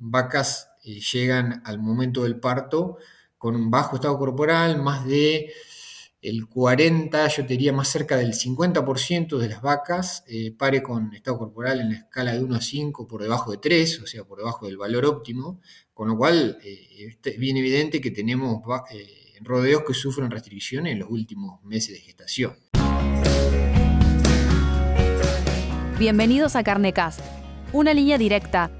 vacas 0.00 0.70
eh, 0.82 0.98
llegan 1.00 1.62
al 1.64 1.78
momento 1.78 2.24
del 2.24 2.40
parto 2.40 2.98
con 3.38 3.54
un 3.54 3.70
bajo 3.70 3.96
estado 3.96 4.18
corporal, 4.18 4.82
más 4.82 5.06
de 5.06 5.52
el 6.22 6.46
40, 6.48 7.28
yo 7.28 7.46
te 7.46 7.54
diría 7.54 7.72
más 7.72 7.88
cerca 7.88 8.16
del 8.16 8.34
50% 8.34 9.38
de 9.38 9.48
las 9.48 9.62
vacas 9.62 10.22
eh, 10.26 10.52
pare 10.52 10.82
con 10.82 11.14
estado 11.14 11.38
corporal 11.38 11.80
en 11.80 11.92
la 11.92 11.96
escala 11.96 12.34
de 12.34 12.42
1 12.42 12.56
a 12.56 12.60
5 12.60 13.06
por 13.06 13.22
debajo 13.22 13.50
de 13.50 13.56
3, 13.56 14.00
o 14.02 14.06
sea, 14.06 14.24
por 14.24 14.38
debajo 14.38 14.66
del 14.66 14.76
valor 14.76 15.06
óptimo, 15.06 15.60
con 15.94 16.08
lo 16.08 16.18
cual 16.18 16.58
eh, 16.62 17.16
es 17.24 17.38
bien 17.38 17.56
evidente 17.56 18.02
que 18.02 18.10
tenemos 18.10 18.60
eh, 18.92 19.06
rodeos 19.40 19.82
que 19.86 19.94
sufren 19.94 20.30
restricciones 20.30 20.92
en 20.92 20.98
los 20.98 21.08
últimos 21.08 21.62
meses 21.64 21.94
de 21.94 22.00
gestación. 22.00 22.54
Bienvenidos 25.98 26.56
a 26.56 26.62
Carnecast, 26.62 27.20
una 27.72 27.94
línea 27.94 28.18
directa 28.18 28.79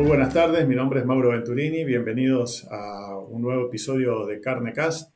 Muy 0.00 0.08
buenas 0.08 0.32
tardes, 0.32 0.66
mi 0.66 0.74
nombre 0.74 1.00
es 1.00 1.04
Mauro 1.04 1.28
Venturini, 1.28 1.84
bienvenidos 1.84 2.66
a 2.70 3.18
un 3.18 3.42
nuevo 3.42 3.66
episodio 3.66 4.24
de 4.24 4.40
Carnecast 4.40 5.12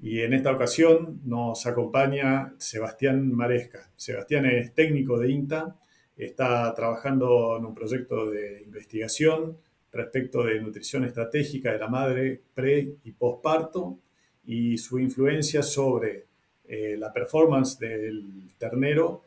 y 0.00 0.20
en 0.20 0.32
esta 0.32 0.52
ocasión 0.52 1.20
nos 1.24 1.66
acompaña 1.66 2.54
Sebastián 2.56 3.32
Maresca. 3.34 3.90
Sebastián 3.96 4.46
es 4.46 4.72
técnico 4.74 5.18
de 5.18 5.32
INTA, 5.32 5.76
está 6.16 6.72
trabajando 6.72 7.56
en 7.56 7.64
un 7.64 7.74
proyecto 7.74 8.30
de 8.30 8.62
investigación 8.62 9.58
respecto 9.90 10.44
de 10.44 10.60
nutrición 10.60 11.04
estratégica 11.04 11.72
de 11.72 11.78
la 11.80 11.88
madre 11.88 12.40
pre 12.54 12.94
y 13.02 13.10
postparto 13.10 13.98
y 14.46 14.78
su 14.78 15.00
influencia 15.00 15.64
sobre 15.64 16.26
eh, 16.68 16.94
la 16.96 17.12
performance 17.12 17.76
del 17.80 18.52
ternero 18.56 19.24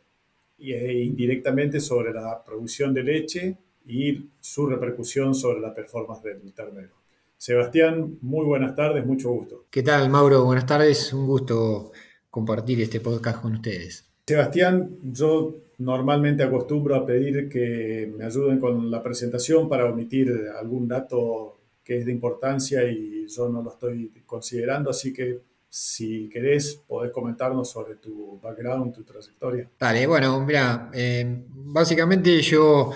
e 0.58 1.04
indirectamente 1.04 1.82
sobre 1.82 2.14
la 2.14 2.42
producción 2.42 2.94
de 2.94 3.04
leche 3.04 3.58
y 3.86 4.30
su 4.40 4.68
repercusión 4.68 5.34
sobre 5.36 5.60
la 5.60 5.74
performance 5.74 6.24
del 6.24 6.54
ternero. 6.54 6.96
Sebastián, 7.38 8.18
muy 8.22 8.46
buenas 8.46 8.76
tardes, 8.76 9.06
mucho 9.06 9.32
gusto. 9.32 9.66
¿Qué 9.70 9.82
tal, 9.82 10.10
Mauro? 10.10 10.46
Buenas 10.46 10.66
tardes, 10.66 11.12
un 11.12 11.26
gusto 11.26 11.92
compartir 12.30 12.82
este 12.82 13.00
podcast 13.00 13.42
con 13.42 13.54
ustedes. 13.56 14.06
Sebastián, 14.26 14.98
yo 15.04 15.56
normalmente 15.80 16.44
acostumbro 16.44 16.96
a 16.96 17.06
pedir 17.06 17.50
que 17.50 18.14
me 18.16 18.26
ayuden 18.26 18.60
con 18.60 18.92
la 18.92 19.02
presentación 19.02 19.68
para 19.68 19.86
omitir 19.86 20.32
algún 20.60 20.88
dato 20.88 21.58
que 21.84 21.98
es 22.00 22.06
de 22.06 22.12
importancia 22.12 22.84
y 22.84 23.28
yo 23.28 23.50
no 23.50 23.64
lo 23.64 23.72
estoy 23.72 24.12
considerando, 24.26 24.92
así 24.92 25.12
que 25.12 25.42
si 25.68 26.30
querés, 26.30 26.82
podés 26.86 27.12
comentarnos 27.12 27.70
sobre 27.72 27.96
tu 27.96 28.40
background, 28.42 28.94
tu 28.94 29.04
trayectoria. 29.04 29.70
Dale, 29.80 30.06
bueno, 30.06 30.46
mira, 30.46 30.92
eh, 30.94 31.44
básicamente 31.48 32.42
yo 32.42 32.92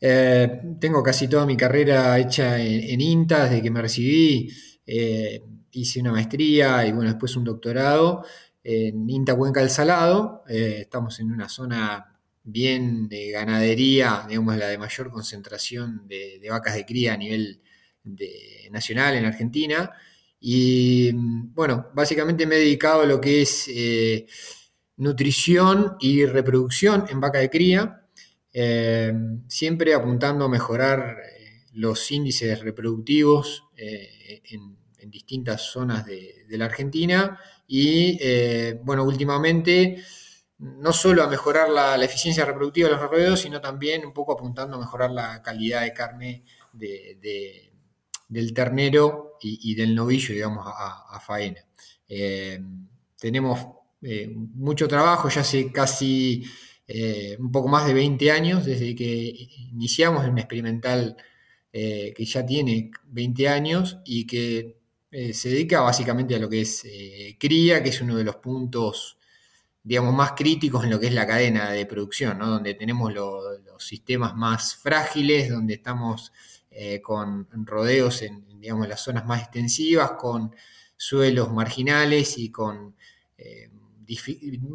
eh, 0.00 0.62
tengo 0.80 1.02
casi 1.02 1.28
toda 1.28 1.44
mi 1.44 1.56
carrera 1.56 2.18
hecha 2.18 2.58
en, 2.58 3.00
INTA, 3.00 3.44
desde 3.44 3.62
que 3.62 3.70
me 3.70 3.82
recibí, 3.82 4.50
eh, 4.86 5.44
hice 5.72 6.00
una 6.00 6.12
maestría 6.12 6.86
y 6.86 6.92
bueno, 6.92 7.10
después 7.10 7.36
un 7.36 7.44
doctorado 7.44 8.24
en 8.64 9.08
INTA 9.08 9.36
Cuenca 9.36 9.60
del 9.60 9.70
Salado. 9.70 10.44
Eh, 10.48 10.78
estamos 10.80 11.20
en 11.20 11.30
una 11.32 11.48
zona 11.48 12.18
bien 12.42 13.08
de 13.08 13.30
ganadería, 13.30 14.24
digamos 14.28 14.56
la 14.56 14.68
de 14.68 14.78
mayor 14.78 15.10
concentración 15.10 16.08
de, 16.08 16.40
vacas 16.48 16.74
de 16.74 16.86
cría 16.86 17.14
a 17.14 17.16
nivel 17.16 17.60
nacional 18.70 19.16
en 19.16 19.26
Argentina. 19.26 19.90
Y 20.40 21.12
bueno, 21.12 21.88
básicamente 21.94 22.46
me 22.46 22.56
he 22.56 22.60
dedicado 22.60 23.02
a 23.02 23.06
lo 23.06 23.20
que 23.20 23.42
es 23.42 23.68
nutrición 24.96 25.96
y 26.00 26.24
reproducción 26.24 27.04
en 27.10 27.20
vaca 27.20 27.38
de 27.38 27.50
cría. 27.50 28.00
Eh, 28.52 29.12
siempre 29.46 29.94
apuntando 29.94 30.44
a 30.44 30.48
mejorar 30.48 31.18
eh, 31.22 31.66
los 31.74 32.10
índices 32.10 32.60
reproductivos 32.60 33.64
eh, 33.76 34.42
en, 34.50 34.78
distintas 35.02 35.62
zonas 35.62 36.04
de, 36.04 36.44
la 36.50 36.66
Argentina 36.66 37.40
y, 37.66 38.18
bueno, 38.84 39.02
últimamente 39.02 40.04
no 40.58 40.92
solo 40.92 41.24
a 41.24 41.26
mejorar 41.26 41.70
la, 41.70 41.96
eficiencia 42.04 42.44
reproductiva 42.44 42.88
de 42.88 42.94
los 42.94 43.10
rodeos, 43.10 43.40
sino 43.40 43.60
también 43.60 44.04
un 44.06 44.12
poco 44.12 44.34
apuntando 44.34 44.76
a 44.76 44.80
mejorar 44.80 45.10
la 45.10 45.42
calidad 45.42 45.80
de 45.82 45.92
carne 45.94 46.44
del 46.72 48.52
ternero 48.54 49.38
y, 49.40 49.74
del 49.74 49.94
novillo, 49.94 50.34
digamos, 50.34 50.64
a, 50.66 51.16
a 51.16 51.18
faena. 51.18 51.64
tenemos 53.18 53.66
mucho 54.54 54.86
trabajo, 54.86 55.28
ya 55.30 55.40
hace 55.40 55.72
casi 55.72 56.44
eh, 56.92 57.36
un 57.38 57.52
poco 57.52 57.68
más 57.68 57.86
de 57.86 57.94
20 57.94 58.32
años, 58.32 58.64
desde 58.64 58.96
que 58.96 59.48
iniciamos 59.72 60.26
en 60.26 60.36
experimental 60.38 61.16
eh, 61.72 62.12
que 62.16 62.24
ya 62.24 62.44
tiene 62.44 62.90
20 63.04 63.48
años 63.48 63.98
y 64.04 64.26
que 64.26 64.76
eh, 65.12 65.32
se 65.32 65.50
dedica 65.50 65.82
básicamente 65.82 66.34
a 66.34 66.40
lo 66.40 66.48
que 66.48 66.62
es 66.62 66.84
cría, 67.38 67.80
que 67.80 67.90
es 67.90 68.00
uno 68.00 68.16
de 68.16 68.24
los 68.24 68.36
puntos, 68.36 69.18
digamos, 69.84 70.12
más 70.14 70.32
críticos 70.32 70.82
en 70.82 70.90
lo 70.90 70.98
que 70.98 71.06
es 71.06 71.14
la 71.14 71.28
cadena 71.28 71.70
de 71.70 71.86
producción, 71.86 72.40
donde 72.40 72.74
tenemos 72.74 73.14
los 73.14 73.60
sistemas 73.78 74.34
más 74.34 74.74
frágiles, 74.74 75.48
donde 75.48 75.74
estamos 75.74 76.32
con 77.02 77.46
rodeos 77.66 78.22
en, 78.22 78.60
digamos, 78.60 78.88
las 78.88 79.00
zonas 79.00 79.24
más 79.26 79.42
extensivas, 79.42 80.12
con 80.12 80.54
suelos 80.96 81.52
marginales 81.52 82.36
y 82.36 82.50
con 82.50 82.96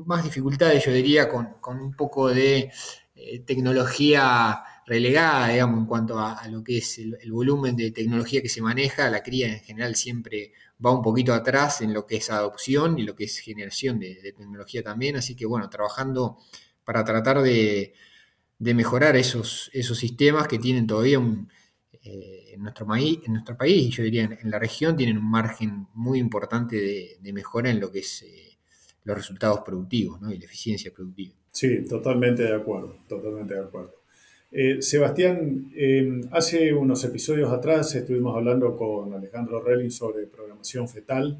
más 0.06 0.24
dificultades, 0.24 0.86
yo 0.86 0.92
diría, 0.92 1.28
con, 1.30 1.56
un 1.80 1.94
poco 1.94 2.30
de 2.30 2.72
eh, 3.16 3.40
tecnología 3.40 4.64
relegada, 4.86 5.48
digamos, 5.50 5.80
en 5.80 5.86
cuanto 5.86 6.20
a, 6.20 6.48
lo 6.48 6.64
que 6.64 6.78
es 6.78 7.00
el, 7.00 7.32
volumen 7.32 7.76
de 7.76 7.92
tecnología 7.92 8.42
que 8.42 8.50
se 8.50 8.62
maneja. 8.62 9.10
La 9.10 9.24
cría 9.24 9.48
en 9.48 9.60
general 9.62 9.96
siempre 9.96 10.52
va 10.86 10.92
un 10.92 11.02
poquito 11.02 11.34
atrás 11.34 11.82
en 11.82 11.94
lo 11.94 12.06
que 12.06 12.18
es 12.18 12.30
adopción 12.30 13.00
y 13.00 13.04
lo 13.04 13.16
que 13.16 13.26
es 13.26 13.40
generación 13.40 14.00
de, 14.00 14.16
tecnología 14.38 14.84
también. 14.84 15.16
Así 15.18 15.36
que, 15.36 15.46
bueno, 15.46 15.70
trabajando 15.70 16.38
para 16.84 17.04
tratar 17.04 17.42
de, 17.42 17.94
mejorar 18.60 19.16
esos, 19.16 19.70
esos 19.74 19.98
sistemas 19.98 20.48
que 20.48 20.60
tienen 20.60 20.88
todavía 20.88 21.20
eh, 22.04 22.52
en, 22.54 22.62
nuestro 22.62 22.86
país, 22.86 23.20
en 23.26 23.34
nuestro 23.34 23.58
país, 23.58 23.96
yo 23.96 24.04
diría 24.04 24.24
en, 24.24 24.52
la 24.52 24.60
región, 24.60 24.96
tienen 24.96 25.18
un 25.18 25.30
margen 25.30 25.88
muy 25.94 26.20
importante 26.20 27.18
de, 27.22 27.34
mejora 27.34 27.70
en 27.70 27.80
lo 27.80 27.92
que 27.92 28.00
es... 28.00 28.22
Eh, 28.22 28.45
los 29.06 29.16
resultados 29.16 29.62
productivos 29.62 30.20
y 30.30 30.38
la 30.38 30.46
eficiencia 30.46 30.92
productiva. 30.92 31.34
Sí, 31.52 31.86
totalmente 31.88 32.44
de 32.44 32.54
acuerdo, 32.54 32.98
totalmente 33.08 33.54
de 33.54 33.62
acuerdo. 33.62 33.94
Eh, 34.52 34.82
Sebastián, 34.82 35.72
em, 35.76 36.28
hace 36.32 36.74
unos 36.74 37.04
episodios 37.04 37.52
atrás 37.52 37.94
estuvimos 37.96 38.36
hablando 38.36 38.76
con 38.76 39.14
Alejandro 39.14 39.62
Relling 39.62 39.92
sobre 39.92 40.28
programación 40.28 40.88
fetal 40.88 41.38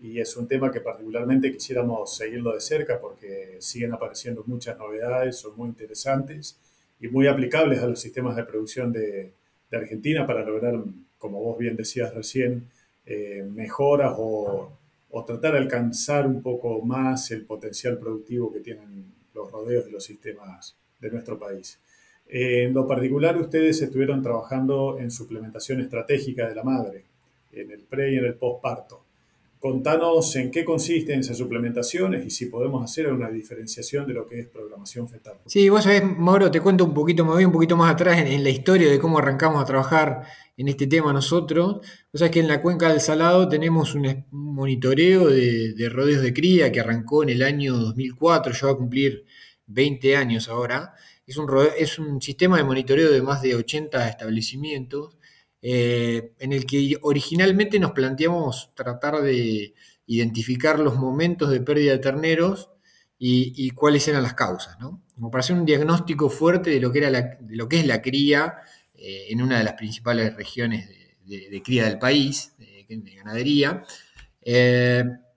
y 0.00 0.18
es 0.18 0.36
un 0.36 0.48
tema 0.48 0.70
que 0.70 0.80
particularmente 0.80 1.52
quisiéramos 1.52 2.16
seguirlo 2.16 2.54
de 2.54 2.60
cerca 2.60 3.00
porque 3.00 3.56
siguen 3.60 3.92
apareciendo 3.92 4.42
muchas 4.46 4.78
novedades, 4.78 5.36
son 5.36 5.56
muy 5.56 5.68
interesantes 5.68 6.58
y 7.00 7.08
muy 7.08 7.26
aplicables 7.26 7.80
a 7.80 7.86
los 7.86 8.00
sistemas 8.00 8.36
de 8.36 8.44
producción 8.44 8.92
de, 8.92 9.32
Argentina 9.72 10.26
para 10.26 10.44
lograr, 10.44 10.74
como 11.16 11.40
vos 11.40 11.56
bien 11.56 11.76
decías 11.76 12.14
recién, 12.14 12.68
eh, 13.06 13.42
mejoras 13.54 14.14
o 14.18 14.70
o 15.14 15.24
tratar 15.24 15.52
de 15.52 15.58
alcanzar 15.58 16.26
un 16.26 16.42
poco 16.42 16.80
más 16.82 17.30
el 17.30 17.44
potencial 17.44 17.98
productivo 17.98 18.50
que 18.50 18.60
tienen 18.60 19.12
los 19.34 19.50
rodeos 19.50 19.84
de 19.84 19.92
los 19.92 20.04
sistemas 20.04 20.76
de 20.98 21.10
nuestro 21.10 21.38
país. 21.38 21.78
En 22.26 22.72
lo 22.72 22.86
particular, 22.86 23.36
ustedes 23.36 23.82
estuvieron 23.82 24.22
trabajando 24.22 24.98
en 24.98 25.10
suplementación 25.10 25.80
estratégica 25.80 26.48
de 26.48 26.54
la 26.54 26.62
madre, 26.62 27.04
en 27.52 27.70
el 27.70 27.82
pre 27.82 28.12
y 28.12 28.16
en 28.16 28.24
el 28.24 28.34
postparto. 28.36 29.01
Contanos 29.62 30.34
en 30.34 30.50
qué 30.50 30.64
consisten 30.64 31.20
esas 31.20 31.38
suplementaciones 31.38 32.26
y 32.26 32.30
si 32.30 32.46
podemos 32.46 32.82
hacer 32.82 33.12
una 33.12 33.30
diferenciación 33.30 34.08
de 34.08 34.12
lo 34.12 34.26
que 34.26 34.40
es 34.40 34.48
programación 34.48 35.08
fetal. 35.08 35.34
Sí, 35.46 35.68
vos 35.68 35.84
sabés, 35.84 36.02
Mauro, 36.02 36.50
te 36.50 36.60
cuento 36.60 36.84
un 36.84 36.92
poquito, 36.92 37.24
me 37.24 37.30
voy 37.30 37.44
un 37.44 37.52
poquito 37.52 37.76
más 37.76 37.92
atrás 37.92 38.18
en, 38.18 38.42
la 38.42 38.50
historia 38.50 38.90
de 38.90 38.98
cómo 38.98 39.18
arrancamos 39.18 39.62
a 39.62 39.64
trabajar 39.64 40.24
en 40.56 40.66
este 40.66 40.88
tema 40.88 41.12
nosotros. 41.12 41.74
Vos 41.76 42.18
sabés 42.18 42.32
que 42.32 42.40
en 42.40 42.48
la 42.48 42.60
cuenca 42.60 42.88
del 42.88 43.00
Salado 43.00 43.48
tenemos 43.48 43.94
un 43.94 44.26
monitoreo 44.32 45.28
de, 45.28 45.74
de 45.74 45.88
rodeos 45.88 46.22
de 46.22 46.34
cría 46.34 46.72
que 46.72 46.80
arrancó 46.80 47.22
en 47.22 47.28
el 47.28 47.44
año 47.44 47.76
2004, 47.76 48.54
yo 48.54 48.66
voy 48.66 48.74
a 48.74 48.78
cumplir 48.78 49.24
20 49.68 50.16
años 50.16 50.48
ahora. 50.48 50.94
es 51.24 51.36
un, 51.36 51.48
es 51.78 52.00
un 52.00 52.20
sistema 52.20 52.56
de 52.56 52.64
monitoreo 52.64 53.12
de 53.12 53.22
más 53.22 53.42
de 53.42 53.54
80 53.54 54.08
establecimientos, 54.08 55.16
eh, 55.64 56.32
en 56.40 56.52
el 56.52 56.66
que 56.66 56.98
originalmente 57.02 57.78
nos 57.78 57.92
planteamos 57.92 58.72
tratar 58.74 59.22
de 59.22 59.74
identificar 60.06 60.80
los 60.80 60.96
momentos 60.96 61.50
de 61.50 61.60
pérdida 61.60 61.92
de 61.92 61.98
terneros 61.98 62.70
y, 63.24 63.70
cuáles 63.70 64.08
eran 64.08 64.24
las 64.24 64.34
causas, 64.34 64.76
Como 65.14 65.30
para 65.30 65.40
hacer 65.40 65.54
un 65.54 65.64
diagnóstico 65.64 66.28
fuerte 66.28 66.70
de 66.70 66.80
lo 66.80 66.90
que, 66.90 66.98
era 66.98 67.38
lo 67.48 67.68
que 67.68 67.78
es 67.78 67.86
la 67.86 68.02
cría 68.02 68.56
eh, 68.94 69.26
en 69.28 69.40
una 69.40 69.58
de 69.58 69.64
las 69.64 69.74
principales 69.74 70.34
regiones 70.34 70.90
de, 71.24 71.62
cría 71.64 71.84
del 71.84 72.00
país, 72.00 72.52
de, 72.58 73.14
ganadería. 73.14 73.84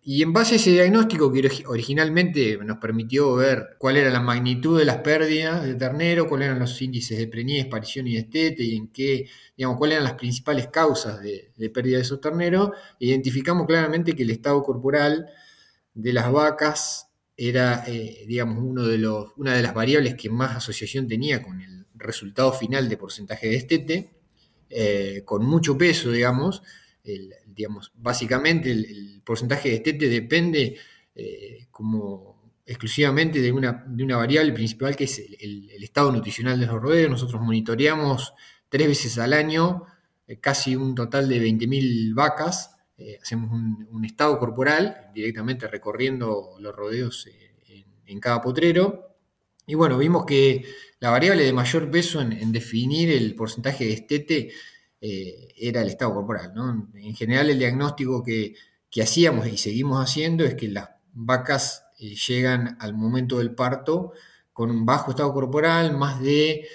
Y 0.07 0.21
en 0.21 0.33
base 0.33 0.53
a 0.53 0.57
ese 0.57 0.69
diagnóstico 0.69 1.33
que 1.33 1.63
originalmente 1.65 2.59
nos 2.63 2.77
permitió 2.77 3.33
ver 3.33 3.69
cuál 3.79 3.97
era 3.97 4.11
la 4.11 4.19
magnitud 4.19 4.77
de 4.77 4.85
las 4.85 4.97
pérdidas 4.97 5.63
de 5.63 5.73
ternero, 5.73 6.29
cuáles 6.29 6.45
eran 6.45 6.59
los 6.59 6.79
índices 6.79 7.17
de 7.17 7.27
preñez, 7.27 7.65
aparición 7.65 8.05
y 8.05 8.13
destete, 8.13 8.61
y 8.61 8.75
en 8.75 8.89
qué, 8.89 9.27
digamos, 9.57 9.79
cuáles 9.79 9.95
eran 9.95 10.03
las 10.03 10.13
principales 10.13 10.67
causas 10.67 11.19
de, 11.21 11.51
pérdida 11.73 11.97
de 11.97 12.03
esos 12.03 12.21
terneros, 12.21 12.69
identificamos 12.99 13.65
claramente 13.65 14.15
que 14.15 14.21
el 14.21 14.29
estado 14.29 14.61
corporal 14.61 15.27
de 15.95 16.13
las 16.13 16.31
vacas 16.31 17.07
era, 17.35 17.83
eh, 17.87 18.25
digamos, 18.27 18.59
uno 18.63 18.85
de 18.85 18.99
los, 18.99 19.31
una 19.37 19.55
de 19.55 19.63
las 19.63 19.73
variables 19.73 20.13
que 20.13 20.29
más 20.29 20.55
asociación 20.55 21.07
tenía 21.07 21.41
con 21.41 21.61
el 21.61 21.87
resultado 21.95 22.53
final 22.53 22.89
de 22.89 22.97
porcentaje 22.97 23.47
de 23.47 23.53
destete, 23.53 24.11
eh, 24.69 25.23
con 25.25 25.43
mucho 25.43 25.75
peso, 25.75 26.11
digamos, 26.11 26.61
digamos, 27.55 27.91
básicamente 27.95 28.71
el, 28.71 29.21
porcentaje 29.23 29.69
de 29.69 29.75
estete 29.75 30.07
depende 30.07 30.77
eh, 31.15 31.65
como 31.71 32.35
exclusivamente 32.65 33.41
de 33.41 33.51
una, 33.51 33.83
de 33.87 34.03
una, 34.03 34.17
variable 34.17 34.51
principal 34.51 34.95
que 34.95 35.05
es 35.05 35.19
el, 35.39 35.71
estado 35.83 36.11
nutricional 36.11 36.59
de 36.59 36.65
los 36.65 36.81
rodeos. 36.81 37.09
Nosotros 37.09 37.41
monitoreamos 37.41 38.33
tres 38.69 38.87
veces 38.87 39.17
al 39.17 39.33
año 39.33 39.83
eh, 40.27 40.39
casi 40.39 40.75
un 40.75 40.93
total 40.93 41.29
de 41.29 41.41
20.000 41.41 42.13
vacas. 42.13 42.75
Eh, 42.97 43.17
hacemos 43.21 43.51
un, 43.51 44.05
estado 44.05 44.37
corporal 44.37 45.11
directamente 45.13 45.67
recorriendo 45.67 46.55
los 46.59 46.75
rodeos 46.75 47.27
en, 48.05 48.19
cada 48.19 48.41
potrero. 48.41 49.15
Y 49.65 49.73
bueno, 49.73 49.97
vimos 49.97 50.25
que 50.25 50.63
la 50.99 51.09
variable 51.09 51.43
de 51.43 51.53
mayor 51.53 51.89
peso 51.89 52.21
en, 52.21 52.31
en 52.33 52.51
definir 52.51 53.11
el 53.11 53.33
porcentaje 53.33 53.85
de 53.85 53.93
estete 53.93 54.51
eh, 55.01 55.53
era 55.57 55.81
el 55.81 55.89
estado 55.89 56.13
corporal. 56.13 56.53
En 56.95 57.15
general 57.15 57.49
el 57.49 57.59
diagnóstico 57.59 58.23
que, 58.23 58.55
hacíamos 59.01 59.45
y 59.47 59.57
seguimos 59.57 60.01
haciendo 60.01 60.45
es 60.45 60.55
que 60.55 60.69
las 60.69 60.89
vacas 61.11 61.83
eh, 61.99 62.15
llegan 62.15 62.77
al 62.79 62.93
momento 62.93 63.39
del 63.39 63.53
parto 63.53 64.13
con 64.53 64.71
un 64.71 64.85
bajo 64.85 65.11
estado 65.11 65.33
corporal, 65.33 65.97
más 65.97 66.21
de 66.21 66.65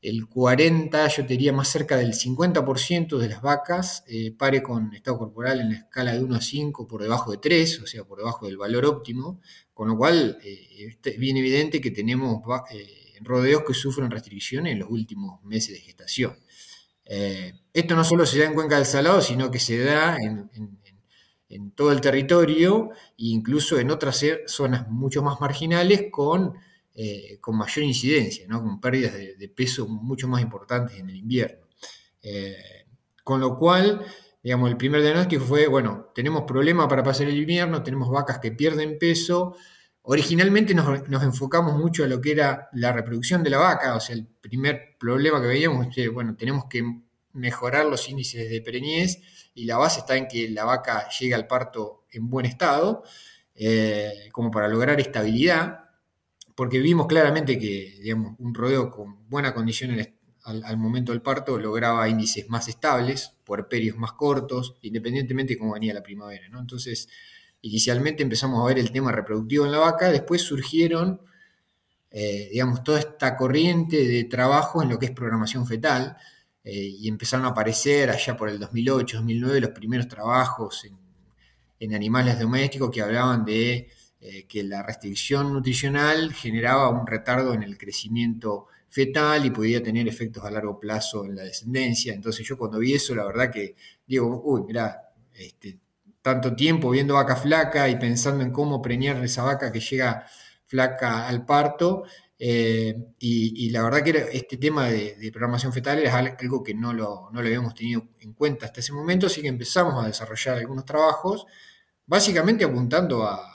el 0.00 0.26
40, 0.26 1.06
yo 1.08 1.22
diría 1.24 1.52
más 1.52 1.68
cerca 1.68 1.98
del 1.98 2.14
50% 2.14 3.18
de 3.18 3.28
las 3.28 3.42
vacas 3.42 4.04
eh, 4.08 4.32
pare 4.32 4.62
con 4.62 4.94
estado 4.94 5.18
corporal 5.18 5.60
en 5.60 5.72
la 5.72 5.76
escala 5.76 6.14
de 6.14 6.22
1 6.24 6.34
a 6.34 6.40
5 6.40 6.88
por 6.88 7.02
debajo 7.02 7.30
de 7.30 7.36
3, 7.36 7.80
o 7.82 7.86
sea, 7.86 8.04
por 8.04 8.16
debajo 8.16 8.46
del 8.46 8.56
valor 8.56 8.86
óptimo, 8.86 9.42
con 9.74 9.88
lo 9.88 9.98
cual 9.98 10.38
es 10.42 11.18
bien 11.18 11.36
evidente 11.36 11.82
que 11.82 11.90
tenemos 11.90 12.40
rodeos 13.20 13.64
que 13.66 13.74
sufren 13.74 14.10
restricciones 14.10 14.72
en 14.72 14.78
los 14.78 14.88
últimos 14.90 15.44
meses 15.44 15.74
de 15.74 15.80
gestación. 15.80 16.34
Eh, 17.12 17.52
esto 17.72 17.96
no 17.96 18.04
solo 18.04 18.24
se 18.24 18.38
da 18.38 18.44
en 18.44 18.54
Cuenca 18.54 18.76
del 18.76 18.86
Salado, 18.86 19.20
sino 19.20 19.50
que 19.50 19.58
se 19.58 19.82
da 19.82 20.16
en, 20.16 20.48
todo 21.74 21.90
el 21.90 22.00
territorio 22.00 22.90
e 23.18 23.34
incluso 23.34 23.80
en 23.80 23.90
otras 23.90 24.24
zonas 24.46 24.88
mucho 24.88 25.20
más 25.20 25.40
marginales 25.40 26.04
con, 26.12 26.54
eh, 26.94 27.38
con 27.40 27.56
mayor 27.56 27.84
incidencia, 27.84 28.46
con 28.46 28.80
pérdidas 28.80 29.14
de, 29.14 29.48
peso 29.48 29.88
mucho 29.88 30.28
más 30.28 30.40
importantes 30.40 31.00
en 31.00 31.10
el 31.10 31.16
invierno. 31.16 31.66
Eh, 32.22 32.54
con 33.24 33.40
lo 33.40 33.58
cual, 33.58 34.06
digamos, 34.44 34.70
el 34.70 34.76
primer 34.76 35.02
diagnóstico 35.02 35.44
fue, 35.44 35.66
bueno, 35.66 36.12
tenemos 36.14 36.44
problema 36.44 36.86
para 36.86 37.02
pasar 37.02 37.26
el 37.26 37.38
invierno, 37.38 37.82
tenemos 37.82 38.08
vacas 38.08 38.38
que 38.38 38.52
pierden 38.52 38.98
peso. 39.00 39.56
Originalmente 40.12 40.74
nos, 40.74 41.22
enfocamos 41.22 41.78
mucho 41.78 42.02
a 42.02 42.08
lo 42.08 42.20
que 42.20 42.32
era 42.32 42.68
la 42.72 42.92
reproducción 42.92 43.44
de 43.44 43.50
la 43.50 43.58
vaca, 43.58 43.94
o 43.94 44.00
sea, 44.00 44.16
el 44.16 44.26
primer 44.26 44.96
problema 44.98 45.40
que 45.40 45.46
veíamos 45.46 45.86
es 45.86 45.94
que, 45.94 46.08
bueno, 46.08 46.34
tenemos 46.34 46.64
que 46.68 46.82
mejorar 47.32 47.86
los 47.86 48.08
índices 48.08 48.50
de 48.50 48.60
preñez 48.60 49.20
y 49.54 49.66
la 49.66 49.76
base 49.76 50.00
está 50.00 50.16
en 50.16 50.26
que 50.26 50.50
la 50.50 50.64
vaca 50.64 51.08
llegue 51.10 51.32
al 51.32 51.46
parto 51.46 52.06
en 52.10 52.28
buen 52.28 52.44
estado, 52.44 53.04
eh, 53.54 54.30
como 54.32 54.50
para 54.50 54.66
lograr 54.66 54.98
estabilidad, 54.98 55.84
porque 56.56 56.80
vimos 56.80 57.06
claramente 57.06 57.56
que 57.56 58.00
digamos, 58.02 58.34
un 58.40 58.52
rodeo 58.52 58.90
con 58.90 59.28
buena 59.28 59.54
condición 59.54 59.96
al, 60.42 60.76
momento 60.76 61.12
del 61.12 61.22
parto 61.22 61.56
lograba 61.56 62.08
índices 62.08 62.48
más 62.48 62.66
estables, 62.66 63.36
puerperios 63.44 63.96
más 63.96 64.14
cortos, 64.14 64.76
independientemente 64.82 65.52
de 65.54 65.60
cómo 65.60 65.74
venía 65.74 65.94
la 65.94 66.02
primavera. 66.02 66.48
¿no? 66.48 66.58
Entonces, 66.58 67.08
inicialmente 67.62 68.22
empezamos 68.22 68.62
a 68.62 68.66
ver 68.66 68.78
el 68.78 68.92
tema 68.92 69.12
reproductivo 69.12 69.66
en 69.66 69.72
la 69.72 69.78
vaca, 69.78 70.10
después 70.10 70.42
surgieron, 70.42 71.20
eh, 72.10 72.48
digamos, 72.52 72.82
toda 72.82 72.98
esta 72.98 73.36
corriente 73.36 74.06
de 74.06 74.24
trabajo 74.24 74.82
en 74.82 74.88
lo 74.88 74.98
que 74.98 75.06
es 75.06 75.12
programación 75.12 75.66
fetal, 75.66 76.16
eh, 76.62 76.96
y 76.98 77.08
empezaron 77.08 77.46
a 77.46 77.50
aparecer 77.50 78.10
allá 78.10 78.36
por 78.36 78.48
el 78.48 78.58
2008, 78.58 79.18
2009 79.18 79.60
los 79.60 79.70
primeros 79.70 80.08
trabajos 80.08 80.84
en, 80.84 81.94
animales 81.94 82.38
domésticos 82.38 82.90
que 82.90 83.00
hablaban 83.00 83.42
de 83.42 83.88
eh, 84.20 84.44
que 84.46 84.62
la 84.62 84.82
restricción 84.82 85.50
nutricional 85.50 86.34
generaba 86.34 86.90
un 86.90 87.06
retardo 87.06 87.54
en 87.54 87.62
el 87.62 87.78
crecimiento 87.78 88.66
fetal 88.90 89.46
y 89.46 89.50
podía 89.50 89.82
tener 89.82 90.06
efectos 90.06 90.44
a 90.44 90.50
largo 90.50 90.78
plazo 90.78 91.24
en 91.24 91.36
la 91.36 91.42
descendencia. 91.42 92.12
Entonces 92.12 92.46
yo 92.46 92.58
cuando 92.58 92.78
vi 92.78 92.92
eso, 92.92 93.14
la 93.14 93.24
verdad 93.24 93.50
que 93.50 93.76
digo, 94.06 94.42
uy, 94.44 94.62
mira, 94.66 95.10
este, 95.32 95.78
tanto 96.22 96.54
tiempo 96.54 96.90
viendo 96.90 97.14
vaca 97.14 97.36
flaca 97.36 97.88
y 97.88 97.96
pensando 97.96 98.44
en 98.44 98.52
cómo 98.52 98.82
preñar 98.82 99.22
esa 99.24 99.42
vaca 99.42 99.72
que 99.72 99.80
llega 99.80 100.26
flaca 100.66 101.26
al 101.26 101.44
parto, 101.44 102.04
eh, 102.42 102.96
y, 103.18 103.68
la 103.68 103.82
verdad 103.82 104.02
que 104.02 104.30
este 104.32 104.56
tema 104.56 104.88
de, 104.88 105.30
programación 105.30 105.74
fetal 105.74 105.98
era 105.98 106.16
algo 106.16 106.62
que 106.62 106.72
no 106.72 106.94
lo, 106.94 107.28
no 107.30 107.42
lo, 107.42 107.46
habíamos 107.46 107.74
tenido 107.74 108.08
en 108.18 108.32
cuenta 108.32 108.64
hasta 108.64 108.80
ese 108.80 108.94
momento, 108.94 109.26
así 109.26 109.42
que 109.42 109.48
empezamos 109.48 110.02
a 110.02 110.06
desarrollar 110.06 110.56
algunos 110.56 110.86
trabajos, 110.86 111.44
básicamente 112.06 112.64
apuntando 112.64 113.24
a, 113.24 113.46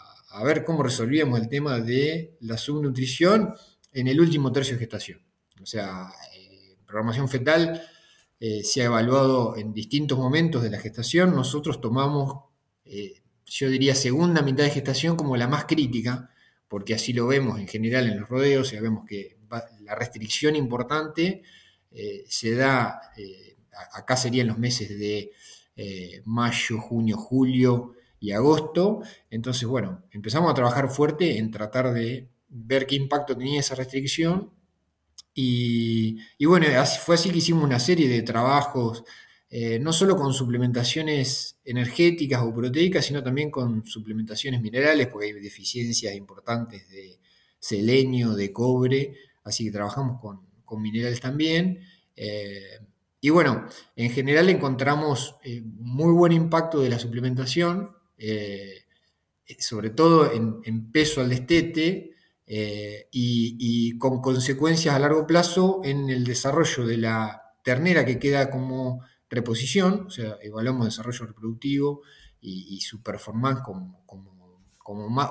ver 0.44 0.66
cómo 0.66 0.84
resolvíamos 0.84 1.40
el 1.40 1.48
tema 1.48 1.80
de 1.80 2.36
la 2.42 2.58
subnutrición 2.58 3.56
en 3.94 4.08
el 4.08 4.20
último 4.20 4.52
tercio 4.52 4.76
de 4.76 4.82
gestación. 4.82 5.22
O 5.62 5.66
sea, 5.66 6.10
eh, 6.36 6.76
programación 6.86 7.30
fetal 7.30 7.82
eh, 8.38 8.62
se 8.64 8.82
ha 8.82 8.86
evaluado 8.86 9.56
en 9.56 9.74
distintos 9.74 10.18
momentos 10.18 10.62
de 10.62 10.70
la 10.70 10.80
gestación, 10.80 11.34
nosotros 11.34 11.80
tomamos, 11.80 12.45
yo 13.46 13.70
diría, 13.70 13.96
segunda 13.96 14.42
mitad 14.42 14.64
de 14.64 14.70
gestación 14.72 15.16
como 15.16 15.38
la 15.38 15.48
más 15.48 15.66
crítica, 15.66 16.30
porque 16.68 16.94
así 16.94 17.14
lo 17.14 17.28
vemos 17.28 17.60
en 17.60 17.68
general 17.68 18.08
en 18.08 18.20
los 18.20 18.30
rodeos, 18.30 18.72
ya 18.72 18.82
vemos 18.82 19.06
que 19.06 19.38
la 19.82 19.96
restricción 19.96 20.56
importante 20.56 21.44
eh, 21.92 22.26
se 22.28 22.56
da, 22.56 23.00
eh, 23.18 23.58
acá 23.94 24.18
serían 24.18 24.48
los 24.48 24.58
meses 24.58 24.90
de 24.90 25.32
eh, 25.76 26.22
mayo, 26.26 26.80
junio, 26.80 27.18
julio 27.18 27.94
y 28.20 28.32
agosto, 28.32 29.02
entonces 29.30 29.68
bueno, 29.68 30.04
empezamos 30.12 30.52
a 30.52 30.56
trabajar 30.56 30.90
fuerte 30.90 31.38
en 31.38 31.52
tratar 31.52 31.94
de 31.94 32.28
ver 32.50 32.88
qué 32.88 32.96
impacto 32.96 33.38
tenía 33.38 33.60
esa 33.60 33.76
restricción. 33.76 34.52
Y 35.38 36.18
bueno, 36.46 36.66
fue 37.04 37.16
así 37.16 37.30
que 37.30 37.40
hicimos 37.40 37.66
una 37.66 37.80
serie 37.80 38.08
de 38.08 38.22
trabajos 38.22 39.04
eh, 39.58 39.80
no 39.80 39.94
solo 39.94 40.18
con 40.18 40.34
suplementaciones 40.34 41.60
energéticas 41.64 42.42
o 42.42 42.54
proteicas, 42.54 43.06
sino 43.06 43.24
también 43.24 43.50
con 43.50 43.86
suplementaciones 43.86 44.62
minerales, 44.62 45.08
porque 45.08 45.28
hay 45.28 45.32
deficiencias 45.32 46.14
importantes 46.14 46.90
de 46.90 47.22
selenio, 47.58 48.34
de 48.34 48.52
cobre, 48.52 49.16
así 49.46 49.64
que 49.64 49.72
trabajamos 49.72 50.20
con, 50.20 50.82
minerales 50.82 51.22
también. 51.22 51.80
Eh, 52.18 52.82
y 53.22 53.30
bueno, 53.30 53.66
en 53.96 54.10
general 54.10 54.50
encontramos 54.50 55.38
eh, 55.42 55.62
muy 55.64 56.12
buen 56.12 56.34
impacto 56.34 56.82
de 56.82 56.90
la 56.90 57.00
suplementación, 57.00 57.96
sobre 59.58 59.90
todo 59.92 60.34
en, 60.34 60.92
peso 60.92 61.22
al 61.22 61.30
destete, 61.30 62.12
y 62.46 63.98
con 64.00 64.22
consecuencias 64.22 64.96
a 64.96 65.00
largo 65.00 65.26
plazo 65.26 65.80
en 65.86 66.10
el 66.10 66.26
desarrollo 66.26 66.86
de 66.86 66.98
la 66.98 67.42
ternera 67.64 68.04
que 68.04 68.20
queda 68.20 68.52
como 68.52 69.02
reposición, 69.30 70.06
o 70.08 70.10
sea, 70.10 70.38
evaluamos 70.42 70.86
desarrollo 70.86 71.26
reproductivo 71.26 72.02
y, 72.42 72.80
su 72.82 73.02
performance 73.02 73.62
como, 73.64 74.04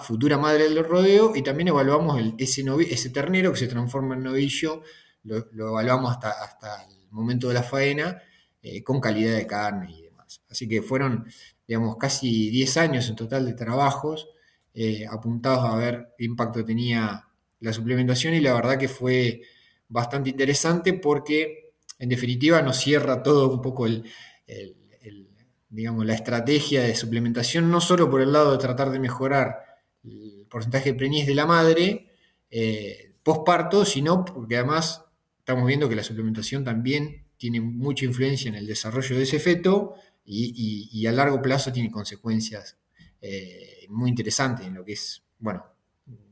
futura 0.03 0.37
madre 0.37 0.69
del 0.69 0.85
rodeo, 0.85 1.37
y 1.37 1.43
también 1.43 1.69
evaluamos 1.69 2.21
ese, 2.39 2.65
ese 2.91 3.11
ternero 3.11 3.53
que 3.53 3.59
se 3.59 3.69
transforma 3.69 4.15
en 4.15 4.25
novillo, 4.25 4.83
lo, 5.23 5.47
evaluamos 5.69 6.11
hasta, 6.11 6.31
hasta 6.31 6.85
el 6.85 7.09
momento 7.11 7.49
de 7.49 7.55
la 7.55 7.63
faena, 7.63 8.21
eh, 8.63 8.83
con 8.83 9.01
calidad 9.01 9.37
de 9.37 9.47
carne 9.47 9.93
y 9.93 10.03
demás. 10.03 10.43
Así 10.51 10.69
que 10.69 10.83
fueron, 10.83 11.27
digamos, 11.69 11.97
casi 11.99 12.51
10 12.51 12.77
años 12.79 13.09
en 13.09 13.15
total 13.15 13.47
de 13.47 13.53
trabajos 13.53 14.29
eh, 14.73 15.07
apuntados 15.09 15.65
a 15.65 15.77
ver 15.77 16.09
qué 16.19 16.25
impacto 16.25 16.65
tenía 16.65 17.29
la 17.61 17.73
suplementación 17.73 18.35
y 18.35 18.41
la 18.41 18.55
verdad 18.55 18.77
que 18.77 18.89
fue 18.89 19.43
bastante 19.89 20.31
interesante 20.31 20.95
porque 20.95 21.64
en 21.99 22.09
definitiva 22.09 22.63
nos 22.63 22.79
cierra 22.79 23.23
todo 23.23 23.51
un 23.51 23.63
poco 23.63 23.87
la 23.87 24.03
estrategia 26.15 26.83
de 26.83 26.95
suplementación, 26.95 27.71
no 27.71 27.81
solo 27.81 28.11
por 28.11 28.21
el 28.21 28.33
lado 28.33 28.53
de 28.53 28.59
tratar 28.59 28.91
de 28.91 28.99
mejorar 28.99 29.65
el 30.05 30.47
porcentaje 30.49 30.93
de 30.93 30.99
preñez 30.99 31.27
de 31.27 31.35
la 31.35 31.47
madre 31.47 32.11
eh, 32.51 33.15
postparto, 33.23 33.85
sino 33.85 34.25
porque 34.25 34.57
además 34.57 35.05
estamos 35.39 35.67
viendo 35.67 35.89
que 35.89 35.97
la 35.97 36.05
suplementación 36.05 36.65
también 36.65 37.27
tiene 37.37 37.61
mucha 37.61 38.05
influencia 38.05 38.49
en 38.49 38.55
el 38.55 38.67
desarrollo 38.67 39.17
de 39.17 39.25
ese 39.25 39.39
feto 39.39 39.95
y, 40.25 41.07
a 41.07 41.13
largo 41.13 41.43
plazo 41.43 41.73
tiene 41.73 41.91
consecuencias 41.91 42.79
eh, 43.21 43.87
muy 43.89 44.09
interesantes 44.09 44.67
en 44.67 44.75
lo 44.75 44.85
que 44.85 44.93
es, 44.93 45.23
bueno, 45.39 45.65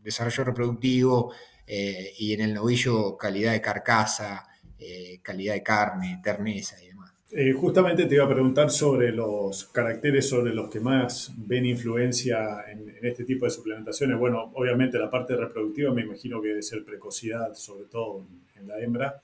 desarrollo 0.03 0.45
reproductivo 0.45 1.33
eh, 1.67 2.15
y 2.19 2.33
en 2.33 2.41
el 2.41 2.55
novillo 2.55 3.17
calidad 3.17 3.53
de 3.53 3.61
carcasa, 3.61 4.47
eh, 4.85 5.21
calidad 5.23 5.55
de 5.55 5.63
carne, 5.63 6.21
terneza 6.23 6.77
y 6.83 6.89
demás. 6.89 7.13
justamente 7.57 8.07
te 8.07 8.15
iba 8.17 8.25
a 8.25 8.29
preguntar 8.29 8.71
sobre 8.71 9.13
los 9.13 9.65
caracteres 9.67 10.29
sobre 10.29 10.53
los 10.53 10.69
que 10.69 10.81
más 10.81 11.33
ven 11.37 11.67
influencia 11.67 12.65
en, 12.71 12.93
este 13.03 13.25
tipo 13.25 13.45
de 13.45 13.51
suplementaciones. 13.51 14.19
Bueno, 14.19 14.51
obviamente 14.55 14.99
la 14.99 15.11
parte 15.11 15.37
reproductiva 15.37 15.93
me 15.93 16.03
imagino 16.03 16.41
que 16.41 16.49
debe 16.49 16.63
ser 16.63 16.85
precocidad, 16.85 17.55
sobre 17.55 17.87
todo 17.87 18.27
en 18.57 18.69
la 18.69 18.79
hembra 18.79 19.23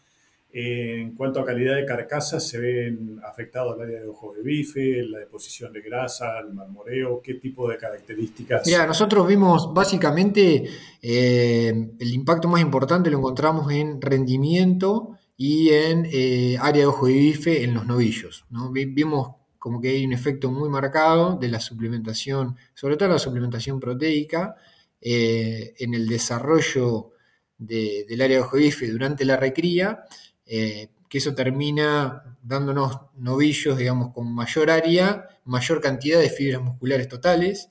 en 0.51 1.15
cuanto 1.15 1.41
a 1.41 1.45
calidad 1.45 1.77
de 1.77 1.85
carcasa, 1.85 2.41
¿se 2.41 2.59
ven 2.59 3.21
afectados 3.23 3.77
el 3.77 3.83
área 3.83 4.01
de 4.01 4.09
ojo 4.09 4.33
de 4.33 4.43
bife, 4.43 5.03
la 5.03 5.19
deposición 5.19 5.73
de 5.75 5.83
grasa, 5.83 6.39
el 6.39 6.55
marmoreo? 6.55 7.21
¿Qué 7.23 7.35
tipo 7.35 7.69
de 7.69 7.77
características? 7.77 8.67
Mira, 8.67 8.87
nosotros 8.87 9.27
vimos 9.29 9.75
básicamente 9.75 10.65
eh, 11.03 11.91
el 11.99 12.15
impacto 12.15 12.49
más 12.49 12.63
importante 12.63 13.11
lo 13.11 13.19
encontramos 13.19 13.71
en 13.71 14.01
rendimiento 14.01 15.18
y 15.41 15.71
en 15.71 16.05
eh, 16.13 16.59
área 16.61 16.83
de 16.83 16.87
ojo 16.87 17.07
de 17.07 17.13
bife 17.13 17.63
en 17.63 17.73
los 17.73 17.87
novillos. 17.87 18.45
Vimos 18.73 19.37
como 19.57 19.81
que 19.81 19.91
hay 19.91 20.05
un 20.05 20.13
efecto 20.13 20.51
muy 20.51 20.69
marcado 20.69 21.37
de 21.37 21.47
la 21.49 21.61
suplementación, 21.61 22.57
sobre 22.75 22.97
todo 22.97 23.09
la 23.09 23.21
suplementación 23.21 23.79
proteica, 23.79 24.57
eh, 25.01 25.75
en 25.79 25.95
el 25.95 26.09
desarrollo 26.09 27.13
del 27.57 28.21
área 28.21 28.39
de 28.39 28.43
ojo 28.43 28.57
de 28.57 28.65
bife 28.65 28.89
durante 28.89 29.25
la 29.25 29.37
recría 29.37 30.05
eh, 30.45 30.91
que 31.09 31.19
eso 31.19 31.35
termina 31.37 32.37
dándonos 32.43 32.99
novillos, 33.15 33.79
digamos, 33.79 34.13
con 34.13 34.35
mayor 34.35 34.71
área, 34.71 35.29
mayor 35.45 35.81
cantidad 35.81 36.19
de 36.19 36.31
fibras 36.31 36.63
musculares 36.63 37.09
totales, 37.09 37.71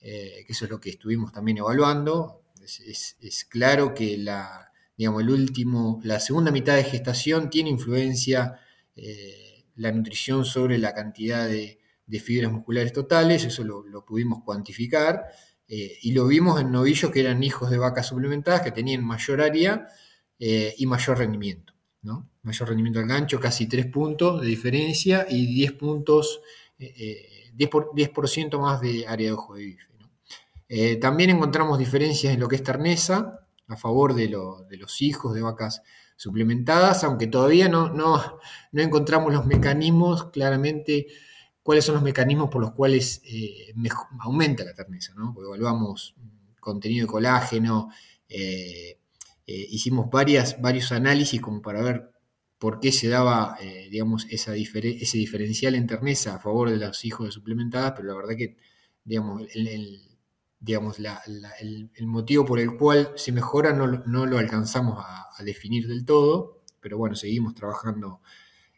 que 0.00 0.46
eso 0.48 0.64
es 0.64 0.70
lo 0.70 0.80
que 0.80 0.90
estuvimos 0.90 1.32
también 1.32 1.58
evaluando. 1.58 2.44
Es, 2.62 3.46
claro 3.50 3.92
que 3.92 4.16
la, 4.16 4.67
digamos, 4.98 5.22
el 5.22 5.30
último, 5.30 6.00
la 6.04 6.20
segunda 6.20 6.50
mitad 6.50 6.76
de 6.76 6.84
gestación 6.84 7.48
tiene 7.48 7.70
influencia 7.70 8.60
eh, 8.94 9.64
la 9.76 9.90
nutrición 9.92 10.44
sobre 10.44 10.76
la 10.76 10.92
cantidad 10.92 11.48
de, 11.48 11.78
fibras 12.20 12.52
musculares 12.52 12.92
totales, 12.92 13.44
eso 13.44 13.64
lo, 13.64 14.04
pudimos 14.04 14.42
cuantificar, 14.44 15.24
y 15.66 16.12
lo 16.12 16.26
vimos 16.26 16.58
en 16.58 16.72
novillos 16.72 17.10
que 17.10 17.20
eran 17.20 17.42
hijos 17.42 17.70
de 17.70 17.76
vacas 17.76 18.06
suplementadas, 18.06 18.62
que 18.62 18.72
tenían 18.72 19.04
mayor 19.04 19.42
área 19.42 19.86
y 20.38 20.86
mayor 20.86 21.18
rendimiento. 21.18 21.74
Mayor 22.42 22.68
rendimiento 22.68 23.00
al 23.00 23.06
gancho, 23.06 23.40
casi 23.40 23.66
3 23.66 23.86
puntos 23.86 24.40
de 24.40 24.46
diferencia 24.46 25.26
y 25.28 25.46
10 25.46 25.72
puntos, 25.72 26.40
10%, 26.78 26.78
eh, 26.78 27.50
eh, 27.56 28.58
más 28.58 28.80
de 28.80 29.06
área 29.06 29.26
de 29.28 29.32
ojo 29.32 29.54
de 29.54 29.64
bife. 29.64 29.84
Eh, 30.70 30.96
también 30.96 31.30
encontramos 31.30 31.78
diferencias 31.78 32.34
en 32.34 32.40
lo 32.40 32.48
que 32.48 32.56
es 32.56 32.62
terneza, 32.62 33.47
a 33.68 33.76
favor 33.76 34.14
de, 34.14 34.28
los 34.28 35.02
hijos 35.02 35.34
de 35.34 35.42
vacas 35.42 35.82
suplementadas, 36.16 37.04
aunque 37.04 37.26
todavía 37.26 37.68
no, 37.68 37.90
no, 37.90 38.40
encontramos 38.72 39.32
los 39.32 39.46
mecanismos 39.46 40.30
claramente 40.30 41.06
cuáles 41.62 41.84
son 41.84 41.94
los 41.94 42.04
mecanismos 42.04 42.48
por 42.50 42.62
los 42.62 42.72
cuales 42.72 43.22
aumenta 44.20 44.64
la 44.64 44.74
terneza, 44.74 45.12
¿no? 45.16 45.34
evaluamos 45.38 46.14
contenido 46.60 47.06
de 47.06 47.12
colágeno, 47.12 47.90
eh, 48.28 48.98
hicimos 49.46 50.10
varias, 50.10 50.60
varios 50.60 50.92
análisis 50.92 51.40
como 51.40 51.62
para 51.62 51.82
ver 51.82 52.10
por 52.58 52.80
qué 52.80 52.92
se 52.92 53.08
daba, 53.08 53.56
eh, 53.60 53.88
digamos, 53.90 54.26
esa 54.30 54.54
ese 54.56 55.18
diferencial 55.18 55.74
en 55.74 55.86
terneza 55.86 56.34
a 56.34 56.38
favor 56.40 56.70
de 56.70 56.76
los 56.76 57.04
hijos 57.04 57.26
de 57.26 57.32
suplementadas, 57.32 57.92
pero 57.96 58.08
la 58.08 58.14
verdad 58.14 58.36
que, 58.36 58.56
digamos, 59.04 59.42
el, 59.54 60.07
digamos, 60.60 60.98
el, 60.98 62.06
motivo 62.06 62.44
por 62.44 62.58
el 62.58 62.76
cual 62.76 63.12
se 63.14 63.32
mejora 63.32 63.72
no, 63.72 64.26
lo 64.26 64.38
alcanzamos 64.38 64.98
a, 64.98 65.42
definir 65.44 65.86
del 65.86 66.04
todo, 66.04 66.58
pero 66.80 66.98
bueno, 66.98 67.14
seguimos 67.14 67.54
trabajando 67.54 68.20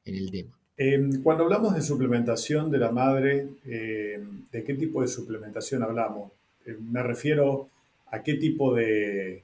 en 0.04 0.14
el 0.14 0.30
tema. 0.30 0.56
Em, 0.76 1.22
cuando 1.22 1.44
hablamos 1.44 1.74
de 1.74 1.82
suplementación 1.82 2.70
de 2.70 2.78
la 2.78 2.90
madre, 2.90 3.48
em, 3.64 4.44
¿de 4.50 4.64
qué 4.64 4.74
tipo 4.74 5.02
de 5.02 5.08
suplementación 5.08 5.82
hablamos? 5.82 6.32
Em, 6.66 6.76
me 6.90 7.02
refiero 7.02 7.68
a 8.10 8.22
qué 8.22 8.34
tipo 8.34 8.74
de, 8.74 9.42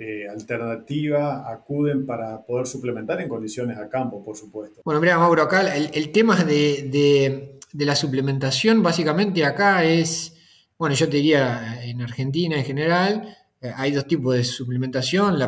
eh, 0.00 0.28
alternativa 0.28 1.50
acuden 1.50 2.06
para 2.06 2.44
poder 2.44 2.68
suplementar 2.68 3.20
en 3.20 3.28
condiciones 3.28 3.78
a 3.78 3.88
campo, 3.88 4.24
por 4.24 4.36
supuesto. 4.36 4.80
Bueno, 4.84 5.00
mira, 5.00 5.18
Mauro, 5.18 5.42
acá 5.42 5.74
el, 5.76 6.12
tema 6.12 6.36
de, 6.44 7.58
la 7.72 7.96
suplementación 7.96 8.80
básicamente 8.80 9.44
acá 9.44 9.82
es, 9.82 10.36
bueno, 10.78 10.94
yo 10.94 11.08
te 11.08 11.16
diría 11.16 11.84
en 11.84 12.00
Argentina 12.00 12.56
en 12.56 12.64
general, 12.64 13.36
eh, 13.60 13.72
hay 13.74 13.92
dos 13.92 14.06
tipos 14.06 14.34
de 14.34 14.44
suplementación. 14.44 15.38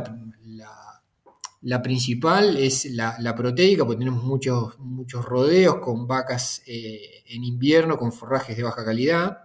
La, 1.62 1.82
principal 1.82 2.56
es 2.56 2.86
la, 2.86 3.34
proteica, 3.36 3.84
porque 3.84 3.98
tenemos 3.98 4.24
muchos, 4.24 4.78
muchos 4.78 5.24
rodeos 5.24 5.76
con 5.76 6.06
vacas 6.06 6.62
eh, 6.66 7.22
en 7.26 7.44
invierno, 7.44 7.96
con 7.96 8.12
forrajes 8.12 8.56
de 8.56 8.62
baja 8.62 8.84
calidad. 8.84 9.38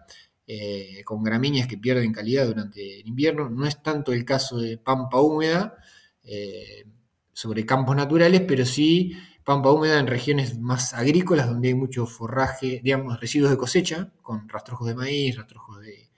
Eh, 0.47 1.01
con 1.03 1.23
gramíneas 1.23 1.67
que 1.67 1.79
pierden 1.79 2.13
calidad 2.13 2.45
durante 2.45 2.99
el 2.99 3.07
invierno. 3.07 3.49
No 3.49 3.65
es 3.65 3.81
tanto 3.81 4.13
el 4.13 4.23
caso 4.23 4.59
de 4.59 4.77
pampa 4.77 5.19
húmeda 5.19 5.75
eh, 6.21 6.85
sobre 7.33 7.65
campos 7.65 7.95
naturales, 7.95 8.41
pero 8.47 8.63
sí 8.63 9.13
pampa 9.45 9.71
húmeda 9.71 9.99
en 9.99 10.07
regiones 10.07 10.57
más 10.59 10.93
agrícolas 10.93 11.47
donde 11.47 11.69
hay 11.69 11.75
mucho 11.75 12.05
forraje, 12.07 12.81
digamos, 12.83 13.19
residuos 13.21 13.51
de 13.51 13.57
cosecha, 13.57 14.11
con 14.21 14.49
rastrojos 14.49 14.87
de 14.87 14.95
maíz, 14.95 15.37
rastrojos 15.37 15.79
de, 15.81 16.09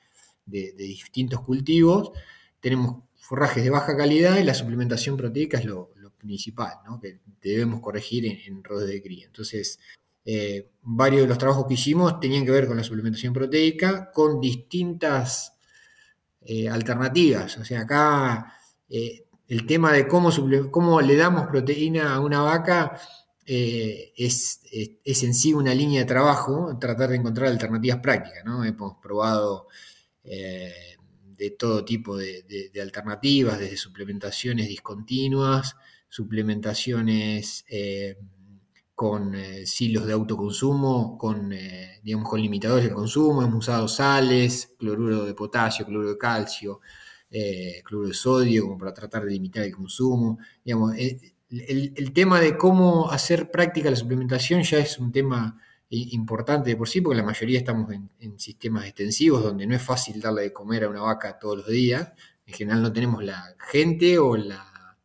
distintos 0.46 1.42
cultivos. 1.42 2.12
Tenemos 2.62 3.04
forrajes 3.20 3.64
de 3.64 3.70
baja 3.70 3.98
calidad 3.98 4.38
y 4.38 4.44
la 4.44 4.54
suplementación 4.54 5.18
proteica 5.18 5.58
es 5.58 5.66
lo, 5.66 5.92
principal, 6.18 6.74
que 7.00 7.20
debemos 7.42 7.80
corregir 7.80 8.26
en, 8.26 8.40
en 8.48 8.64
de 8.64 9.02
cría. 9.04 9.28
Entonces, 9.28 9.80
eh, 10.26 10.72
varios 10.82 11.22
de 11.22 11.28
los 11.28 11.38
trabajos 11.38 11.68
que 11.68 11.76
hicimos 11.76 12.20
tenían 12.20 12.44
que 12.44 12.52
ver 12.52 12.68
con 12.68 12.76
la 12.76 12.84
suplementación 12.84 13.34
proteica, 13.34 14.12
con 14.12 14.42
distintas 14.42 15.54
eh, 16.42 16.68
alternativas. 16.68 17.58
O 17.58 17.64
sea, 17.66 17.82
acá 17.82 18.54
eh, 18.90 19.27
el 19.48 19.66
tema 19.66 19.94
de 19.94 20.08
cómo, 20.08 20.30
cómo, 20.72 21.02
le 21.02 21.16
damos 21.16 21.48
proteína 21.48 22.16
a 22.16 22.20
una 22.20 22.42
vaca 22.42 23.00
es, 23.46 24.60
en 24.72 25.34
sí 25.34 25.54
una 25.54 25.74
línea 25.74 26.02
de 26.02 26.06
trabajo, 26.06 26.78
tratar 26.80 27.10
de 27.10 27.16
encontrar 27.16 27.48
alternativas 27.48 28.00
prácticas. 28.00 28.44
¿no? 28.44 28.66
Hemos 28.66 28.98
probado 29.02 29.68
de 30.24 31.52
todo 31.58 31.86
tipo 31.86 32.18
de, 32.18 32.72
alternativas, 32.82 33.60
desde 33.60 33.78
suplementaciones 33.78 34.68
discontinuas, 34.68 35.76
suplementaciones 36.10 37.64
con 38.98 39.36
eh, 39.36 39.68
silos 39.68 40.08
de 40.08 40.14
autoconsumo, 40.14 41.20
con, 41.20 41.54
eh, 41.54 42.00
digamos, 42.02 42.28
con 42.28 42.42
limitadores 42.42 42.86
de 42.86 42.96
consumo, 42.96 43.44
hemos 43.44 43.60
usado 43.60 43.88
sales, 43.88 44.74
cloruro 44.80 45.24
de 45.24 45.36
potasio, 45.36 45.86
cloruro 45.86 46.10
de 46.10 46.18
calcio, 46.18 46.82
eh, 47.30 47.82
cloruro 47.84 48.10
de 48.10 48.14
sodio, 48.14 48.64
como 48.64 48.78
para 48.78 48.94
tratar 48.94 49.26
de 49.26 49.32
limitar 49.32 49.64
el 49.64 49.76
consumo. 49.76 50.40
Digamos, 50.64 50.96
el, 50.98 52.14
tema 52.14 52.40
de 52.40 52.58
cómo 52.58 53.10
hacer 53.12 53.52
práctica 53.52 53.90
la 53.90 53.96
suplementación 53.96 54.64
ya 54.64 54.80
es 54.80 54.98
un 55.00 55.12
tema 55.12 55.60
importante 55.90 56.70
de 56.72 56.76
por 56.76 56.90
sí, 56.90 57.02
porque 57.02 57.18
la 57.18 57.24
mayoría 57.24 57.60
estamos 57.60 57.92
en, 57.92 58.40
sistemas 58.40 58.86
extensivos 58.86 59.44
donde 59.44 59.66
no 59.66 59.76
es 59.76 59.82
fácil 59.82 60.20
darle 60.20 60.44
de 60.44 60.54
comer 60.54 60.84
a 60.84 60.90
una 60.90 61.02
vaca 61.02 61.40
todos 61.40 61.58
los 61.58 61.68
días. 61.68 62.12
En 62.46 62.54
general 62.54 62.82
no 62.82 62.94
tenemos 62.94 63.24
la 63.24 63.56
gente 63.72 64.18
o 64.20 64.36
la, 64.36 64.98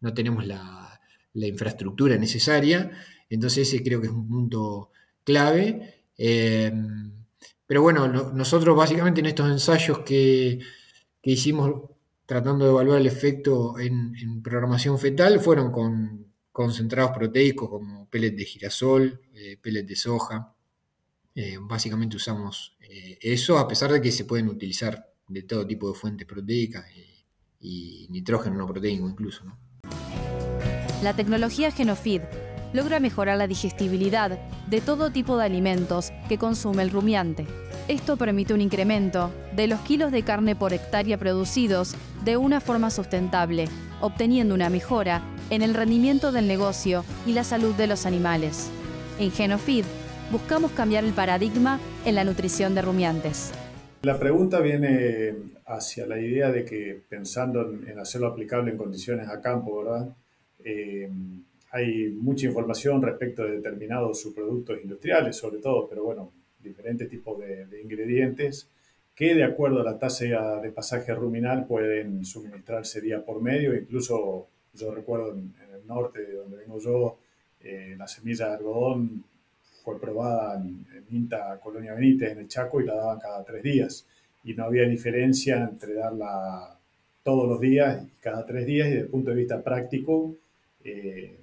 no 0.00 0.14
tenemos 0.14 0.46
la, 0.46 1.00
la 1.34 1.46
infraestructura 1.46 2.16
necesaria. 2.16 2.90
Entonces 3.28 3.68
ese 3.68 3.82
creo 3.82 4.00
que 4.00 4.08
es 4.08 4.12
un 4.12 4.28
punto 4.28 4.90
clave. 5.24 6.04
Eh, 6.16 6.72
pero 7.66 7.82
bueno, 7.82 8.08
nosotros 8.08 8.76
básicamente 8.76 9.20
en 9.20 9.26
estos 9.26 9.48
ensayos 9.50 10.00
que, 10.00 10.58
hicimos 11.22 11.90
tratando 12.26 12.64
de 12.64 12.70
evaluar 12.70 13.00
el 13.00 13.06
efecto 13.06 13.78
en, 13.78 14.42
programación 14.42 14.98
fetal 14.98 15.40
fueron 15.40 15.70
con 15.72 16.32
concentrados 16.52 17.12
proteicos 17.16 17.68
como 17.68 18.08
pellet 18.08 18.32
de 18.32 18.44
girasol, 18.44 19.20
eh, 19.34 19.56
pellet 19.60 19.84
de 19.84 19.96
soja. 19.96 20.54
Eh, 21.34 21.58
básicamente 21.60 22.16
usamos 22.16 22.76
eso, 23.20 23.58
a 23.58 23.68
pesar 23.68 23.92
de 23.92 24.00
que 24.00 24.10
se 24.10 24.24
pueden 24.24 24.48
utilizar 24.48 25.10
de 25.28 25.42
todo 25.44 25.66
tipo 25.66 25.88
de 25.88 25.94
fuentes 25.94 26.26
proteicas 26.26 26.84
y, 27.60 28.06
nitrógeno 28.10 28.56
no 28.56 28.66
proteíno 28.66 29.08
incluso. 29.08 29.44
La 31.02 31.14
tecnología 31.14 31.70
Genofeed 31.70 32.22
logra 32.72 33.00
mejorar 33.00 33.38
la 33.38 33.46
digestibilidad 33.46 34.38
de 34.66 34.80
todo 34.80 35.10
tipo 35.10 35.36
de 35.36 35.44
alimentos 35.44 36.10
que 36.28 36.38
consume 36.38 36.82
el 36.82 36.90
rumiante. 36.90 37.46
Esto 37.90 38.16
permite 38.16 38.54
un 38.54 38.60
incremento 38.60 39.32
de 39.56 39.66
los 39.66 39.80
kilos 39.80 40.12
de 40.12 40.22
carne 40.22 40.54
por 40.54 40.72
hectárea 40.72 41.18
producidos 41.18 41.96
de 42.24 42.36
una 42.36 42.60
forma 42.60 42.88
sustentable, 42.88 43.64
obteniendo 44.00 44.54
una 44.54 44.70
mejora 44.70 45.24
en 45.50 45.60
el 45.62 45.74
rendimiento 45.74 46.30
del 46.30 46.46
negocio 46.46 47.04
y 47.26 47.32
la 47.32 47.42
salud 47.42 47.74
de 47.74 47.88
los 47.88 48.06
animales. 48.06 48.70
En 49.18 49.32
Genofeed 49.32 49.84
buscamos 50.30 50.70
cambiar 50.70 51.02
el 51.02 51.12
paradigma 51.12 51.80
en 52.04 52.14
la 52.14 52.22
nutrición 52.22 52.76
de 52.76 52.82
rumiantes. 52.82 53.50
La 54.02 54.20
pregunta 54.20 54.60
viene 54.60 55.34
hacia 55.66 56.06
la 56.06 56.20
idea 56.20 56.52
de 56.52 56.64
que 56.64 57.02
pensando 57.08 57.72
en 57.72 57.98
hacerlo 57.98 58.28
aplicable 58.28 58.70
en 58.70 58.78
condiciones 58.78 59.28
a 59.28 59.40
campo, 59.40 59.82
¿verdad? 59.82 60.14
Eh, 60.64 61.10
hay 61.72 62.10
mucha 62.10 62.46
información 62.46 63.02
respecto 63.02 63.42
de 63.42 63.56
determinados 63.56 64.20
subproductos 64.20 64.80
industriales, 64.80 65.34
sobre 65.34 65.58
todo, 65.58 65.88
pero 65.88 66.04
bueno, 66.04 66.30
diferentes 66.62 67.08
tipos 67.08 67.38
de, 67.38 67.80
ingredientes 67.82 68.68
que 69.14 69.34
de 69.34 69.44
acuerdo 69.44 69.80
a 69.80 69.84
la 69.84 69.98
tasa 69.98 70.60
de 70.60 70.70
pasaje 70.70 71.14
ruminal 71.14 71.66
pueden 71.66 72.24
suministrarse 72.24 73.00
día 73.00 73.24
por 73.24 73.42
medio. 73.42 73.74
Incluso 73.74 74.48
yo 74.74 74.94
recuerdo 74.94 75.32
en, 75.32 75.54
el 75.74 75.86
norte, 75.86 76.24
de 76.24 76.34
donde 76.34 76.56
vengo 76.56 76.78
yo, 76.78 77.18
eh, 77.60 77.94
la 77.98 78.06
semilla 78.06 78.48
de 78.48 78.54
algodón 78.54 79.24
fue 79.84 80.00
probada 80.00 80.56
en, 80.56 80.86
en 80.94 81.16
Inta 81.16 81.58
Colonia 81.60 81.94
Benítez, 81.94 82.32
en 82.32 82.38
el 82.38 82.48
Chaco, 82.48 82.80
y 82.80 82.86
la 82.86 82.94
daban 82.94 83.18
cada 83.18 83.44
tres 83.44 83.62
días. 83.62 84.06
Y 84.44 84.54
no 84.54 84.64
había 84.64 84.84
diferencia 84.84 85.62
entre 85.62 85.94
darla 85.94 86.78
todos 87.22 87.48
los 87.48 87.60
días 87.60 88.02
y 88.02 88.20
cada 88.20 88.44
tres 88.46 88.66
días, 88.66 88.88
y 88.88 88.90
desde 88.90 89.02
el 89.04 89.10
punto 89.10 89.30
de 89.30 89.36
vista 89.36 89.62
práctico, 89.62 90.34
eh, 90.84 91.36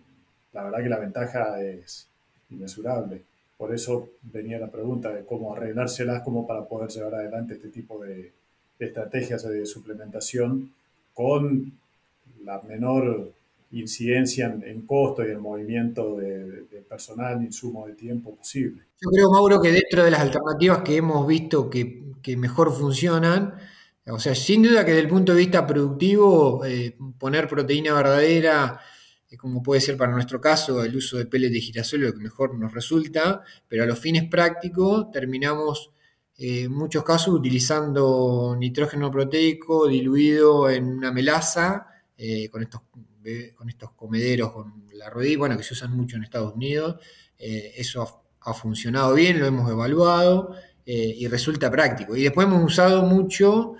la 0.53 0.63
verdad 0.63 0.83
que 0.83 0.89
la 0.89 0.99
ventaja 0.99 1.61
es 1.61 2.07
inmesurable. 2.49 3.21
Por 3.57 3.73
eso 3.73 4.09
venía 4.21 4.59
la 4.59 4.71
pregunta 4.71 5.11
de 5.11 5.25
cómo 5.25 5.53
arreglárselas 5.53 6.21
como 6.21 6.45
para 6.45 6.65
poder 6.65 6.89
llevar 6.89 7.15
adelante 7.15 7.55
este 7.55 7.69
tipo 7.69 8.03
de, 8.03 8.31
estrategias 8.79 9.43
de 9.43 9.65
suplementación 9.65 10.71
con 11.13 11.73
la 12.43 12.61
menor 12.61 13.31
incidencia 13.71 14.45
en, 14.63 14.81
costo 14.81 15.27
y 15.27 15.31
en 15.31 15.41
movimiento 15.41 16.15
de, 16.17 16.67
personal, 16.87 17.41
insumo 17.43 17.87
de 17.87 17.93
tiempo 17.93 18.35
posible. 18.35 18.83
Yo 19.01 19.09
creo, 19.09 19.31
Mauro, 19.31 19.59
que 19.61 19.71
dentro 19.71 20.03
de 20.03 20.11
las 20.11 20.21
alternativas 20.21 20.83
que 20.83 20.95
hemos 20.97 21.27
visto 21.27 21.69
que, 21.69 22.05
mejor 22.37 22.73
funcionan, 22.73 23.55
o 24.05 24.19
sea, 24.19 24.35
sin 24.35 24.61
duda 24.61 24.85
que 24.85 24.91
desde 24.91 25.03
el 25.03 25.09
punto 25.09 25.33
de 25.33 25.39
vista 25.39 25.65
productivo, 25.65 26.63
eh, 26.65 26.95
poner 27.17 27.47
proteína 27.47 27.93
verdadera, 27.93 28.79
como 29.35 29.61
puede 29.61 29.81
ser 29.81 29.97
para 29.97 30.13
nuestro 30.13 30.39
caso 30.39 30.83
el 30.83 30.95
uso 30.95 31.17
de 31.17 31.25
peles 31.25 31.51
de 31.51 31.59
girasol, 31.59 31.99
lo 32.01 32.13
que 32.13 32.19
mejor 32.19 32.57
nos 32.57 32.73
resulta, 32.73 33.41
pero 33.67 33.83
a 33.83 33.85
los 33.85 33.99
fines 33.99 34.29
prácticos 34.29 35.11
terminamos 35.11 35.91
eh, 36.37 36.63
en 36.63 36.71
muchos 36.71 37.03
casos 37.03 37.33
utilizando 37.33 38.55
nitrógeno 38.57 39.09
proteico 39.11 39.87
diluido 39.87 40.69
en 40.69 40.85
una 40.85 41.11
melaza, 41.11 41.87
eh, 42.17 42.47
con, 42.49 42.61
estos, 42.61 42.81
con 43.55 43.69
estos 43.69 43.91
comederos, 43.91 44.51
con 44.53 44.85
la 44.93 45.09
rodilla, 45.09 45.39
bueno, 45.39 45.57
que 45.57 45.63
se 45.63 45.73
usan 45.73 45.91
mucho 45.97 46.15
en 46.15 46.23
Estados 46.23 46.53
Unidos. 46.53 46.97
Eh, 47.37 47.73
eso 47.77 48.23
ha, 48.41 48.53
funcionado 48.53 49.13
bien, 49.13 49.39
lo 49.39 49.45
hemos 49.45 49.69
evaluado 49.69 50.55
y 50.85 51.27
resulta 51.27 51.69
práctico. 51.69 52.15
Y 52.15 52.23
después 52.23 52.47
hemos 52.47 52.63
usado 52.63 53.03
mucho 53.03 53.73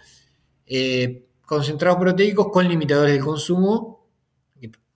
concentrados 1.46 2.00
proteicos 2.00 2.50
con 2.52 2.68
limitadores 2.68 3.14
de 3.14 3.22
consumo 3.22 3.97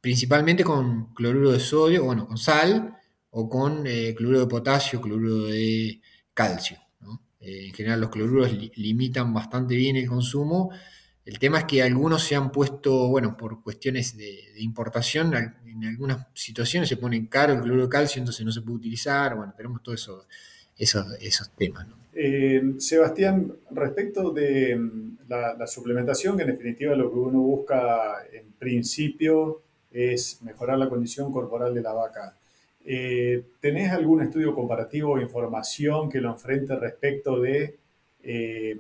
principalmente 0.02 0.64
con 0.64 1.14
cloruro 1.14 1.52
de 1.52 1.60
sodio, 1.60 2.04
bueno, 2.04 2.28
con 2.28 2.38
sal 2.38 2.98
o 3.30 3.48
con 3.48 3.86
eh, 3.86 4.14
cloruro 4.16 4.42
de 4.42 4.48
potasio, 4.48 5.00
cloruro 5.00 5.46
de 5.46 6.02
calcio. 6.34 6.78
Eh, 7.40 7.68
en 7.68 7.74
general 7.74 8.02
los 8.02 8.10
cloruros 8.10 8.52
limitan 8.76 9.34
bastante 9.34 9.76
bien 9.76 9.96
el 9.96 10.08
consumo. 10.08 10.72
El 11.26 11.40
tema 11.40 11.60
es 11.60 11.64
que 11.66 11.82
algunos 11.84 12.24
se 12.24 12.36
han 12.36 12.52
puesto, 12.52 13.08
bueno, 13.08 13.38
por 13.38 13.64
cuestiones 13.64 14.18
de, 14.18 14.54
importación, 14.58 15.34
en 15.34 15.86
algunas 15.86 16.28
situaciones 16.34 16.90
se 16.90 16.98
pone 16.98 17.28
caro 17.30 17.54
el 17.54 17.62
cloruro 17.62 17.84
de 17.84 17.90
calcio, 17.90 18.20
entonces 18.20 18.46
no 18.46 18.52
se 18.52 18.62
puede 18.62 18.78
utilizar. 18.78 19.36
Bueno, 19.36 19.54
tenemos 19.56 19.82
todos 19.84 20.02
eso, 20.78 21.06
esos, 21.20 21.52
temas. 21.52 21.88
Eh, 22.14 22.74
Sebastián, 22.78 23.54
respecto 23.72 24.32
de 24.32 24.76
mm, 24.76 25.18
la, 25.30 25.56
la, 25.58 25.68
suplementación, 25.68 26.36
que 26.36 26.44
en 26.44 26.50
definitiva 26.50 26.96
lo 26.96 27.12
que 27.12 27.18
uno 27.18 27.40
busca 27.40 28.26
en 28.34 28.52
principio 28.54 29.62
es 29.92 30.42
mejorar 30.42 30.78
la 30.78 30.90
condición 30.90 31.32
corporal 31.32 31.74
de 31.74 31.82
la 31.82 31.94
vaca. 31.94 32.36
Eh, 32.84 33.44
¿Tenés 33.60 33.92
algún 33.92 34.22
estudio 34.22 34.54
comparativo 34.54 35.14
o 35.14 35.20
información 35.20 36.10
que 36.10 36.20
lo 36.20 36.32
enfrente 36.32 36.76
respecto 36.76 37.40
de 37.40 37.78
eh, 38.24 38.78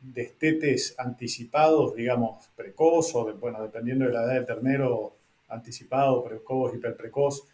destetes 0.00 0.94
anticipados, 0.98 1.94
digamos, 1.94 2.48
precoz 2.56 3.14
o, 3.14 3.32
bueno, 3.34 3.62
dependiendo 3.62 4.06
de 4.06 4.12
la 4.12 4.24
edad 4.24 4.34
del 4.34 4.46
ternero, 4.46 5.14
anticipado, 5.48 6.24
precoz, 6.24 6.74
hiperprecoz? 6.74 7.44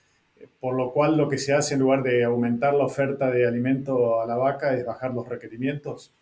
Eh, 0.40 0.46
por 0.60 0.74
lo 0.74 0.90
cual 0.90 1.16
lo 1.16 1.28
que 1.28 1.38
se 1.38 1.52
hace 1.52 1.74
en 1.74 1.80
lugar 1.80 2.02
de 2.02 2.24
aumentar 2.24 2.74
la 2.74 2.84
oferta 2.84 3.30
de 3.30 3.46
alimento 3.46 4.20
a 4.20 4.26
la 4.26 4.36
vaca 4.36 4.74
es 4.74 4.86
bajar 4.86 5.12
los 5.12 5.28
requerimientos 5.28 6.12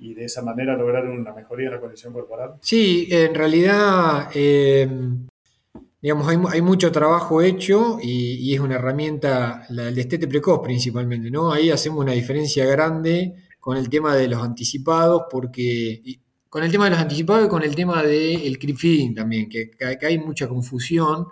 y 0.00 0.14
de 0.14 0.24
esa 0.24 0.42
manera 0.42 0.76
lograr 0.76 1.06
una 1.06 1.32
mejoría 1.32 1.66
en 1.66 1.74
la 1.74 1.80
condición 1.80 2.12
corporal? 2.12 2.54
Sí, 2.60 3.06
en 3.10 3.34
realidad 3.34 4.30
eh, 4.34 4.88
digamos, 6.02 6.26
hay, 6.28 6.62
mucho 6.62 6.90
trabajo 6.90 7.42
hecho 7.42 7.98
y, 8.02 8.52
es 8.52 8.60
una 8.60 8.74
herramienta, 8.74 9.64
la, 9.70 9.88
el 9.88 9.94
destete 9.94 10.26
precoz 10.26 10.60
principalmente, 10.62 11.30
¿no? 11.30 11.52
Ahí 11.52 11.70
hacemos 11.70 12.00
una 12.00 12.12
diferencia 12.12 12.66
grande 12.66 13.34
con 13.60 13.76
el 13.76 13.88
tema 13.88 14.16
de 14.16 14.26
los 14.26 14.42
anticipados, 14.42 15.22
porque 15.30 16.02
con 16.48 16.64
el 16.64 16.72
tema 16.72 16.86
de 16.86 16.90
los 16.90 16.98
anticipados 16.98 17.46
y 17.46 17.48
con 17.48 17.62
el 17.62 17.76
tema 17.76 18.02
del 18.02 18.58
creep 18.58 18.76
feeding 18.76 19.14
también, 19.14 19.48
que, 19.48 19.70
hay 20.02 20.18
mucha 20.18 20.48
confusión, 20.48 21.28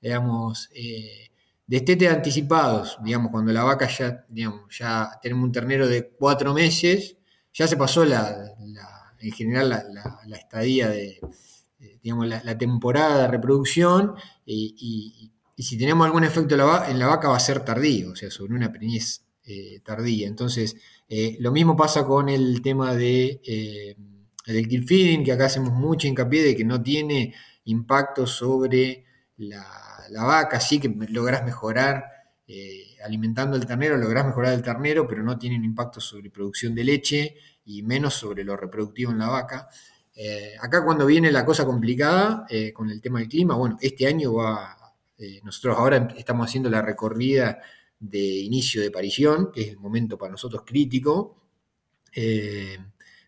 digamos, 0.00 0.68
eh, 0.74 1.30
destete 1.64 2.08
anticipados, 2.08 2.98
digamos, 3.04 3.30
cuando 3.30 3.52
la 3.52 3.62
vaca 3.62 3.88
ya, 3.88 4.26
ya 4.70 5.10
tenemos 5.22 5.44
un 5.44 5.52
ternero 5.52 5.86
de 5.86 6.08
cuatro 6.10 6.52
meses, 6.52 7.16
ya 7.54 7.68
se 7.68 7.76
pasó 7.76 8.04
la, 8.04 8.36
en 9.20 9.32
general 9.32 9.68
la 10.26 10.36
estadía 10.36 10.88
de 10.88 11.20
digamos, 12.02 12.28
la, 12.28 12.58
temporada 12.58 13.22
de 13.22 13.28
reproducción 13.28 14.14
y, 14.46 15.32
si 15.58 15.76
tenemos 15.76 16.06
algún 16.06 16.22
efecto 16.22 16.54
en 16.54 16.98
la 16.98 17.06
vaca 17.06 17.28
va 17.28 17.36
a 17.36 17.40
ser 17.40 17.64
tardío, 17.64 18.12
o 18.12 18.16
sea, 18.16 18.30
sobre 18.30 18.54
una 18.54 18.70
preñez 18.70 19.24
eh, 19.50 19.80
tardía. 19.82 20.28
Entonces, 20.28 20.76
eh, 21.08 21.38
lo 21.40 21.50
mismo 21.50 21.74
pasa 21.74 22.04
con 22.04 22.28
el 22.28 22.60
tema 22.60 22.94
de, 22.94 23.40
eh, 23.42 23.96
del 24.44 24.68
kill 24.68 24.86
feeding, 24.86 25.24
que 25.24 25.32
acá 25.32 25.46
hacemos 25.46 25.72
mucho 25.72 26.06
hincapié 26.06 26.42
de 26.42 26.54
que 26.54 26.64
no 26.64 26.82
tiene 26.82 27.34
impacto 27.64 28.26
sobre 28.26 29.06
la, 29.38 29.64
vaca, 30.10 30.60
sí 30.60 30.78
que 30.78 30.94
logras 31.08 31.44
mejorar 31.44 32.04
alimentando 33.04 33.56
el 33.56 33.66
ternero, 33.66 33.96
lográs 33.96 34.26
mejorar 34.26 34.52
el 34.52 34.62
ternero, 34.62 35.06
pero 35.06 35.22
no 35.22 35.38
tiene 35.38 35.56
un 35.56 35.64
impacto 35.64 36.00
sobre 36.00 36.30
producción 36.30 36.74
de 36.74 36.84
leche 36.84 37.36
y 37.64 37.82
menos 37.82 38.14
sobre 38.14 38.44
lo 38.44 38.54
reproductivo 38.54 39.12
en 39.12 39.18
la 39.18 39.28
vaca. 39.28 39.68
Eh, 40.20 40.56
acá 40.60 40.84
cuando 40.84 41.06
viene 41.06 41.30
la 41.30 41.44
cosa 41.44 41.64
complicada 41.64 42.44
eh, 42.50 42.72
con 42.72 42.90
el 42.90 43.00
tema 43.00 43.20
del 43.20 43.28
clima, 43.28 43.54
bueno, 43.54 43.78
este 43.80 44.04
año 44.04 44.34
va, 44.34 44.76
eh, 45.16 45.40
nosotros 45.44 45.78
ahora 45.78 46.08
estamos 46.16 46.44
haciendo 46.48 46.68
la 46.68 46.82
recorrida 46.82 47.60
de 48.00 48.18
inicio 48.18 48.82
de 48.82 48.90
parición, 48.90 49.52
que 49.52 49.60
es 49.60 49.68
el 49.68 49.78
momento 49.78 50.18
para 50.18 50.32
nosotros 50.32 50.64
crítico. 50.66 51.36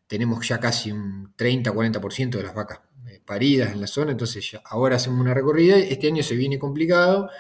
tenemos 0.08 0.48
ya 0.48 0.58
casi 0.58 0.90
un 0.90 1.32
30-40% 1.36 2.30
de 2.38 2.42
las 2.42 2.54
vacas 2.54 2.80
paridas 3.24 3.72
en 3.72 3.80
la 3.80 3.86
zona, 3.86 4.10
entonces 4.10 4.58
ahora 4.64 4.96
hacemos 4.96 5.20
una 5.20 5.32
recorrida, 5.32 5.76
este 5.78 6.08
año 6.08 6.24
se 6.24 6.34
viene 6.34 6.58
complicado. 6.58 7.30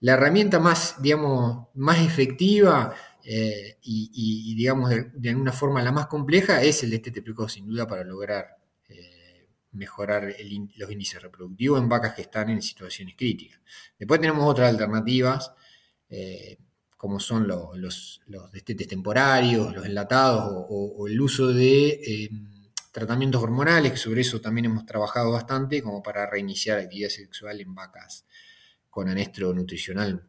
la 0.00 0.12
herramienta 0.12 0.60
más, 0.60 1.02
digamos, 1.02 1.66
más 1.74 1.98
efectiva 1.98 2.94
eh, 3.24 3.78
y, 3.82 4.54
digamos 4.56 4.90
de, 4.90 5.30
alguna 5.30 5.52
forma 5.52 5.82
la 5.82 5.92
más 5.92 6.06
compleja 6.06 6.62
es 6.62 6.82
el 6.82 6.90
destete 6.90 7.22
precoz, 7.22 7.52
sin 7.52 7.66
duda, 7.66 7.86
para 7.86 8.04
lograr 8.04 8.56
eh, 8.88 9.48
mejorar 9.72 10.34
los 10.76 10.90
índices 10.90 11.22
reproductivos 11.22 11.80
en 11.80 11.88
vacas 11.88 12.14
que 12.14 12.22
están 12.22 12.50
en 12.50 12.60
situaciones 12.60 13.14
críticas. 13.16 13.60
Después 13.98 14.20
tenemos 14.20 14.48
otras 14.48 14.70
alternativas, 14.70 15.52
eh, 16.08 16.58
como 16.96 17.20
son 17.20 17.46
los, 17.46 18.20
destetes 18.52 18.88
temporarios, 18.88 19.74
los 19.74 19.86
enlatados 19.86 20.66
o, 20.68 21.06
el 21.08 21.20
uso 21.20 21.48
de 21.48 22.30
tratamientos 22.92 23.42
hormonales, 23.42 23.92
que 23.92 23.98
sobre 23.98 24.20
eso 24.20 24.40
también 24.40 24.66
hemos 24.66 24.86
trabajado 24.86 25.32
bastante, 25.32 25.82
como 25.82 26.02
para 26.02 26.26
reiniciar 26.26 26.78
actividad 26.78 27.08
sexual 27.08 27.60
en 27.60 27.74
vacas 27.74 28.24
con 28.88 29.08
anestro 29.08 29.52
nutricional 29.52 30.28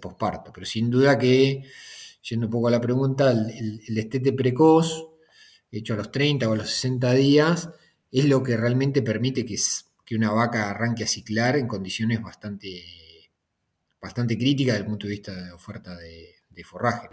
posparto. 0.00 0.52
Pero 0.52 0.66
sin 0.66 0.88
duda 0.88 1.18
que 1.18 1.64
yendo 2.28 2.46
un 2.46 2.52
poco 2.52 2.68
a 2.68 2.70
la 2.70 2.80
pregunta, 2.80 3.30
el, 3.30 3.82
el, 3.86 3.94
destete 3.94 4.32
precoz, 4.32 5.08
hecho 5.70 5.94
a 5.94 5.96
los 5.96 6.10
30 6.10 6.48
o 6.48 6.52
a 6.52 6.56
los 6.56 6.70
60 6.70 7.12
días, 7.12 7.68
es 8.10 8.24
lo 8.26 8.42
que 8.42 8.56
realmente 8.56 9.02
permite 9.02 9.44
que, 9.44 9.56
que 10.04 10.16
una 10.16 10.30
vaca 10.30 10.70
arranque 10.70 11.04
a 11.04 11.08
ciclar 11.08 11.56
en 11.56 11.66
condiciones 11.66 12.22
bastante, 12.22 12.82
bastante 14.00 14.38
críticas 14.38 14.74
desde 14.74 14.84
el 14.84 14.90
punto 14.90 15.06
de 15.06 15.12
vista 15.12 15.34
de 15.34 15.52
oferta 15.52 15.96
de, 15.96 16.64
forraje. 16.64 17.08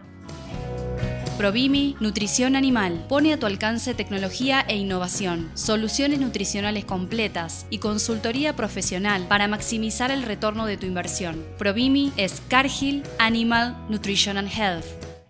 Provimi 1.41 1.95
Nutrición 1.99 2.55
Animal 2.55 3.07
pone 3.09 3.33
a 3.33 3.39
tu 3.39 3.47
alcance 3.47 3.95
tecnología 3.95 4.61
e 4.69 4.77
innovación, 4.77 5.49
soluciones 5.55 6.19
nutricionales 6.19 6.85
completas 6.85 7.65
y 7.71 7.79
consultoría 7.79 8.55
profesional 8.55 9.25
para 9.27 9.47
maximizar 9.47 10.11
el 10.11 10.21
retorno 10.21 10.67
de 10.67 10.77
tu 10.77 10.85
inversión. 10.85 11.43
Provimi 11.57 12.13
es 12.15 12.43
Cargill 12.47 13.01
Animal 13.17 13.75
Nutrition 13.89 14.37
and 14.37 14.49
Health. 14.55 14.85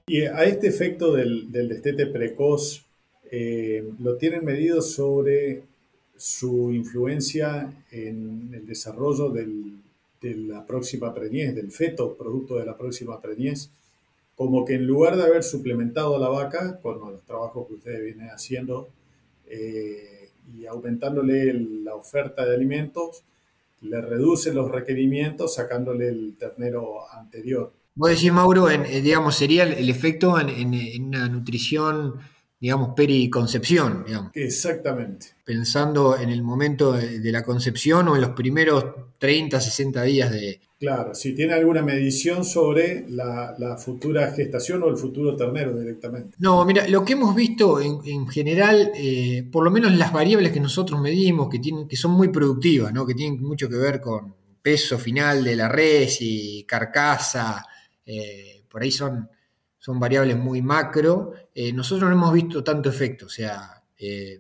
Y 0.08 0.24
a 0.24 0.43
este 0.43 0.67
efecto 0.67 1.13
del, 1.13 1.50
destete 1.50 2.08
precoz, 2.08 2.84
eh, 3.32 3.82
¿lo 3.97 4.17
tienen 4.17 4.43
medido 4.43 4.82
sobre 4.82 5.63
su 6.17 6.74
influencia 6.74 7.74
en 7.89 8.52
el 8.54 8.65
desarrollo 8.65 9.30
de 9.30 10.36
la 10.36 10.65
próxima 10.65 11.13
preñez, 11.13 11.56
del 11.56 11.71
feto 11.71 12.17
producto 12.17 12.58
de 12.58 12.65
la 12.65 12.78
próxima 12.78 13.17
preñez? 13.21 13.69
Como 14.41 14.65
que 14.65 14.73
en 14.73 14.88
lugar 14.88 15.17
de 15.17 15.21
haber 15.21 15.43
suplementado 15.43 16.15
a 16.15 16.19
la 16.19 16.27
vaca 16.27 16.80
con 16.82 16.99
los 16.99 17.23
trabajos 17.25 17.67
que 17.67 17.75
ustedes 17.75 18.01
vienen 18.01 18.30
haciendo 18.30 18.89
eh, 19.45 20.32
y 20.58 20.65
aumentándole 20.65 21.54
la 21.54 21.93
oferta 21.93 22.43
de 22.43 22.56
alimentos, 22.56 23.23
le 23.82 24.01
reduce 24.01 24.51
los 24.51 24.71
requerimientos 24.71 25.54
sacándole 25.54 26.10
el 26.10 26.34
ternero 26.39 27.08
anterior. 27.13 27.71
Vos 27.93 28.10
decís, 28.10 28.34
Mauro, 28.34 28.67
en, 28.71 28.84
eh, 28.88 29.01
digamos, 29.01 29.36
sería 29.36 29.62
el, 29.62 29.88
efecto 29.91 30.39
en, 30.39 30.73
en, 30.73 31.04
una 31.04 31.30
nutrición 31.30 32.15
digamos, 32.62 32.89
periconcepción, 32.95 34.04
digamos. 34.06 34.32
Exactamente. 34.36 35.30
Pensando 35.43 36.15
en 36.15 36.30
el 36.30 36.43
momento 36.43 36.93
de, 36.93 37.19
la 37.32 37.43
concepción 37.43 38.08
o 38.08 38.15
en 38.15 38.21
los 38.21 38.30
primeros 38.32 38.86
30, 39.17 39.60
60 39.60 40.04
días 40.04 40.32
de... 40.32 40.62
Claro, 40.80 41.15
si 41.15 41.34
tiene 41.34 41.54
alguna 41.54 41.82
medición 41.82 42.45
sobre 42.45 43.06
la, 43.10 43.78
futura 43.84 44.32
gestación 44.32 44.84
o 44.84 44.89
el 44.89 44.97
futuro 44.97 45.36
ternero 45.36 45.76
directamente. 45.78 46.38
No, 46.38 46.63
mira, 46.63 46.88
lo 46.88 47.04
que 47.04 47.13
hemos 47.13 47.36
visto 47.36 47.82
en, 47.82 48.28
general, 48.28 48.91
eh, 48.95 49.43
por 49.52 49.63
lo 49.63 49.71
menos 49.71 49.91
las 49.93 50.13
variables 50.13 50.52
que 50.52 50.60
nosotros 50.60 51.02
medimos, 51.02 51.50
que, 51.50 51.58
tienen, 51.58 51.88
que 51.88 51.95
son 51.95 52.12
muy 52.12 52.28
productivas, 52.28 52.93
¿no? 52.93 53.08
que 53.08 53.15
tienen 53.15 53.41
mucho 53.41 53.67
que 53.67 53.78
ver 53.78 54.00
con 54.00 54.36
peso 54.62 55.00
final 55.00 55.43
de 55.43 55.56
la 55.56 55.67
res 55.67 56.19
y 56.21 56.63
carcasa, 56.63 57.65
eh, 58.06 58.63
por 58.69 58.84
ahí 58.84 58.91
son 58.91 59.28
son 59.82 60.00
variables 60.00 60.38
muy 60.38 60.62
macro, 60.62 61.34
eh, 61.56 61.74
nosotros 61.74 62.08
no 62.08 62.15
hemos 62.15 62.32
visto 62.32 62.63
tanto 62.63 62.88
efecto, 62.88 63.26
o 63.26 63.30
sea, 63.30 63.84
eh, 63.98 64.39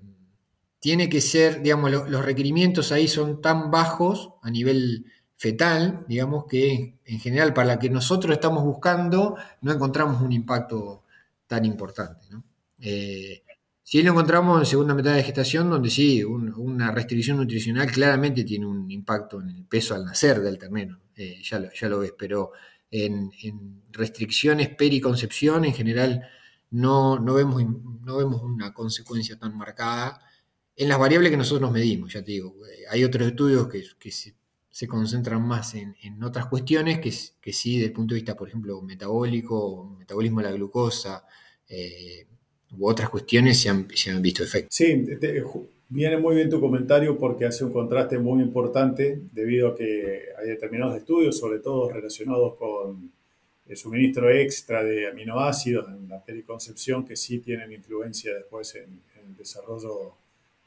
tiene 0.79 1.09
que 1.09 1.19
ser, 1.19 1.63
digamos, 1.63 1.91
los 1.91 2.23
requerimientos 2.23 2.91
ahí 2.91 3.07
son 3.07 3.41
tan 3.41 3.71
bajos 3.71 4.33
a 4.43 4.51
nivel 4.51 5.07
fetal, 5.35 6.05
digamos, 6.07 6.45
que 6.45 6.99
en 7.03 7.19
general 7.19 7.55
para 7.55 7.69
la 7.69 7.79
que 7.79 7.89
nosotros 7.89 8.33
estamos 8.33 8.63
buscando 8.63 9.35
no 9.61 9.71
encontramos 9.71 10.21
un 10.21 10.31
impacto 10.31 11.05
tan 11.47 11.65
importante. 11.65 12.27
¿no? 12.29 12.43
Eh, 12.79 13.41
sí 13.81 14.03
lo 14.03 14.11
encontramos 14.11 14.59
en 14.59 14.65
segunda 14.67 14.93
mitad 14.93 15.15
de 15.15 15.23
gestación, 15.23 15.71
donde 15.71 15.89
sí, 15.89 16.23
una 16.23 16.91
restricción 16.91 17.37
nutricional 17.37 17.91
claramente 17.91 18.43
tiene 18.43 18.67
un 18.67 18.89
impacto 18.91 19.41
en 19.41 19.49
el 19.49 19.65
peso 19.65 19.95
al 19.95 20.05
nacer 20.05 20.39
del 20.39 20.59
ternero, 20.59 20.99
ya, 21.15 21.71
ya 21.73 21.89
lo 21.89 21.99
ves, 21.99 22.13
pero 22.15 22.51
en, 22.91 23.31
restricciones 23.91 24.69
periconcepción, 24.69 25.65
en 25.65 25.73
general 25.73 26.27
no, 26.69 27.19
no, 27.19 27.33
vemos, 27.33 27.63
no 28.01 28.17
vemos 28.17 28.41
una 28.41 28.73
consecuencia 28.73 29.37
tan 29.37 29.57
marcada 29.57 30.21
en 30.75 30.87
las 30.87 30.99
variables 30.99 31.31
que 31.31 31.37
nosotros 31.37 31.71
medimos, 31.71 32.13
ya 32.13 32.23
te 32.23 32.31
digo. 32.31 32.55
Hay 32.89 33.03
otros 33.03 33.27
estudios 33.27 33.67
que, 33.67 34.11
se, 34.11 34.87
concentran 34.87 35.45
más 35.45 35.75
en, 35.75 36.23
otras 36.23 36.45
cuestiones 36.47 36.99
que, 36.99 37.13
que, 37.41 37.53
sí, 37.53 37.75
desde 37.75 37.87
el 37.87 37.93
punto 37.93 38.13
de 38.13 38.21
vista, 38.21 38.35
por 38.35 38.47
ejemplo, 38.47 38.81
metabólico, 38.81 39.95
metabolismo 39.99 40.39
de 40.39 40.45
la 40.45 40.55
glucosa, 40.55 41.25
eh, 41.67 42.27
u 42.71 42.87
otras 42.87 43.09
cuestiones 43.09 43.59
se 43.59 43.69
han, 43.69 43.87
se 43.93 44.11
han 44.11 44.21
visto 44.21 44.43
efectos. 44.43 44.75
Sí, 44.75 45.05
Viene 45.93 46.15
muy 46.15 46.35
bien 46.35 46.49
tu 46.49 46.61
comentario 46.61 47.17
porque 47.17 47.43
hace 47.43 47.65
un 47.65 47.73
contraste 47.73 48.17
muy 48.17 48.41
importante 48.41 49.23
debido 49.33 49.67
a 49.67 49.75
que 49.75 50.21
hay 50.39 50.47
determinados 50.47 50.95
estudios, 50.95 51.37
sobre 51.37 51.59
todo 51.59 51.89
relacionados 51.89 52.55
con 52.55 53.11
el 53.67 53.75
suministro 53.75 54.29
extra 54.29 54.85
de 54.85 55.09
aminoácidos 55.09 55.89
en 55.89 56.07
la 56.07 56.23
periconcepción 56.23 57.03
que 57.03 57.17
sí 57.17 57.39
tienen 57.39 57.73
influencia 57.73 58.33
después 58.33 58.73
en, 58.75 59.01
el 59.21 59.35
desarrollo 59.35 60.13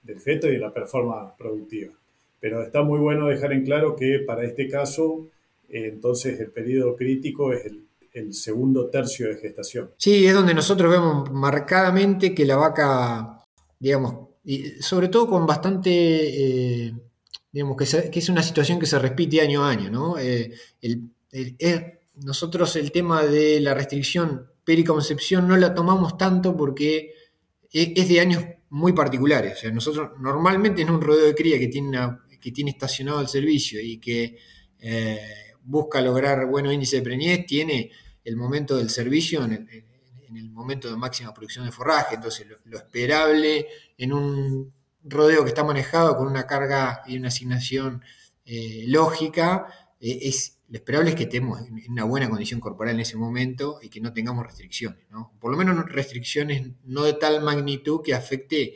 del 0.02 0.20
feto 0.20 0.46
y 0.52 0.56
en 0.56 0.60
la 0.60 0.70
performance 0.70 1.32
productiva. 1.38 1.94
Pero 2.38 2.62
está 2.62 2.82
muy 2.82 2.98
bueno 2.98 3.26
dejar 3.26 3.54
en 3.54 3.64
claro 3.64 3.96
que 3.96 4.18
para 4.26 4.44
este 4.44 4.68
caso, 4.68 5.28
eh, 5.70 5.88
entonces 5.88 6.38
el 6.38 6.50
periodo 6.50 6.96
crítico 6.96 7.50
es 7.54 7.64
el, 7.64 7.86
el 8.12 8.34
segundo 8.34 8.90
tercio 8.90 9.28
de 9.28 9.36
gestación. 9.36 9.90
Sí, 9.96 10.26
es 10.26 10.34
donde 10.34 10.52
nosotros 10.52 10.90
vemos 10.90 11.32
marcadamente 11.32 12.34
que 12.34 12.44
la 12.44 12.56
vaca, 12.56 13.42
digamos, 13.80 14.33
y 14.44 14.82
sobre 14.82 15.08
todo 15.08 15.28
con 15.28 15.46
bastante, 15.46 15.90
eh, 16.86 16.94
digamos, 17.50 17.76
que, 17.76 18.10
que, 18.10 18.18
es 18.18 18.28
una 18.28 18.42
situación 18.42 18.78
que 18.78 18.86
se 18.86 18.98
repite 18.98 19.40
año 19.40 19.64
a 19.64 19.70
año, 19.70 19.90
¿no? 19.90 20.16
Eh, 20.18 20.52
nosotros 22.22 22.76
el 22.76 22.92
tema 22.92 23.24
de 23.24 23.60
la 23.60 23.74
restricción 23.74 24.48
periconcepción 24.64 25.46
no 25.46 25.56
la 25.56 25.74
tomamos 25.74 26.16
tanto 26.16 26.56
porque 26.56 27.14
e, 27.72 27.92
es, 27.96 28.08
de 28.08 28.20
años 28.20 28.44
muy 28.70 28.92
particulares. 28.92 29.54
O 29.54 29.60
sea, 29.60 29.70
nosotros 29.70 30.12
normalmente 30.20 30.82
en 30.82 30.90
un 30.90 31.00
rodeo 31.00 31.26
de 31.26 31.34
cría 31.34 31.58
que 31.58 31.68
tiene, 31.68 31.98
que 32.40 32.50
tiene 32.50 32.70
estacionado 32.70 33.20
el 33.20 33.28
servicio 33.28 33.80
y 33.80 33.98
que 33.98 34.36
eh, 34.80 35.20
busca 35.62 36.00
lograr 36.00 36.46
buenos 36.46 36.72
índices 36.72 37.00
de 37.00 37.04
preñez, 37.04 37.46
tiene 37.46 37.90
el 38.24 38.36
momento 38.36 38.76
del 38.76 38.90
servicio 38.90 39.44
en 39.44 39.52
el, 39.52 39.84
en 40.38 40.46
el 40.46 40.50
momento 40.50 40.88
de 40.88 40.96
máxima 40.96 41.32
producción 41.32 41.64
de 41.64 41.72
forraje. 41.72 42.16
Entonces, 42.16 42.46
lo, 42.64 42.78
esperable 42.78 43.66
en 43.96 44.12
un 44.12 44.72
rodeo 45.04 45.42
que 45.42 45.50
está 45.50 45.64
manejado 45.64 46.16
con 46.16 46.26
una 46.26 46.46
carga 46.46 47.02
y 47.06 47.16
una 47.16 47.28
asignación 47.28 48.02
eh, 48.44 48.84
lógica, 48.86 49.66
eh, 50.00 50.18
es, 50.22 50.58
lo 50.68 50.76
esperable 50.76 51.10
es 51.10 51.16
que 51.16 51.24
estemos 51.24 51.60
en, 51.60 51.80
una 51.90 52.04
buena 52.04 52.28
condición 52.28 52.60
corporal 52.60 52.94
en 52.94 53.00
ese 53.00 53.16
momento 53.16 53.78
y 53.82 53.88
que 53.88 54.00
no 54.00 54.12
tengamos 54.12 54.44
restricciones. 54.44 55.06
Por 55.40 55.50
lo 55.50 55.56
menos 55.56 55.84
restricciones 55.90 56.66
no 56.84 57.04
de 57.04 57.14
tal 57.14 57.42
magnitud 57.42 58.00
que 58.02 58.14
afecte 58.14 58.74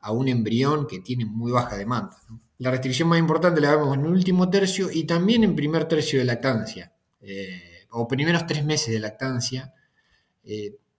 a 0.00 0.12
un 0.12 0.28
embrión 0.28 0.86
que 0.86 1.00
tiene 1.00 1.24
muy 1.24 1.50
baja 1.50 1.76
demanda. 1.76 2.16
La 2.58 2.70
restricción 2.70 3.08
más 3.08 3.18
importante 3.18 3.60
la 3.60 3.74
vemos 3.74 3.96
en 3.96 4.04
el 4.04 4.12
último 4.12 4.48
tercio 4.48 4.90
y 4.92 5.04
también 5.04 5.44
en 5.44 5.56
primer 5.56 5.86
tercio 5.86 6.18
de 6.18 6.24
lactancia, 6.24 6.92
eh, 7.20 7.86
o 7.90 8.06
primeros 8.06 8.46
tres 8.46 8.64
meses 8.64 8.92
de 8.92 9.00
lactancia, 9.00 9.74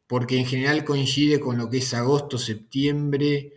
porque 0.08 0.38
en 0.38 0.46
general 0.46 0.84
coincide 0.84 1.40
con 1.40 1.58
lo 1.58 1.70
que 1.70 1.78
es 1.78 1.94
agosto, 1.94 2.38
septiembre, 2.38 3.54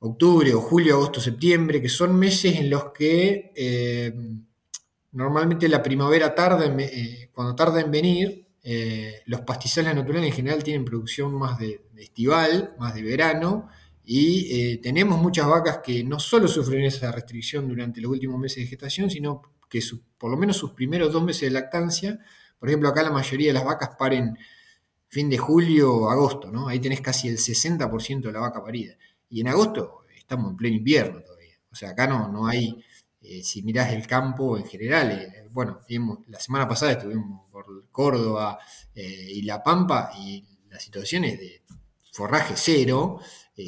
octubre 0.00 0.54
o 0.54 0.60
julio, 0.60 0.94
agosto, 0.94 1.20
septiembre, 1.20 1.80
que 1.80 1.88
son 1.88 2.18
meses 2.18 2.56
en 2.56 2.70
los 2.70 2.92
que 2.92 3.52
eh, 3.54 4.12
normalmente 5.12 5.68
la 5.68 5.82
primavera 5.82 6.34
tarda, 6.34 6.66
en, 6.66 6.80
eh, 6.80 7.30
cuando 7.32 7.54
tarda 7.54 7.80
en 7.80 7.90
venir, 7.90 8.46
eh, 8.62 9.22
los 9.26 9.42
pastizales 9.42 9.94
naturales 9.94 10.28
en 10.28 10.34
general 10.34 10.62
tienen 10.62 10.84
producción 10.84 11.34
más 11.34 11.58
de, 11.58 11.82
estival, 11.96 12.74
más 12.78 12.94
de 12.94 13.02
verano, 13.02 13.68
y 14.08 14.76
tenemos 14.76 15.20
muchas 15.20 15.48
vacas 15.48 15.80
que 15.84 16.04
no 16.04 16.20
solo 16.20 16.46
sufren 16.46 16.84
esa 16.84 17.10
restricción 17.10 17.66
durante 17.66 18.00
los 18.00 18.12
últimos 18.12 18.38
meses 18.38 18.58
de 18.58 18.66
gestación, 18.68 19.10
sino 19.10 19.42
que 19.68 19.80
por 20.16 20.30
lo 20.30 20.36
menos 20.36 20.56
sus 20.56 20.74
primeros 20.74 21.12
dos 21.12 21.24
meses 21.24 21.40
de 21.42 21.50
lactancia, 21.50 22.20
por 22.60 22.68
ejemplo, 22.68 22.88
acá 22.88 23.02
la 23.02 23.10
mayoría 23.10 23.48
de 23.48 23.54
las 23.54 23.64
vacas 23.64 23.90
paren 23.98 24.38
fin 25.08 25.30
de 25.30 25.38
julio, 25.38 26.10
agosto, 26.10 26.50
¿no? 26.50 26.68
Ahí 26.68 26.80
tenés 26.80 27.00
casi 27.00 27.28
el 27.28 27.38
60% 27.38 28.22
de 28.22 28.32
la 28.32 28.40
vaca 28.40 28.62
parida. 28.62 28.96
Y 29.28 29.40
en 29.40 29.48
agosto 29.48 30.04
estamos 30.16 30.50
en 30.50 30.56
pleno 30.56 30.76
invierno 30.76 31.22
todavía. 31.22 31.54
O 31.70 31.74
sea, 31.74 31.90
acá 31.90 32.06
no, 32.06 32.28
no 32.28 32.46
hay, 32.46 32.82
eh, 33.20 33.42
si 33.42 33.62
mirás 33.62 33.92
el 33.92 34.06
campo 34.06 34.56
en 34.56 34.66
general, 34.66 35.12
eh, 35.12 35.48
bueno, 35.50 35.80
la 36.28 36.40
semana 36.40 36.66
pasada 36.66 36.92
estuvimos 36.92 37.48
por 37.50 37.86
Córdoba 37.90 38.58
eh, 38.94 39.28
y 39.30 39.42
La 39.42 39.62
Pampa 39.62 40.10
y 40.18 40.44
la 40.70 40.80
situación 40.80 41.24
es 41.24 41.38
de 41.38 41.62
forraje 42.12 42.54
cero, 42.56 43.20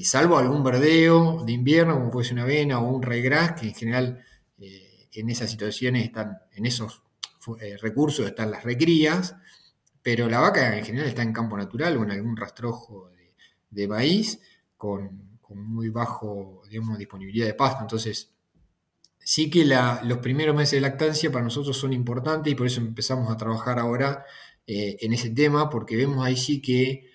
salvo 0.02 0.38
algún 0.38 0.64
verdeo 0.64 1.44
de 1.44 1.52
invierno, 1.52 1.94
como 1.94 2.10
puede 2.10 2.24
ser 2.24 2.34
una 2.34 2.42
avena 2.42 2.80
o 2.80 2.88
un 2.88 3.02
regras, 3.02 3.52
que 3.60 3.68
en 3.68 3.74
general 3.74 4.24
en 4.58 5.30
esas 5.30 5.50
situaciones 5.50 6.04
están, 6.04 6.38
en 6.52 6.66
esos 6.66 7.02
recursos 7.80 8.26
están 8.26 8.50
las 8.50 8.64
recrías, 8.64 9.34
pero 10.02 10.28
la 10.28 10.40
vaca 10.40 10.76
en 10.76 10.84
general 10.84 11.08
está 11.08 11.22
en 11.22 11.32
campo 11.32 11.56
natural 11.56 11.96
o 11.96 12.02
en 12.04 12.10
algún 12.10 12.36
rastrojo 12.36 13.10
de, 13.70 13.88
maíz 13.88 14.40
con, 14.76 15.38
muy 15.50 15.88
bajo, 15.88 16.62
digamos, 16.70 16.98
disponibilidad 16.98 17.46
de 17.46 17.54
pasto. 17.54 17.82
Entonces, 17.82 18.32
sí 19.18 19.50
que 19.50 19.64
los 19.64 20.18
primeros 20.18 20.56
meses 20.56 20.72
de 20.72 20.80
lactancia 20.80 21.30
para 21.30 21.44
nosotros 21.44 21.76
son 21.76 21.92
importantes 21.92 22.52
y 22.52 22.56
por 22.56 22.66
eso 22.66 22.80
empezamos 22.80 23.30
a 23.30 23.36
trabajar 23.36 23.78
ahora 23.78 24.24
eh, 24.66 24.96
en 25.00 25.12
ese 25.12 25.30
tema, 25.30 25.70
porque 25.70 25.96
vemos 25.96 26.24
ahí 26.24 26.36
sí 26.36 26.60
que 26.60 27.10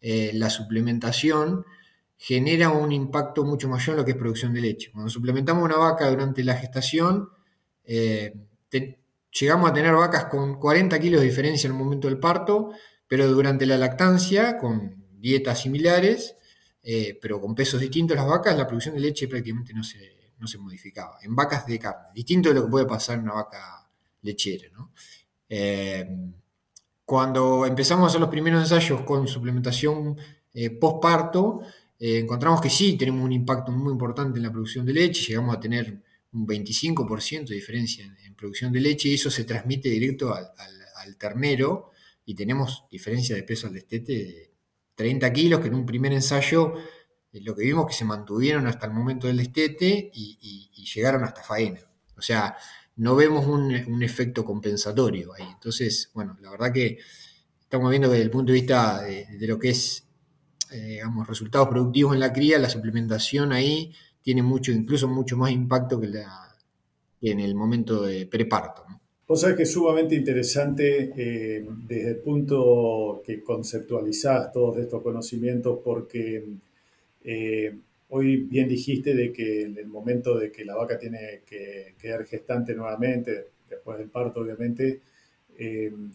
eh, 0.00 0.30
la 0.34 0.50
suplementación 0.50 1.64
genera 2.16 2.70
un 2.70 2.90
impacto 2.92 3.44
mucho 3.44 3.68
mayor 3.68 3.94
en 3.94 3.96
lo 3.98 4.04
que 4.04 4.10
es 4.12 4.16
producción 4.16 4.52
de 4.52 4.60
leche. 4.60 4.90
Cuando 4.92 5.08
suplementamos 5.08 5.64
una 5.64 5.76
vaca 5.76 6.10
durante 6.10 6.42
la 6.42 6.56
gestación, 6.56 7.28
eh, 7.84 8.34
llegamos 9.30 9.70
a 9.70 9.74
tener 9.74 9.94
vacas 9.94 10.26
con 10.26 10.58
40 10.58 10.98
kilos 10.98 11.20
de 11.20 11.26
diferencia 11.26 11.68
en 11.68 11.74
el 11.74 11.78
momento 11.78 12.08
del 12.08 12.18
parto, 12.18 12.72
pero 13.06 13.26
durante 13.28 13.66
la 13.66 13.76
lactancia, 13.76 14.58
con 14.58 15.06
dietas 15.12 15.60
similares, 15.62 16.36
eh, 16.82 17.18
pero 17.20 17.40
con 17.40 17.54
pesos 17.54 17.80
distintos 17.80 18.16
las 18.16 18.26
vacas, 18.26 18.56
la 18.56 18.66
producción 18.66 18.94
de 18.94 19.00
leche 19.00 19.28
prácticamente 19.28 19.72
no 19.74 19.82
se, 19.82 20.32
no 20.38 20.46
se 20.46 20.58
modificaba. 20.58 21.18
En 21.22 21.34
vacas 21.34 21.66
de 21.66 21.78
carne, 21.78 22.08
distinto 22.14 22.48
de 22.48 22.54
lo 22.54 22.64
que 22.64 22.70
puede 22.70 22.86
pasar 22.86 23.18
en 23.18 23.24
una 23.24 23.34
vaca 23.34 23.88
lechera. 24.22 24.68
Eh, 25.48 26.06
cuando 27.04 27.64
empezamos 27.64 28.04
a 28.04 28.08
hacer 28.08 28.20
los 28.20 28.28
primeros 28.28 28.60
ensayos 28.60 29.00
con 29.02 29.26
suplementación 29.26 30.16
postparto, 30.80 31.62
eh, 31.98 32.18
encontramos 32.18 32.60
que 32.60 32.70
sí, 32.70 32.96
tenemos 32.96 33.24
un 33.24 33.32
impacto 33.32 33.72
muy 33.72 33.92
importante 33.92 34.38
en 34.38 34.44
la 34.44 34.52
producción 34.52 34.86
de 34.86 34.92
leche, 34.92 35.26
llegamos 35.28 35.56
a 35.56 35.60
tener 35.60 36.02
un 36.32 36.46
25% 36.46 37.48
de 37.48 37.54
diferencia 37.54 38.04
en, 38.04 38.34
producción 38.34 38.72
de 38.72 38.80
leche 38.80 39.08
y 39.08 39.14
eso 39.14 39.30
se 39.30 39.44
transmite 39.44 39.88
directo 39.88 40.32
al, 40.34 40.48
ternero 41.18 41.90
y 42.24 42.34
tenemos 42.34 42.84
diferencia 42.90 43.34
de 43.34 43.42
peso 43.42 43.66
al 43.66 43.72
destete 43.72 44.12
de 44.12 44.52
30 44.94 45.32
kilos 45.32 45.60
que 45.60 45.68
en 45.68 45.74
un 45.74 45.86
primer 45.86 46.12
ensayo 46.12 46.74
eh, 47.32 47.40
lo 47.40 47.56
que 47.56 47.64
vimos 47.64 47.86
que 47.86 47.94
se 47.94 48.04
mantuvieron 48.04 48.66
hasta 48.66 48.86
el 48.86 48.92
momento 48.92 49.26
del 49.26 49.38
destete 49.38 50.10
y, 50.12 50.34
llegaron 50.94 51.22
hasta 51.22 51.42
faena. 51.42 51.80
O 52.16 52.22
sea, 52.22 52.56
no 52.96 53.14
vemos 53.14 53.46
un, 53.46 54.02
efecto 54.02 54.42
compensatorio 54.42 55.34
ahí. 55.34 55.44
Entonces, 55.52 56.10
bueno, 56.14 56.34
la 56.40 56.50
verdad 56.50 56.72
que 56.72 56.98
estamos 57.60 57.90
viendo 57.90 58.08
desde 58.08 58.24
el 58.24 58.30
punto 58.30 58.52
de 58.52 58.58
vista 58.58 59.02
de 59.02 59.46
lo 59.46 59.58
que 59.58 59.68
es 59.68 60.08
eh, 60.70 60.86
digamos, 60.86 61.26
resultados 61.26 61.68
productivos 61.68 62.12
en 62.12 62.20
la 62.20 62.32
cría, 62.32 62.58
la 62.58 62.68
suplementación 62.68 63.52
ahí 63.52 63.94
tiene 64.28 64.42
mucho, 64.42 64.72
incluso 64.72 65.08
mucho 65.08 65.38
más 65.38 65.50
impacto 65.52 65.98
que, 65.98 66.08
la, 66.08 66.54
en 67.22 67.40
el 67.40 67.54
momento 67.54 68.02
de 68.02 68.26
preparto. 68.26 68.84
¿no? 68.86 69.00
Vos 69.26 69.40
sabés 69.40 69.56
que 69.56 69.62
es 69.62 69.72
sumamente 69.72 70.14
interesante 70.14 71.14
eh, 71.16 71.66
desde 71.86 72.10
el 72.10 72.16
punto 72.16 73.22
que 73.24 73.42
conceptualizás 73.42 74.52
todos 74.52 74.76
estos 74.76 75.02
conocimientos, 75.02 75.78
porque 75.82 76.44
eh, 77.24 77.74
hoy 78.10 78.36
bien 78.36 78.68
dijiste 78.68 79.14
de 79.14 79.32
que 79.32 79.62
en 79.62 79.78
el 79.78 79.86
momento 79.86 80.38
de 80.38 80.52
que 80.52 80.62
la 80.62 80.74
vaca 80.74 80.98
tiene 80.98 81.40
que 81.46 81.94
quedar 81.98 82.26
gestante 82.26 82.74
nuevamente, 82.74 83.46
después 83.66 83.96
del 83.96 84.10
parto 84.10 84.40
obviamente, 84.40 85.00
el, 85.56 86.12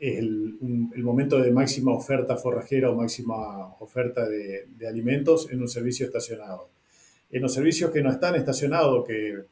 el, 0.00 1.02
momento 1.04 1.38
de 1.38 1.52
máxima 1.52 1.92
oferta 1.94 2.36
forrajera 2.36 2.90
o 2.90 2.96
máxima 2.96 3.76
oferta 3.78 4.28
de, 4.28 4.66
alimentos 4.88 5.48
en 5.52 5.60
un 5.60 5.68
servicio 5.68 6.04
estacionado. 6.04 6.73
En 7.30 7.42
los 7.42 7.52
servicios 7.52 7.90
que 7.90 8.02
no 8.02 8.10
están 8.10 8.34
estacionados, 8.36 9.06
que 9.06 9.44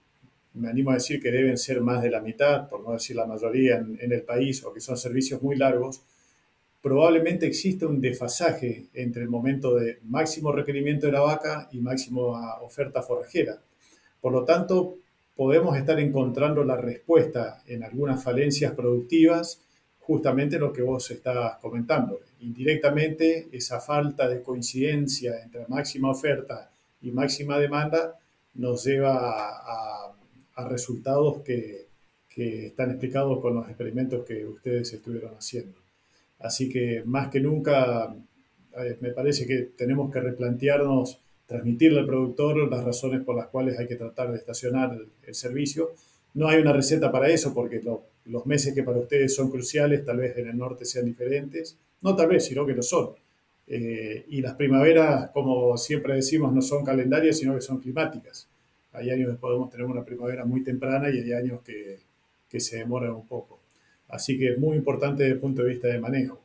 me 0.55 0.69
animo 0.69 0.91
a 0.91 0.95
decir 0.95 1.21
que 1.21 1.31
deben 1.31 1.57
ser 1.57 1.81
más 1.81 2.03
de 2.03 2.11
la 2.11 2.21
mitad, 2.21 2.69
por 2.69 2.83
no 2.83 2.93
decir 2.93 3.17
la 3.17 3.27
mayoría 3.27 3.77
en, 3.77 3.99
en 4.01 4.13
el 4.13 4.23
país, 4.23 4.65
o 4.65 4.73
que 4.73 4.81
son 4.81 4.97
servicios 4.97 5.43
muy 5.43 5.57
largos, 5.57 6.03
probablemente 6.83 7.47
existe 7.47 7.87
un 7.87 8.01
desfasaje 8.01 8.87
entre 8.93 9.23
el 9.23 9.29
momento 9.29 9.77
de 9.77 9.99
máximo 10.05 10.53
requerimiento 10.53 11.07
de 11.07 11.13
la 11.13 11.21
vaca 11.21 11.69
y 11.73 11.79
máxima 11.79 12.57
oferta 12.61 13.03
forrajera. 13.03 13.61
Por 14.21 14.33
lo 14.33 14.45
tanto, 14.45 14.99
podemos 15.37 15.77
estar 15.77 15.99
encontrando 16.01 16.65
la 16.65 16.77
respuesta 16.77 17.63
en 17.67 17.85
algunas 17.85 18.23
falencias 18.23 18.73
productivas 18.73 19.61
justamente 20.01 20.59
lo 20.59 20.73
que 20.73 20.83
vos 20.83 21.09
estás 21.13 21.57
comentando. 21.59 22.21
Indirectamente, 22.41 23.49
esa 23.53 23.81
falta 23.81 24.29
de 24.29 24.43
coincidencia 24.43 25.41
entre 25.41 25.67
máxima 25.69 26.11
oferta 26.11 26.72
y 27.03 27.11
máxima 27.11 27.59
demanda 27.59 28.19
nos 28.55 28.85
lleva 28.85 29.19
a, 29.19 30.69
resultados 30.69 31.43
que, 31.43 31.91
están 32.35 32.91
explicados 32.91 33.41
con 33.41 33.55
los 33.55 33.69
experimentos 33.69 34.25
que 34.25 34.47
ustedes 34.47 34.91
estuvieron 34.95 35.35
haciendo. 35.35 35.79
Así 36.39 36.69
que 36.71 37.03
más 37.05 37.29
que 37.29 37.41
nunca, 37.41 38.15
eh, 38.79 38.97
me 39.01 39.11
parece 39.11 39.47
que 39.47 39.71
tenemos 39.77 40.11
que 40.11 40.21
replantearnos, 40.21 41.21
transmitirle 41.47 42.01
al 42.01 42.07
productor 42.07 42.71
las 42.71 42.85
razones 42.85 43.23
por 43.23 43.37
las 43.37 43.49
cuales 43.49 43.79
hay 43.79 43.87
que 43.87 43.97
tratar 43.97 44.31
de 44.31 44.39
estacionar 44.39 44.97
el, 45.27 45.35
servicio. 45.35 45.91
No 46.33 46.49
hay 46.49 46.63
una 46.63 46.73
receta 46.73 47.13
para 47.13 47.29
eso 47.29 47.53
porque 47.53 47.83
lo, 47.83 48.05
los 48.25 48.47
meses 48.47 48.75
que 48.75 48.83
para 48.83 48.99
ustedes 48.99 49.35
son 49.35 49.51
cruciales 49.51 50.03
tal 50.05 50.17
vez 50.17 50.37
en 50.39 50.49
el 50.49 50.57
norte 50.57 50.87
sean 50.87 51.05
diferentes, 51.05 51.77
no 52.01 52.17
tal 52.17 52.29
vez, 52.29 52.47
sino 52.47 52.65
que 52.65 52.73
lo 52.73 52.83
son. 52.83 53.11
Eh, 53.75 54.27
y 54.29 54.43
las 54.43 54.55
primaveras, 54.55 55.31
como 55.31 55.79
siempre 55.79 56.15
decimos, 56.15 56.53
no 56.53 56.61
son 56.61 56.85
calendarias, 56.85 57.39
sino 57.39 57.55
que 57.55 57.63
son 57.63 57.81
climáticas. 57.81 58.47
Hay 58.93 59.09
años 59.09 59.31
que 59.31 59.39
podemos 59.39 59.71
tener 59.71 59.87
una 59.87 60.05
primavera 60.05 60.45
muy 60.45 60.63
temprana 60.63 61.09
y 61.09 61.21
hay 61.21 61.33
años 61.33 61.63
que, 61.63 62.01
que 62.51 62.61
se 62.61 62.77
demoran 62.77 63.13
un 63.13 63.27
poco. 63.27 63.61
Así 64.09 64.39
que 64.39 64.51
es 64.51 64.59
muy 64.59 64.77
importante 64.77 65.23
desde 65.23 65.37
el 65.37 65.41
punto 65.41 65.63
de 65.63 65.71
vista 65.71 65.89
de 65.89 65.99
manejo. 65.99 66.39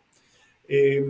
Eh, 0.70 1.06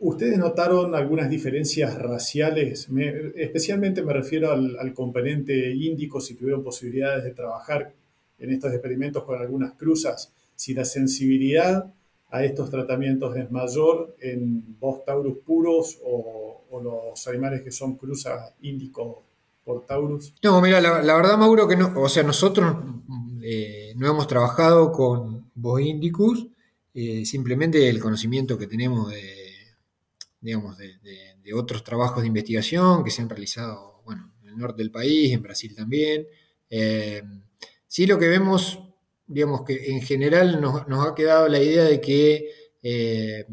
¿Ustedes 0.00 0.36
notaron 0.36 0.94
algunas 0.94 1.30
diferencias 1.30 1.94
raciales? 1.98 2.90
especialmente 3.34 4.02
me 4.02 4.12
refiero 4.12 4.52
al, 4.52 4.78
al 4.78 4.92
componente 4.92 5.70
índico, 5.70 6.20
si 6.20 6.34
tuvieron 6.34 6.62
posibilidades 6.62 7.24
de 7.24 7.30
trabajar 7.30 7.94
en 8.38 8.50
estos 8.50 8.74
experimentos 8.74 9.24
con 9.24 9.40
algunas 9.40 9.72
cruzas, 9.72 10.34
si 10.54 10.74
la 10.74 10.84
sensibilidad 10.84 11.94
a 12.30 12.44
estos 12.44 12.70
tratamientos 12.70 13.36
es 13.36 13.50
mayor 13.50 14.16
en 14.20 14.78
Bos 14.78 15.04
taurus 15.04 15.38
puros 15.44 15.98
o, 16.04 16.48
los 16.82 17.26
animales 17.26 17.62
que 17.62 17.70
son 17.70 17.96
cruzas 17.96 18.54
índico 18.62 19.24
por 19.64 19.84
taurus? 19.84 20.32
No, 20.42 20.60
mira, 20.60 20.80
la, 20.80 21.14
verdad, 21.14 21.36
Mauro, 21.36 21.68
que 21.68 21.76
no, 21.76 21.92
o 22.00 22.08
sea, 22.08 22.22
nosotros 22.22 22.76
eh, 23.42 23.92
no 23.96 24.08
hemos 24.08 24.26
trabajado 24.26 24.92
con 24.92 25.50
Bos 25.54 25.80
indicus, 25.80 26.46
eh, 26.94 27.26
simplemente 27.26 27.88
el 27.88 28.00
conocimiento 28.00 28.56
que 28.56 28.66
tenemos 28.66 29.10
de, 29.10 29.50
digamos, 30.40 30.78
de, 30.78 30.88
otros 31.52 31.82
trabajos 31.82 32.22
de 32.22 32.28
investigación 32.28 33.02
que 33.02 33.10
se 33.10 33.22
han 33.22 33.28
realizado, 33.28 34.02
bueno, 34.04 34.30
en 34.42 34.50
el 34.50 34.56
norte 34.56 34.82
del 34.82 34.92
país, 34.92 35.32
en 35.32 35.42
Brasil 35.42 35.74
también. 35.74 36.28
Eh, 36.70 37.24
Sí, 37.90 38.06
lo 38.06 38.20
que 38.20 38.28
vemos, 38.28 38.78
digamos 39.30 39.62
que 39.62 39.92
en 39.92 40.02
general 40.02 40.60
nos, 40.60 41.06
ha 41.06 41.14
quedado 41.14 41.46
la 41.46 41.62
idea 41.62 41.84
de 41.84 42.00
que, 42.00 42.50
eh, 42.82 43.46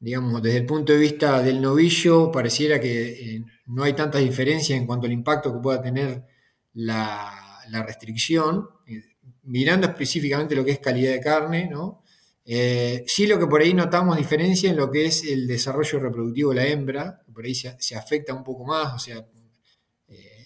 digamos, 0.00 0.42
desde 0.42 0.58
el 0.58 0.66
punto 0.66 0.92
de 0.92 0.98
vista 0.98 1.40
del 1.40 1.62
novillo, 1.62 2.32
pareciera 2.32 2.80
que 2.80 3.36
eh, 3.36 3.44
no 3.66 3.84
hay 3.84 3.92
tanta 3.92 4.18
diferencia 4.18 4.76
en 4.76 4.84
cuanto 4.84 5.06
al 5.06 5.12
impacto 5.12 5.52
que 5.52 5.60
pueda 5.60 5.80
tener 5.80 6.24
la, 6.74 7.38
restricción, 7.86 8.68
eh, 8.88 9.02
mirando 9.44 9.86
específicamente 9.86 10.56
lo 10.56 10.64
que 10.64 10.72
es 10.72 10.80
calidad 10.80 11.12
de 11.12 11.20
carne, 11.20 11.68
¿no? 11.70 12.02
sí 12.44 13.28
lo 13.28 13.38
que 13.38 13.46
por 13.46 13.60
ahí 13.60 13.72
notamos 13.72 14.16
diferencia 14.16 14.68
en 14.68 14.76
lo 14.76 14.90
que 14.90 15.06
es 15.06 15.22
el 15.24 15.46
desarrollo 15.46 16.00
reproductivo 16.00 16.50
de 16.50 16.56
la 16.56 16.66
hembra, 16.66 17.22
por 17.32 17.44
ahí 17.44 17.54
se, 17.54 17.76
se 17.78 17.94
afecta 17.94 18.34
un 18.34 18.42
poco 18.42 18.64
más, 18.64 18.92
o 18.94 18.98
sea, 18.98 19.24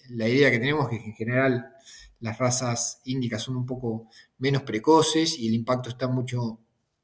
la 0.09 0.29
idea 0.29 0.51
que 0.51 0.59
tenemos 0.59 0.91
es 0.93 0.99
que 0.99 1.05
en 1.05 1.15
general 1.15 1.73
las 2.19 2.37
razas 2.37 3.01
índicas 3.05 3.43
son 3.43 3.57
un 3.57 3.65
poco 3.65 4.09
menos 4.37 4.63
precoces 4.63 5.37
y 5.37 5.47
el 5.47 5.53
impacto 5.53 5.89
está 5.89 6.07
mucho 6.07 6.59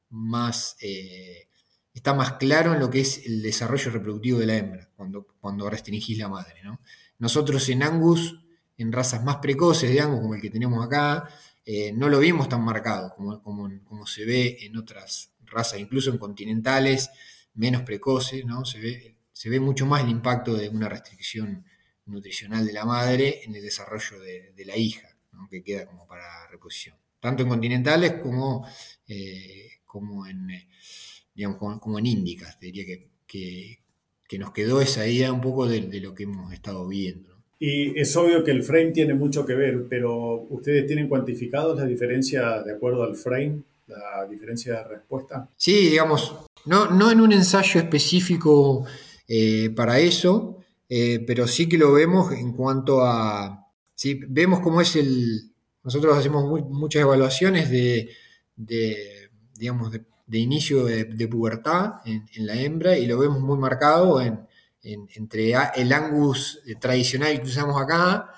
más, 0.09 0.77
eh, 0.81 1.47
está 1.93 2.13
más 2.13 2.33
claro 2.33 2.73
en 2.73 2.79
lo 2.79 2.89
que 2.89 3.01
es 3.01 3.25
el 3.25 3.41
desarrollo 3.41 3.91
reproductivo 3.91 4.39
de 4.39 4.45
la 4.45 4.57
hembra, 4.57 4.89
cuando, 4.95 5.27
cuando 5.39 5.69
restringís 5.69 6.17
la 6.17 6.29
madre. 6.29 6.61
Nosotros 7.19 7.67
en 7.69 7.83
Angus, 7.83 8.39
en 8.77 8.91
razas 8.91 9.23
más 9.23 9.37
precoces 9.37 9.91
de 9.91 10.01
Angus, 10.01 10.21
como 10.21 10.35
el 10.35 10.41
que 10.41 10.49
tenemos 10.49 10.85
acá, 10.85 11.27
eh, 11.65 11.93
no 11.93 12.09
lo 12.09 12.19
vimos 12.19 12.49
tan 12.49 12.63
marcado 12.63 13.13
como, 13.15 13.41
como, 13.41 14.05
se 14.05 14.25
ve 14.25 14.57
en 14.61 14.77
otras 14.77 15.31
razas, 15.45 15.79
incluso 15.79 16.09
en 16.09 16.17
continentales 16.17 17.09
menos 17.53 17.83
precoces, 17.83 18.45
¿no? 18.45 18.65
se, 18.65 18.79
ve, 18.79 19.17
se 19.31 19.49
ve 19.49 19.59
mucho 19.59 19.85
más 19.85 20.03
el 20.03 20.09
impacto 20.09 20.55
de 20.55 20.69
una 20.69 20.89
restricción 20.89 21.65
nutricional 22.05 22.65
de 22.65 22.73
la 22.73 22.85
madre 22.85 23.43
en 23.43 23.55
el 23.55 23.61
desarrollo 23.61 24.19
de, 24.19 24.53
la 24.65 24.75
hija, 24.75 25.07
que 25.49 25.63
queda 25.63 25.85
como 25.85 26.07
para 26.07 26.47
reposición. 26.47 26.97
Tanto 27.23 27.43
en 27.43 27.49
continentales 27.49 28.15
como, 28.21 28.67
eh, 29.07 29.69
como 29.85 30.27
en 30.27 30.51
eh, 30.51 30.67
digamos, 31.33 31.79
como, 31.79 31.97
en 31.97 32.05
índicas, 32.05 32.59
diría 32.59 32.83
que, 32.85 33.07
que, 34.27 34.37
nos 34.37 34.51
quedó 34.51 34.81
esa 34.81 35.07
idea 35.07 35.31
un 35.31 35.39
poco 35.39 35.67
de, 35.67 36.01
lo 36.01 36.13
que 36.13 36.23
hemos 36.23 36.51
estado 36.51 36.85
viendo. 36.87 37.29
Y 37.59 37.97
es 37.97 38.13
obvio 38.17 38.43
que 38.43 38.51
el 38.51 38.63
frame 38.63 38.91
tiene 38.91 39.13
mucho 39.13 39.45
que 39.45 39.53
ver, 39.53 39.85
pero 39.87 40.47
¿ustedes 40.49 40.85
tienen 40.85 41.07
cuantificados 41.07 41.79
la 41.79 41.85
diferencia 41.85 42.61
de 42.61 42.73
acuerdo 42.73 43.03
al 43.03 43.15
frame, 43.15 43.61
la 43.87 44.25
diferencia 44.29 44.79
de 44.79 44.83
respuesta? 44.95 45.47
Sí, 45.55 45.91
digamos, 45.91 46.35
no, 46.65 46.91
no 46.91 47.09
en 47.09 47.21
un 47.21 47.31
ensayo 47.31 47.79
específico 47.79 48.85
eh, 49.29 49.69
para 49.69 49.99
eso, 49.99 50.57
eh, 50.89 51.23
pero 51.25 51.47
sí 51.47 51.69
que 51.69 51.77
lo 51.77 51.93
vemos 51.93 52.33
en 52.33 52.51
cuanto 52.51 53.01
a, 53.01 53.71
¿sí? 53.95 54.19
vemos 54.27 54.59
cómo 54.59 54.81
es 54.81 54.97
el, 54.97 55.52
nosotros 55.83 56.17
hacemos 56.17 56.45
muchas 56.69 57.01
evaluaciones 57.01 57.69
de, 57.69 58.09
digamos, 59.55 59.91
de, 59.91 60.37
inicio 60.37 60.85
de, 60.85 61.27
pubertad 61.27 61.95
en, 62.05 62.25
la 62.45 62.55
hembra 62.55 62.97
y 62.97 63.05
lo 63.05 63.19
vemos 63.19 63.41
muy 63.41 63.57
marcado 63.57 64.21
en, 64.21 64.47
entre 64.81 65.53
el 65.75 65.93
Angus 65.93 66.61
tradicional 66.79 67.41
que 67.41 67.47
usamos 67.47 67.81
acá, 67.81 68.29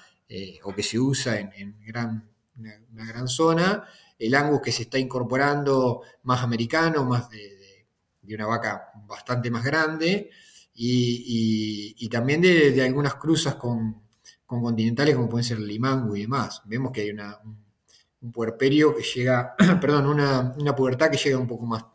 o 0.63 0.73
que 0.73 0.83
se 0.83 0.99
usa 0.99 1.39
en, 1.39 1.77
gran, 1.85 2.27
una, 2.57 3.05
gran 3.05 3.27
zona, 3.27 3.83
el 4.17 4.33
Angus 4.33 4.61
que 4.61 4.71
se 4.71 4.83
está 4.83 4.97
incorporando 4.97 6.01
más 6.23 6.41
americano, 6.41 7.05
más 7.05 7.29
de, 7.29 7.85
una 8.33 8.47
vaca 8.47 8.89
bastante 9.07 9.51
más 9.51 9.63
grande, 9.63 10.31
y, 10.73 12.09
también 12.09 12.41
de, 12.41 12.83
algunas 12.83 13.15
cruzas 13.15 13.55
con, 13.55 14.04
continentales 14.45 15.15
como 15.15 15.29
pueden 15.29 15.43
ser 15.43 15.59
limango 15.59 16.15
y 16.15 16.21
demás. 16.21 16.61
Vemos 16.65 16.91
que 16.91 17.01
hay 17.01 17.11
una, 17.11 17.39
un, 17.43 18.31
puerperio 18.31 18.95
que 18.95 19.03
llega, 19.03 19.55
perdón, 19.81 20.07
una, 20.07 20.53
una 20.57 20.75
pubertad 20.75 21.11
que 21.11 21.17
llega 21.17 21.37
un 21.37 21.47
poco 21.47 21.65
más 21.65 21.85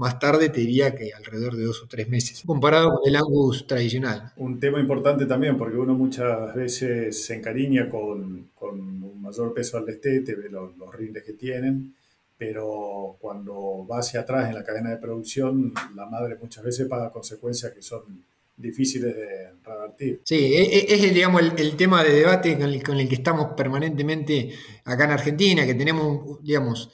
más 0.00 0.18
tarde 0.18 0.48
te 0.48 0.60
diría 0.60 0.94
que 0.94 1.12
alrededor 1.12 1.56
de 1.56 1.64
dos 1.64 1.82
o 1.82 1.86
tres 1.86 2.08
meses, 2.08 2.42
comparado 2.46 2.88
con 2.88 3.00
el 3.06 3.16
Angus 3.16 3.66
tradicional. 3.66 4.32
Un 4.36 4.58
tema 4.58 4.80
importante 4.80 5.26
también, 5.26 5.58
porque 5.58 5.76
uno 5.76 5.94
muchas 5.94 6.54
veces 6.54 7.22
se 7.22 7.34
encariña 7.34 7.90
con, 7.90 8.48
con 8.54 8.80
un 8.80 9.20
mayor 9.20 9.52
peso 9.52 9.76
al 9.76 9.84
destete, 9.84 10.34
ve 10.34 10.48
los, 10.48 10.74
los 10.78 10.94
rindes 10.94 11.22
que 11.22 11.34
tienen, 11.34 11.94
pero 12.38 13.18
cuando 13.20 13.86
va 13.86 13.98
hacia 13.98 14.20
atrás 14.20 14.48
en 14.48 14.54
la 14.54 14.64
cadena 14.64 14.88
de 14.88 14.96
producción, 14.96 15.74
la 15.94 16.06
madre 16.06 16.38
muchas 16.40 16.64
veces 16.64 16.88
paga 16.88 17.10
consecuencias 17.10 17.74
que 17.74 17.82
son 17.82 18.24
difíciles 18.56 19.14
de 19.14 19.52
revertir. 19.62 20.20
Sí, 20.24 20.36
e, 20.36 20.62
e, 20.62 20.94
es, 20.94 21.14
digamos, 21.14 21.42
el, 21.56 21.76
tema 21.76 22.04
de 22.04 22.12
debate 22.12 22.58
con 22.58 22.68
el, 22.68 22.82
con 22.82 22.98
el, 22.98 23.08
que 23.08 23.14
estamos 23.14 23.48
permanentemente 23.56 24.50
acá 24.84 25.04
en 25.04 25.10
Argentina, 25.12 25.64
que 25.64 25.74
tenemos, 25.74 26.42
digamos, 26.42 26.90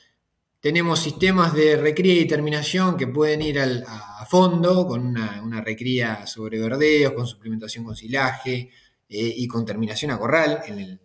tenemos 0.66 0.98
sistemas 0.98 1.54
de 1.54 1.76
recría 1.76 2.20
y 2.20 2.26
terminación 2.26 2.96
que 2.96 3.06
pueden 3.06 3.40
ir 3.40 3.60
a, 3.60 4.26
fondo 4.28 4.84
con 4.84 5.06
una, 5.06 5.60
recría 5.60 6.26
sobre 6.26 6.58
verdeos, 6.58 7.12
con 7.12 7.24
suplementación 7.24 7.84
con 7.84 7.94
silaje 7.94 8.70
eh, 9.08 9.34
y 9.36 9.46
con 9.46 9.64
terminación 9.64 10.10
a 10.10 10.18
corral 10.18 10.62
en, 10.66 11.00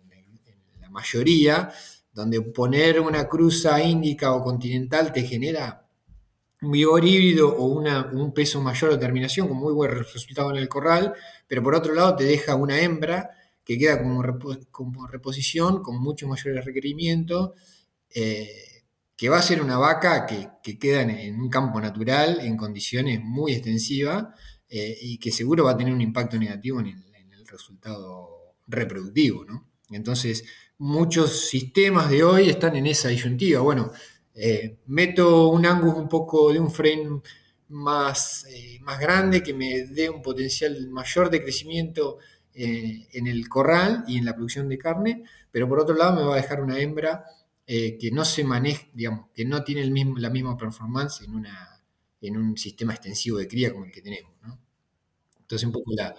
la 0.80 0.90
mayoría, 0.90 1.72
donde 2.12 2.40
poner 2.40 3.00
una 3.00 3.28
cruza 3.28 3.80
índica 3.80 4.34
o 4.34 4.42
continental 4.42 5.12
te 5.12 5.22
genera 5.22 5.81
vigor 6.70 7.04
híbrido 7.04 7.56
o 7.56 7.66
un 7.66 8.32
peso 8.32 8.60
mayor 8.60 8.92
de 8.92 8.98
terminación 8.98 9.48
con 9.48 9.56
muy 9.56 9.72
buen 9.72 9.90
resultado 9.90 10.50
en 10.50 10.56
el 10.56 10.68
corral, 10.68 11.14
pero 11.46 11.62
por 11.62 11.74
otro 11.74 11.94
lado 11.94 12.16
te 12.16 12.24
deja 12.24 12.54
una 12.54 12.80
hembra 12.80 13.30
que 13.64 13.78
queda 13.78 14.00
como, 14.02 15.06
reposición 15.06 15.82
con 15.82 16.00
mucho 16.00 16.28
mayores 16.28 16.64
requerimientos. 16.64 17.52
Eh, 18.14 18.72
que 19.22 19.28
va 19.28 19.38
a 19.38 19.42
ser 19.42 19.62
una 19.62 19.78
vaca 19.78 20.26
que, 20.26 20.78
queda 20.80 21.02
en, 21.02 21.40
un 21.40 21.48
campo 21.48 21.80
natural, 21.80 22.40
en 22.40 22.56
condiciones 22.56 23.20
muy 23.22 23.52
extensivas, 23.52 24.26
eh, 24.68 24.98
y 25.00 25.18
que 25.18 25.30
seguro 25.30 25.62
va 25.62 25.70
a 25.70 25.76
tener 25.76 25.94
un 25.94 26.00
impacto 26.00 26.36
negativo 26.38 26.80
en 26.80 26.88
el, 26.88 27.46
resultado 27.46 28.56
reproductivo. 28.66 29.44
Entonces, 29.90 30.42
muchos 30.78 31.48
sistemas 31.48 32.10
de 32.10 32.24
hoy 32.24 32.48
están 32.48 32.74
en 32.74 32.86
esa 32.86 33.10
disyuntiva. 33.10 33.60
Bueno, 33.60 33.92
eh, 34.34 34.78
meto 34.86 35.48
un 35.48 35.66
ángulo 35.66 35.98
un 35.98 36.08
poco 36.08 36.52
de 36.52 36.60
un 36.60 36.70
frame 36.70 37.20
más, 37.68 38.46
eh, 38.50 38.78
más 38.82 38.98
grande 39.00 39.42
que 39.42 39.54
me 39.54 39.86
dé 39.86 40.10
un 40.10 40.22
potencial 40.22 40.88
mayor 40.90 41.30
de 41.30 41.42
crecimiento 41.42 42.18
en 42.54 43.26
el 43.26 43.48
corral 43.48 44.04
y 44.06 44.18
en 44.18 44.26
la 44.26 44.34
producción 44.34 44.68
de 44.68 44.76
carne, 44.76 45.24
pero 45.50 45.66
por 45.70 45.80
otro 45.80 45.94
lado 45.94 46.14
me 46.16 46.22
va 46.22 46.34
a 46.34 46.36
dejar 46.36 46.60
una 46.60 46.78
hembra 46.78 47.24
eh, 47.66 47.96
que 47.98 48.10
no 48.10 48.24
se 48.24 48.44
maneja, 48.44 48.86
digamos, 48.92 49.30
que 49.32 49.44
no 49.44 49.64
tiene 49.64 49.82
el 49.82 49.90
mismo, 49.90 50.18
la 50.18 50.28
misma 50.30 50.56
performance 50.56 51.22
en, 51.22 51.34
una, 51.34 51.82
en 52.20 52.36
un 52.36 52.56
sistema 52.58 52.92
extensivo 52.92 53.38
de 53.38 53.48
cría 53.48 53.72
como 53.72 53.86
el 53.86 53.92
que 53.92 54.02
tenemos. 54.02 54.32
Entonces, 55.40 55.66
un 55.66 55.72
poco 55.72 55.92
la, 55.94 56.14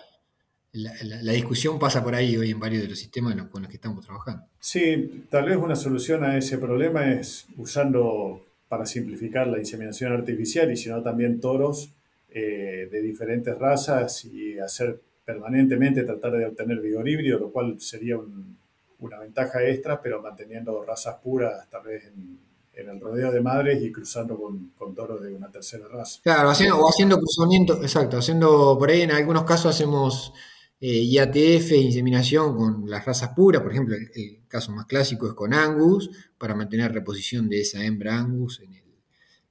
la, 0.73 1.31
discusión 1.31 1.77
pasa 1.77 2.03
por 2.03 2.15
ahí 2.15 2.35
hoy 2.35 2.51
en 2.51 2.59
varios 2.59 2.81
de 2.81 2.89
los 2.89 2.99
sistemas 2.99 3.35
con 3.51 3.61
los 3.61 3.69
que 3.69 3.77
estamos 3.77 4.03
trabajando. 4.05 4.45
Sí, 4.59 5.25
tal 5.29 5.45
vez 5.45 5.57
una 5.57 5.75
solución 5.75 6.23
a 6.23 6.37
ese 6.37 6.57
problema 6.57 7.11
es 7.11 7.45
usando, 7.57 8.45
para 8.67 8.85
simplificar, 8.85 9.47
la 9.47 9.59
inseminación 9.59 10.13
artificial 10.13 10.71
y 10.71 10.77
si 10.77 10.89
no 10.89 11.01
también 11.01 11.39
toros 11.39 11.91
eh, 12.29 12.89
de 12.91 13.01
diferentes 13.01 13.57
razas 13.57 14.25
y 14.25 14.57
hacer 14.57 14.99
permanentemente, 15.23 16.03
tratar 16.03 16.33
de 16.33 16.47
obtener 16.47 16.79
vigor 16.79 17.07
híbrido, 17.07 17.39
lo 17.39 17.51
cual 17.51 17.79
sería 17.79 18.17
un, 18.17 18.57
una 18.99 19.19
ventaja 19.19 19.63
extra, 19.63 20.01
pero 20.01 20.21
manteniendo 20.21 20.83
razas 20.83 21.15
puras, 21.21 21.69
tal 21.69 21.83
vez 21.83 22.05
en, 22.05 22.39
el 22.75 22.99
rodeo 22.99 23.31
de 23.31 23.39
madres 23.39 23.83
y 23.83 23.91
cruzando 23.91 24.35
con, 24.35 24.95
toros 24.95 25.21
de 25.21 25.33
una 25.33 25.51
tercera 25.51 25.87
raza. 25.87 26.19
Claro, 26.23 26.49
haciendo, 26.49 26.79
o 26.79 26.89
haciendo 26.89 27.17
cruzamiento, 27.17 27.75
exacto, 27.83 28.17
haciendo 28.17 28.75
por 28.79 28.89
ahí 28.89 29.01
en 29.01 29.11
algunos 29.11 29.43
casos 29.43 29.75
hacemos 29.75 30.33
eh, 30.79 31.03
IATF, 31.03 31.71
inseminación 31.71 32.55
con 32.55 32.89
las 32.89 33.05
razas 33.05 33.31
puras, 33.35 33.61
por 33.61 33.71
ejemplo, 33.71 33.95
el, 33.95 34.41
caso 34.47 34.71
más 34.71 34.85
clásico 34.85 35.27
es 35.27 35.33
con 35.33 35.53
Angus, 35.53 36.09
para 36.37 36.55
mantener 36.55 36.91
reposición 36.91 37.49
de 37.49 37.61
esa 37.61 37.83
hembra 37.83 38.17
Angus 38.19 38.61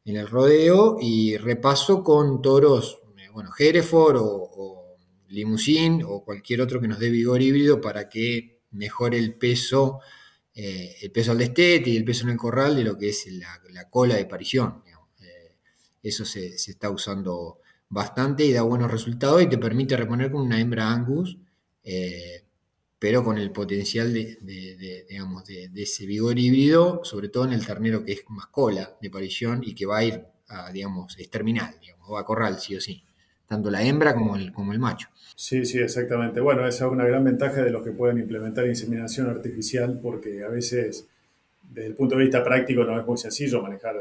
en 0.05 0.17
el, 0.17 0.29
rodeo, 0.29 0.99
y 1.01 1.37
repaso 1.37 2.03
con 2.05 2.43
toros, 2.43 3.01
eh, 3.19 3.29
bueno, 3.33 3.51
Hereford 3.59 4.17
o, 4.17 4.25
o 4.25 4.83
Limousin 5.29 6.03
o 6.07 6.25
cualquier 6.25 6.61
otro 6.61 6.81
que 6.81 6.89
nos 6.89 6.99
dé 6.99 7.11
vigor 7.11 7.41
híbrido 7.41 7.81
para 7.81 8.09
que 8.09 8.61
mejor 8.73 9.15
el 9.15 9.35
peso, 9.35 10.01
eh, 10.55 10.97
el 11.01 11.11
peso 11.11 11.33
al 11.33 11.39
destete 11.39 11.91
y 11.91 11.97
el 11.97 12.05
peso 12.05 12.25
en 12.25 12.31
el 12.31 12.37
corral 12.37 12.77
de 12.77 12.85
lo 12.85 12.99
que 12.99 13.09
es 13.09 13.27
la, 13.33 13.89
cola 13.91 14.17
de 14.17 14.27
parición. 14.27 14.83
Eh, 15.21 15.57
eso 16.03 16.25
se, 16.25 16.55
está 16.55 16.91
usando 16.91 17.61
bastante 17.93 18.47
y 18.47 18.53
da 18.53 18.63
buenos 18.63 18.91
resultados 18.91 19.43
y 19.43 19.49
te 19.49 19.59
permite 19.59 19.97
reponer 19.99 20.31
con 20.31 20.41
una 20.41 20.59
hembra 20.59 20.91
Angus, 20.91 21.37
eh, 21.85 22.43
pero 22.99 23.23
con 23.23 23.37
el 23.37 23.53
potencial 23.53 24.15
de, 24.15 25.05
digamos, 25.09 25.45
de, 25.45 25.71
ese 25.77 26.07
vigor 26.07 26.39
híbrido, 26.39 27.05
sobre 27.05 27.29
todo 27.29 27.45
en 27.45 27.53
el 27.53 27.67
ternero 27.67 28.03
que 28.03 28.13
es 28.13 28.25
más 28.29 28.47
cola 28.47 28.97
de 29.01 29.11
parición 29.11 29.61
y 29.63 29.75
que 29.75 29.85
va 29.85 29.99
a 29.99 30.05
ir 30.05 30.25
a, 30.49 30.73
digamos, 30.73 31.19
es 31.19 31.29
terminal, 31.29 31.75
digamos, 31.83 32.11
va 32.11 32.21
a 32.21 32.25
corral 32.25 32.59
sí 32.59 32.75
o 32.75 32.81
sí, 32.81 33.05
tanto 33.47 33.71
la 33.71 33.83
hembra 33.83 34.15
como 34.15 34.37
el, 34.37 34.53
como 34.53 34.73
el 34.73 34.79
macho. 34.79 35.09
Sí, 35.37 35.67
sí, 35.67 35.79
exactamente. 35.79 36.41
Bueno, 36.41 36.67
esa 36.67 36.87
es 36.87 36.93
una 36.93 37.05
gran 37.05 37.25
ventaja 37.25 37.63
de 37.63 37.71
los 37.71 37.83
que 37.83 37.93
pueden 37.93 38.17
implementar 38.19 38.67
inseminación 38.67 39.29
artificial 39.29 40.01
porque 40.03 40.43
a 40.45 40.49
veces, 40.49 41.09
desde 41.63 41.89
el 41.89 41.95
punto 41.95 42.17
de 42.17 42.23
vista 42.23 42.43
práctico, 42.43 42.85
no 42.85 42.99
es 42.99 43.07
muy 43.07 43.19
sencillo 43.19 43.61
manejar 43.61 43.97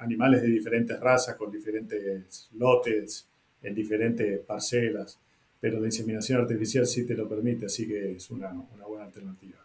animales 0.00 0.42
de 0.42 0.48
diferentes 0.48 0.98
razas, 0.98 1.36
con 1.36 1.50
diferentes 1.50 2.48
lotes, 2.56 3.26
en 3.62 3.74
diferentes 3.74 4.40
parcelas, 4.40 5.18
pero 5.60 5.78
la 5.78 5.86
inseminación 5.86 6.40
artificial 6.40 6.86
sí 6.86 7.06
te 7.06 7.14
lo 7.14 7.28
permite, 7.28 7.66
así 7.66 7.86
que 7.86 8.12
es 8.12 8.30
una, 8.30 8.50
buena 8.88 9.04
alternativa. 9.04 9.58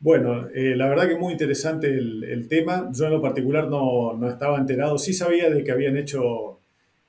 Bueno, 0.00 0.48
eh, 0.54 0.76
la 0.76 0.88
verdad 0.88 1.08
que 1.08 1.16
muy 1.16 1.32
interesante 1.32 1.88
el, 1.88 2.46
tema. 2.48 2.88
Yo 2.92 3.06
en 3.06 3.12
lo 3.12 3.20
particular 3.20 3.68
no, 3.68 4.14
no, 4.14 4.28
estaba 4.28 4.58
enterado, 4.58 4.96
sí 4.96 5.12
sabía 5.12 5.50
de 5.50 5.64
que 5.64 5.72
habían 5.72 5.96
hecho... 5.96 6.60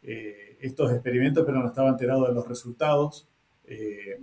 Eh, 0.02 0.40
estos 0.60 0.92
experimentos, 0.92 1.46
pero 1.46 1.60
no 1.60 1.68
estaba 1.68 1.90
enterado 1.90 2.28
de 2.28 2.34
los 2.34 2.48
resultados. 2.48 3.28
Eh, 3.66 4.20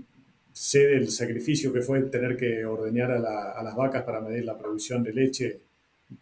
sé 0.52 0.86
del 0.86 1.10
sacrificio 1.10 1.72
que 1.72 1.82
fue 1.82 2.02
tener 2.02 2.36
que 2.36 2.64
ordeñar 2.64 3.10
a, 3.10 3.62
las 3.62 3.76
vacas 3.76 4.02
para 4.04 4.20
medir 4.20 4.44
la 4.44 4.56
producción 4.56 5.02
de 5.02 5.12
leche, 5.12 5.60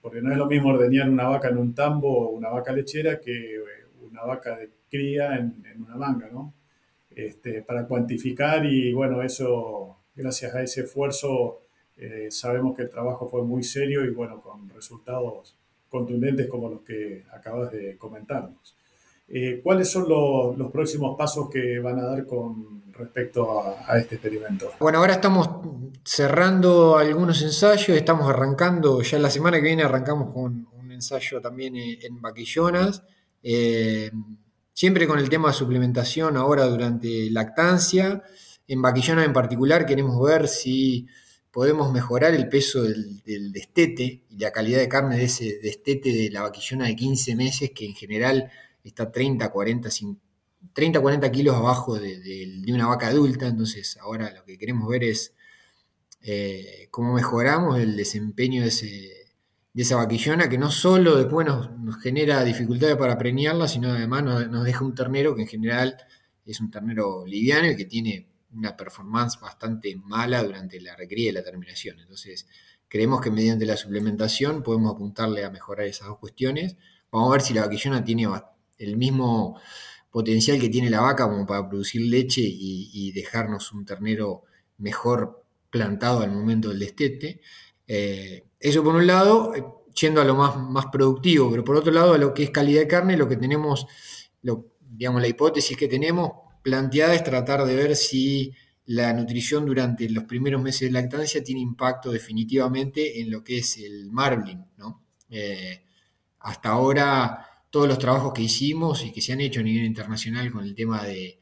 porque 0.00 0.22
no 0.22 0.32
es 0.32 0.38
lo 0.38 0.46
mismo 0.46 0.70
ordeñar 0.70 1.08
una 1.08 1.28
vaca 1.28 1.48
en 1.48 1.58
un 1.58 1.74
tambo 1.74 2.28
o 2.28 2.30
una 2.30 2.48
vaca 2.48 2.72
lechera 2.72 3.20
que 3.20 3.56
eh, 3.56 3.60
una 4.00 4.22
vaca 4.24 4.56
de 4.56 4.70
cría 4.88 5.36
en, 5.36 5.64
una 5.82 5.96
manga, 5.96 6.28
¿no? 6.30 6.54
Este, 7.10 7.62
para 7.62 7.86
cuantificar 7.86 8.64
y 8.64 8.92
bueno, 8.92 9.22
eso, 9.22 9.98
gracias 10.14 10.54
a 10.54 10.62
ese 10.62 10.82
esfuerzo, 10.82 11.62
eh, 11.96 12.28
sabemos 12.30 12.76
que 12.76 12.82
el 12.82 12.90
trabajo 12.90 13.28
fue 13.28 13.42
muy 13.42 13.62
serio 13.62 14.04
y 14.04 14.10
bueno, 14.10 14.40
con 14.40 14.68
resultados 14.70 15.56
contundentes 15.88 16.48
como 16.48 16.68
los 16.68 16.82
que 16.82 17.24
acabas 17.32 17.72
de 17.72 17.96
comentarnos. 17.96 18.76
Eh, 19.26 19.60
¿Cuáles 19.62 19.90
son 19.90 20.08
los, 20.08 20.70
próximos 20.70 21.16
pasos 21.16 21.48
que 21.50 21.78
van 21.78 21.98
a 21.98 22.04
dar 22.04 22.26
con 22.26 22.92
respecto 22.92 23.62
a, 23.86 23.98
este 23.98 24.16
experimento? 24.16 24.72
Bueno, 24.78 24.98
ahora 24.98 25.14
estamos 25.14 25.48
cerrando 26.04 26.96
algunos 26.98 27.40
ensayos, 27.42 27.96
estamos 27.96 28.28
arrancando, 28.28 29.00
ya 29.02 29.18
la 29.18 29.30
semana 29.30 29.56
que 29.58 29.64
viene 29.64 29.82
arrancamos 29.82 30.32
con 30.32 30.68
un 30.72 30.92
ensayo 30.92 31.40
también 31.40 31.74
en 31.76 32.20
vaquillonas, 32.20 33.02
eh, 33.42 34.10
siempre 34.72 35.06
con 35.06 35.18
el 35.18 35.28
tema 35.28 35.48
de 35.48 35.54
suplementación 35.54 36.36
ahora 36.36 36.66
durante 36.66 37.30
lactancia. 37.30 38.22
En 38.66 38.82
vaquillonas 38.82 39.24
en 39.26 39.32
particular 39.32 39.86
queremos 39.86 40.20
ver 40.22 40.48
si 40.48 41.06
podemos 41.54 41.92
mejorar 41.92 42.34
el 42.34 42.48
peso 42.48 42.82
del, 42.82 43.22
destete 43.52 44.24
y 44.28 44.38
la 44.38 44.50
calidad 44.50 44.80
de 44.80 44.88
carne 44.88 45.16
de 45.16 45.24
ese 45.24 45.60
destete 45.62 46.10
de 46.10 46.30
la 46.30 46.42
vaquillona 46.42 46.86
de 46.86 46.96
15 46.96 47.36
meses, 47.36 47.70
que 47.72 47.86
en 47.86 47.94
general 47.94 48.50
está 48.84 49.10
30, 49.10 49.50
40, 49.50 49.88
30, 50.72 51.00
40 51.00 51.32
kilos 51.32 51.56
abajo 51.56 51.98
de, 51.98 52.62
una 52.68 52.86
vaca 52.86 53.08
adulta, 53.08 53.46
entonces 53.46 53.96
ahora 53.98 54.32
lo 54.32 54.44
que 54.44 54.58
queremos 54.58 54.88
ver 54.88 55.04
es 55.04 55.34
eh, 56.22 56.88
cómo 56.90 57.14
mejoramos 57.14 57.78
el 57.78 57.96
desempeño 57.96 58.62
de, 58.62 58.70
esa 59.74 59.96
vaquillona, 59.96 60.48
que 60.48 60.58
no 60.58 60.70
solo 60.70 61.16
después 61.16 61.46
nos, 61.46 61.68
genera 62.00 62.44
dificultades 62.44 62.96
para 62.96 63.18
preñarla, 63.18 63.66
sino 63.66 63.90
además 63.90 64.22
nos, 64.22 64.64
deja 64.64 64.84
un 64.84 64.94
ternero 64.94 65.34
que 65.34 65.42
en 65.42 65.48
general 65.48 65.96
es 66.46 66.60
un 66.60 66.70
ternero 66.70 67.26
liviano 67.26 67.68
y 67.70 67.76
que 67.76 67.86
tiene 67.86 68.28
una 68.52 68.76
performance 68.76 69.40
bastante 69.40 69.96
mala 69.96 70.42
durante 70.42 70.80
la 70.80 70.94
recría 70.94 71.30
y 71.30 71.32
la 71.32 71.42
terminación. 71.42 71.98
Entonces, 71.98 72.46
creemos 72.86 73.20
que 73.20 73.30
mediante 73.30 73.66
la 73.66 73.76
suplementación 73.76 74.62
podemos 74.62 74.94
apuntarle 74.94 75.44
a 75.44 75.50
mejorar 75.50 75.86
esas 75.86 76.06
dos 76.06 76.18
cuestiones. 76.18 76.76
Vamos 77.10 77.30
a 77.30 77.32
ver 77.32 77.40
si 77.40 77.54
la 77.54 77.62
vaquillona 77.62 78.04
tiene 78.04 78.28
el 78.78 78.96
mismo 78.96 79.60
potencial 80.10 80.60
que 80.60 80.68
tiene 80.68 80.90
la 80.90 81.00
vaca 81.00 81.28
como 81.28 81.46
para 81.46 81.68
producir 81.68 82.02
leche 82.02 82.42
y, 82.44 83.12
dejarnos 83.12 83.72
un 83.72 83.84
ternero 83.84 84.44
mejor 84.78 85.44
plantado 85.70 86.20
al 86.20 86.30
momento 86.30 86.68
del 86.68 86.78
destete. 86.78 87.40
Eh, 87.86 88.44
eso 88.60 88.82
por 88.84 88.94
un 88.94 89.06
lado, 89.06 89.54
eh, 89.54 89.64
yendo 90.00 90.20
a 90.20 90.24
lo 90.24 90.34
más, 90.34 90.56
más 90.56 90.86
productivo, 90.86 91.50
pero 91.50 91.64
por 91.64 91.76
otro 91.76 91.92
lado 91.92 92.14
a 92.14 92.18
lo 92.18 92.32
que 92.32 92.44
es 92.44 92.50
calidad 92.50 92.80
de 92.82 92.88
carne, 92.88 93.16
lo 93.16 93.28
que 93.28 93.36
tenemos, 93.36 93.86
digamos, 94.80 95.20
la 95.20 95.28
hipótesis 95.28 95.76
que 95.76 95.88
tenemos 95.88 96.30
planteada 96.62 97.14
es 97.14 97.22
tratar 97.22 97.64
de 97.64 97.76
ver 97.76 97.94
si 97.94 98.52
la 98.86 99.12
nutrición 99.12 99.64
durante 99.64 100.08
los 100.10 100.24
primeros 100.24 100.60
meses 100.62 100.82
de 100.82 100.92
lactancia 100.92 101.42
tiene 101.42 101.60
impacto 101.60 102.10
definitivamente 102.10 103.20
en 103.20 103.30
lo 103.30 103.42
que 103.42 103.58
es 103.58 103.78
el 103.78 104.10
marbling. 104.10 104.64
Eh, 105.30 105.82
hasta 106.40 106.70
ahora, 106.70 107.46
todos 107.74 107.88
los 107.88 107.98
trabajos 107.98 108.32
que 108.32 108.42
hicimos 108.42 109.04
y 109.04 109.10
que 109.10 109.20
se 109.20 109.32
han 109.32 109.40
hecho 109.40 109.58
a 109.58 109.64
nivel 109.64 109.84
internacional 109.84 110.48
con 110.52 110.62
el 110.62 110.76
tema 110.76 111.02
de, 111.02 111.40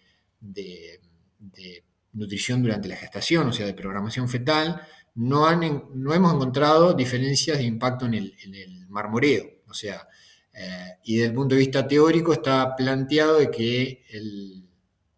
nutrición 2.14 2.62
durante 2.62 2.88
la 2.88 2.96
gestación, 2.96 3.48
o 3.48 3.52
sea, 3.52 3.66
de 3.66 3.74
programación 3.74 4.30
fetal, 4.30 4.80
no, 5.14 5.44
han, 5.44 5.60
no 5.92 6.14
hemos 6.14 6.32
encontrado 6.32 6.94
diferencias 6.94 7.58
de 7.58 7.64
impacto 7.64 8.06
en 8.06 8.14
el, 8.14 8.86
marmoreo. 8.88 9.44
O 9.68 9.74
sea, 9.74 10.08
eh, 10.54 10.92
y 11.04 11.16
desde 11.16 11.28
el 11.28 11.34
punto 11.34 11.54
de 11.54 11.58
vista 11.58 11.86
teórico 11.86 12.32
está 12.32 12.74
planteado 12.76 13.36
de 13.38 13.50
que 13.50 14.06
el, 14.08 14.64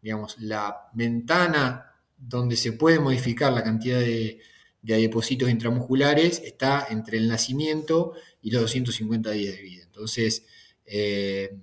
digamos, 0.02 0.36
la 0.40 0.88
ventana 0.94 1.92
donde 2.16 2.56
se 2.56 2.72
puede 2.72 2.98
modificar 2.98 3.52
la 3.52 3.62
cantidad 3.62 4.00
de, 4.00 4.40
de 4.82 4.94
adipocitos 4.94 5.48
intramusculares 5.48 6.42
está 6.44 6.88
entre 6.90 7.18
el 7.18 7.28
nacimiento 7.28 8.14
y 8.42 8.50
los 8.50 8.62
250 8.62 9.30
días 9.30 9.54
de 9.54 9.62
vida. 9.62 9.84
Entonces, 9.84 10.44
eh, 10.86 11.56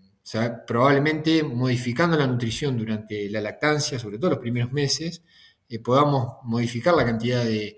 probablemente 0.66 1.44
modificando 1.44 2.18
la 2.18 2.28
nutrición 2.28 2.78
durante 2.78 3.30
la 3.30 3.42
lactancia, 3.42 4.00
sobre 4.00 4.18
todo 4.18 4.32
los 4.32 4.40
primeros 4.40 4.72
meses, 4.72 5.24
eh, 5.70 5.80
podamos 5.80 6.38
modificar 6.44 6.96
la 6.96 7.06
cantidad 7.06 7.44
de, 7.44 7.78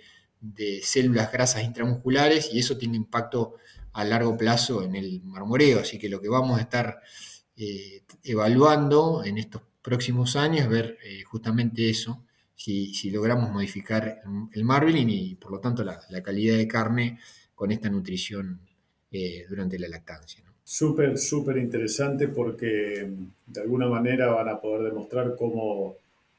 células 0.83 1.31
grasas 1.31 1.63
intramusculares 1.63 2.49
y 2.51 2.59
eso 2.59 2.77
tiene 2.77 2.97
impacto 2.97 3.55
a 3.93 4.03
largo 4.03 4.35
plazo 4.35 4.83
en 4.83 4.95
el 4.95 5.21
marmoreo. 5.23 5.79
Así 5.79 5.97
que 5.97 6.09
lo 6.09 6.19
que 6.19 6.27
vamos 6.27 6.57
a 6.57 6.61
estar 6.61 6.99
eh, 7.55 8.03
evaluando 8.23 9.23
en 9.23 9.37
estos 9.37 9.61
próximos 9.81 10.35
años, 10.35 10.67
ver 10.67 10.97
eh, 11.05 11.23
justamente 11.23 11.89
eso, 11.89 12.25
si, 12.55 13.09
logramos 13.11 13.51
modificar 13.51 14.21
el 14.53 14.63
marbling 14.63 15.09
y 15.09 15.35
por 15.35 15.51
lo 15.51 15.59
tanto 15.59 15.83
la, 15.83 15.99
calidad 16.23 16.57
de 16.57 16.67
carne 16.67 17.19
con 17.55 17.71
esta 17.71 17.89
nutrición 17.89 18.61
durante 19.47 19.77
la 19.77 19.87
lactancia. 19.89 20.52
Súper, 20.63 21.17
súper 21.17 21.57
interesante 21.57 22.29
porque 22.29 23.09
de 23.45 23.61
alguna 23.61 23.87
manera 23.87 24.27
van 24.27 24.47
a 24.47 24.61
poder 24.61 24.83
demostrar 24.91 25.35
cómo 25.35 25.97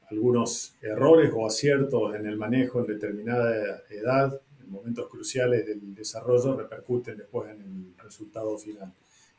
algunos 0.09 0.75
errores 0.81 1.31
o 1.33 1.45
aciertos 1.45 2.15
en 2.15 2.25
el 2.25 2.37
manejo 2.37 2.79
en 2.79 2.87
determinada 2.87 3.83
edad, 3.89 4.39
en 4.63 4.71
momentos 4.71 5.07
cruciales 5.09 5.65
del 5.65 5.93
desarrollo, 5.93 6.55
repercuten 6.55 7.17
después 7.17 7.51
en 7.51 7.61
el 7.61 8.03
resultado 8.03 8.57
final. 8.57 8.91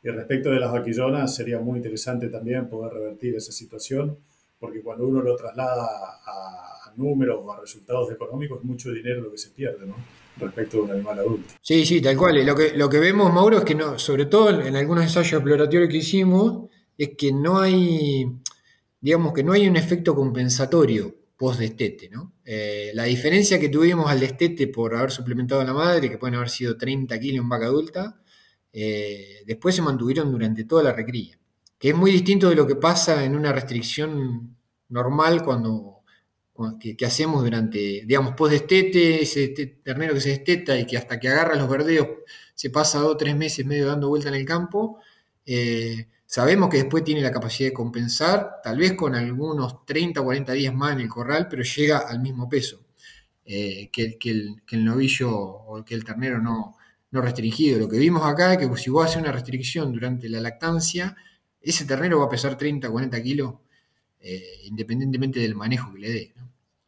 Y 0.03 0.09
respecto 0.09 0.51
de 0.51 0.59
las 0.59 0.71
vaquillonas, 0.71 1.35
sería 1.35 1.59
muy 1.59 1.77
interesante 1.77 2.29
también 2.29 2.69
poder 2.69 2.93
revertir 2.93 3.35
esa 3.35 3.51
situación, 3.51 4.17
porque 4.59 4.81
cuando 4.81 5.07
uno 5.07 5.21
lo 5.21 5.35
traslada 5.35 5.85
a, 6.25 6.93
números 6.95 7.39
o 7.43 7.53
a 7.53 7.61
resultados 7.61 8.11
económicos, 8.11 8.63
mucho 8.63 8.91
dinero 8.91 9.21
lo 9.21 9.31
que 9.31 9.37
se 9.37 9.51
pierde, 9.51 9.85
¿no? 9.85 9.95
Respecto 10.39 10.77
de 10.77 10.83
un 10.83 10.91
animal 10.91 11.19
adulto. 11.19 11.53
Sí, 11.61 11.85
sí, 11.85 12.01
tal 12.01 12.15
cual. 12.15 12.45
Lo 12.45 12.55
que, 12.55 12.73
lo 12.75 12.89
que 12.89 12.99
vemos, 12.99 13.33
Mauro, 13.33 13.57
es 13.57 13.63
que 13.63 13.75
no, 13.75 13.97
sobre 13.97 14.25
todo 14.25 14.61
en, 14.61 14.75
algunos 14.75 15.03
ensayos 15.03 15.33
exploratorios 15.33 15.89
que 15.89 15.97
hicimos, 15.97 16.69
es 16.97 17.11
que 17.17 17.31
no 17.31 17.59
hay, 17.59 18.25
digamos 18.99 19.33
que 19.33 19.43
no 19.43 19.53
hay 19.53 19.67
un 19.67 19.75
efecto 19.75 20.15
compensatorio 20.15 21.15
post-destete, 21.37 22.09
¿no? 22.09 22.33
Eh, 22.43 22.91
la 22.95 23.03
diferencia 23.03 23.59
que 23.59 23.69
tuvimos 23.69 24.09
al 24.09 24.19
destete 24.19 24.67
por 24.67 24.95
haber 24.95 25.11
suplementado 25.11 25.61
a 25.61 25.65
la 25.65 25.73
madre, 25.73 26.09
que 26.09 26.17
pueden 26.17 26.35
haber 26.35 26.49
sido 26.49 26.77
30 26.77 27.19
kilos 27.19 27.43
en 27.43 27.49
vaca 27.49 27.65
adulta, 27.65 28.21
eh, 28.73 29.43
después 29.45 29.75
se 29.75 29.81
mantuvieron 29.81 30.31
durante 30.31 30.63
toda 30.63 30.83
la 30.83 30.93
recría, 30.93 31.37
que 31.77 31.89
es 31.89 31.95
muy 31.95 32.11
distinto 32.11 32.49
de 32.49 32.55
lo 32.55 32.65
que 32.65 32.75
pasa 32.75 33.23
en 33.23 33.35
una 33.35 33.53
restricción 33.53 34.57
normal 34.89 35.43
cuando, 35.43 35.96
que, 36.79 37.05
hacemos 37.05 37.43
durante, 37.43 38.03
digamos, 38.05 38.33
post 38.35 38.51
destete, 38.53 39.21
ese 39.21 39.49
ternero 39.83 40.13
que 40.13 40.21
se 40.21 40.29
desteta 40.29 40.77
y 40.77 40.85
que 40.85 40.97
hasta 40.97 41.19
que 41.19 41.29
agarra 41.29 41.55
los 41.55 41.69
verdeos 41.69 42.07
se 42.55 42.69
pasa 42.71 42.99
dos 42.99 43.13
o 43.13 43.17
tres 43.17 43.35
meses 43.35 43.65
medio 43.65 43.87
dando 43.87 44.09
vuelta 44.09 44.29
en 44.29 44.35
el 44.35 44.45
campo. 44.45 44.99
Eh, 45.45 46.07
sabemos 46.25 46.69
que 46.69 46.77
después 46.77 47.03
tiene 47.03 47.21
la 47.21 47.31
capacidad 47.31 47.69
de 47.69 47.73
compensar, 47.73 48.61
tal 48.63 48.79
vez 48.79 48.93
con 48.93 49.15
algunos 49.15 49.85
30 49.85 50.21
o 50.21 50.23
40 50.23 50.53
días 50.53 50.73
más 50.73 50.93
en 50.93 51.01
el 51.01 51.09
corral, 51.09 51.47
pero 51.49 51.63
llega 51.63 51.99
al 51.99 52.19
mismo 52.19 52.49
peso 52.49 52.85
eh, 53.45 53.89
que, 53.91 54.17
el, 54.25 54.83
novillo 54.83 55.31
o 55.31 55.85
que 55.85 55.95
el 55.95 56.03
ternero 56.03 56.41
no, 56.41 56.75
restringido. 57.11 57.79
Lo 57.79 57.87
que 57.87 57.97
vimos 57.97 58.23
acá 58.25 58.53
es 58.53 58.59
que 58.59 58.77
si 58.77 58.89
vos 58.89 59.05
haces 59.05 59.17
una 59.21 59.31
restricción 59.31 59.93
durante 59.93 60.27
la 60.29 60.41
lactancia, 60.41 61.15
ese 61.61 61.85
ternero 61.85 62.19
va 62.19 62.25
a 62.25 62.29
pesar 62.29 62.57
30, 62.57 62.89
40 62.89 63.23
kilos, 63.23 63.55
eh, 64.19 64.61
independientemente 64.63 65.39
del 65.39 65.55
manejo 65.55 65.93
que 65.93 65.99
le 65.99 66.09
dé. 66.11 66.33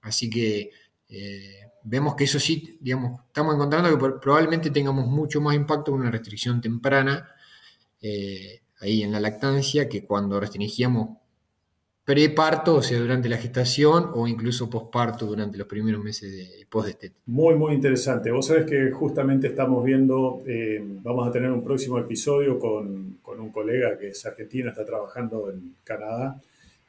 Así 0.02 0.30
que 0.30 0.72
eh, 1.10 1.70
vemos 1.84 2.16
que 2.16 2.26
eso 2.26 2.40
sí, 2.40 2.78
digamos, 2.80 3.22
estamos 3.28 3.56
encontrando 3.56 3.90
que 3.90 4.20
probablemente 4.20 4.70
tengamos 4.70 5.08
mucho 5.08 5.42
más 5.42 5.56
impacto 5.56 5.92
con 5.92 6.02
una 6.02 6.12
restricción 6.12 6.62
temprana 6.62 7.30
eh, 8.02 8.62
ahí 8.80 9.04
en 9.04 9.12
la 9.12 9.20
lactancia 9.20 9.90
que 9.90 10.06
cuando 10.06 10.40
restringíamos 10.40 11.18
preparto, 12.06 12.76
o 12.76 12.82
sea, 12.82 13.00
durante 13.00 13.30
la 13.30 13.38
gestación 13.38 14.10
o 14.16 14.28
incluso 14.28 14.68
posparto 14.68 15.28
durante 15.28 15.60
los 15.60 15.68
primeros 15.68 16.04
meses 16.04 16.32
de 16.32 16.66
post 16.68 17.04
Muy, 17.28 17.54
muy 17.54 17.76
interesante. 17.76 18.32
Vos 18.32 18.48
sabés 18.48 18.66
que 18.66 18.90
justamente 18.90 19.48
estamos 19.48 19.84
viendo, 19.84 20.42
eh, 20.48 20.82
vamos 21.04 21.28
a 21.28 21.32
tener 21.32 21.52
un 21.52 21.64
próximo 21.64 22.00
episodio 22.00 22.58
con, 22.58 23.20
con, 23.22 23.40
un 23.40 23.52
colega 23.52 23.96
que 23.98 24.08
es 24.08 24.26
argentino, 24.26 24.70
está 24.70 24.84
trabajando 24.84 25.52
en 25.52 25.76
Canadá 25.84 26.42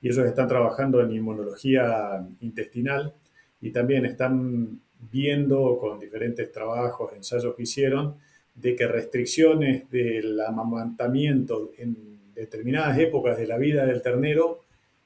y 0.03 0.09
ellos 0.09 0.27
están 0.27 0.49
trabajando 0.49 1.01
en 1.01 1.13
inmunología 1.13 2.27
intestinal 2.41 3.15
y 3.61 3.71
también 3.71 4.07
están 4.07 4.81
viendo 5.11 5.79
con 5.79 5.99
diferentes 5.99 6.51
trabajos, 6.53 7.13
ensayos 7.15 7.55
que 7.55 7.63
hicieron, 7.63 8.17
de 8.55 8.77
que 8.77 8.87
restricciones 8.87 9.91
del 9.91 10.41
amamantamiento 10.41 11.71
en 11.79 12.21
determinadas 12.35 12.99
épocas 12.99 13.37
de 13.39 13.47
la 13.47 13.59
vida 13.59 13.87
del 13.87 14.03
ternero 14.03 14.61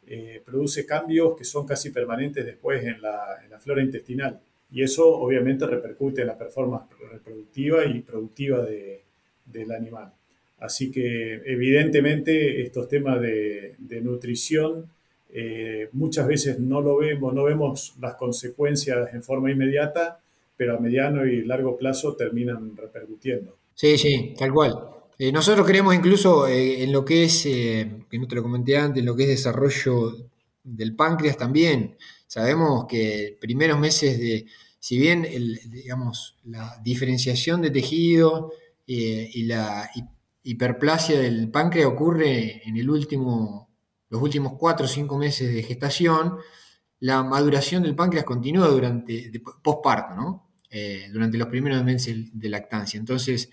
eh, 0.06 0.42
produce 0.44 0.86
cambios 0.86 1.36
que 1.36 1.44
son 1.44 1.66
casi 1.66 1.90
permanentes 1.90 2.44
después 2.44 2.84
en 2.84 3.00
la, 3.00 3.40
flora 3.58 3.82
intestinal. 3.82 4.40
Y 4.70 4.82
eso 4.82 5.08
obviamente 5.08 5.66
repercute 5.66 6.20
en 6.22 6.26
la 6.26 6.36
performance 6.36 6.88
reproductiva 7.10 7.84
y 7.86 8.00
productiva 8.00 8.64
del 8.64 9.72
animal. 9.72 10.12
Así 10.58 10.90
que 10.90 11.42
evidentemente 11.44 12.62
estos 12.62 12.88
temas 12.88 13.20
de, 13.20 13.76
nutrición 14.02 14.90
eh, 15.32 15.88
muchas 15.92 16.26
veces 16.26 16.58
no 16.58 16.80
lo 16.80 16.96
vemos, 16.96 17.34
no 17.34 17.44
vemos 17.44 17.94
las 18.00 18.14
consecuencias 18.14 19.12
en 19.12 19.22
forma 19.22 19.50
inmediata, 19.50 20.20
pero 20.56 20.76
a 20.76 20.80
mediano 20.80 21.26
y 21.26 21.44
largo 21.44 21.76
plazo 21.76 22.14
terminan 22.14 22.76
repercutiendo. 22.76 23.56
Sí, 23.74 23.98
sí, 23.98 24.34
tal 24.38 24.52
cual. 24.52 24.78
Eh, 25.18 25.32
nosotros 25.32 25.66
creemos 25.66 25.94
incluso 25.94 26.46
eh, 26.46 26.82
en 26.82 26.92
lo 26.92 27.04
que 27.04 27.24
es, 27.24 27.42
que 27.42 28.18
no 28.18 28.26
te 28.26 28.34
lo 28.34 28.42
comenté 28.42 28.76
antes, 28.76 29.00
en 29.00 29.06
lo 29.06 29.16
que 29.16 29.24
es 29.24 29.28
desarrollo 29.30 30.16
del 30.62 30.94
páncreas 30.94 31.36
también. 31.36 31.96
Sabemos 32.26 32.86
que 32.88 33.36
primeros 33.40 33.78
meses 33.78 34.18
de, 34.18 34.46
si 34.78 34.98
bien 34.98 35.26
digamos, 35.68 36.36
la 36.44 36.80
diferenciación 36.82 37.60
de 37.60 37.70
tejido 37.70 38.52
y 38.86 39.42
la 39.44 39.90
hiperplasia 40.44 41.18
del 41.18 41.50
páncreas 41.50 41.88
ocurre 41.88 42.62
en 42.68 42.76
el 42.76 42.88
último, 42.88 43.70
los 44.08 44.22
últimos 44.22 44.54
cuatro 44.58 44.86
o 44.86 44.88
cinco 44.88 45.18
meses 45.18 45.52
de 45.52 45.62
gestación, 45.62 46.36
la 47.00 47.22
maduración 47.22 47.82
del 47.82 47.96
páncreas 47.96 48.24
continúa 48.24 48.68
durante, 48.68 49.32
posparto, 49.62 50.14
¿no? 50.14 50.50
durante 51.12 51.38
los 51.38 51.48
primeros 51.48 51.84
meses 51.84 52.16
de 52.32 52.48
lactancia. 52.48 52.98
Entonces, 52.98 53.50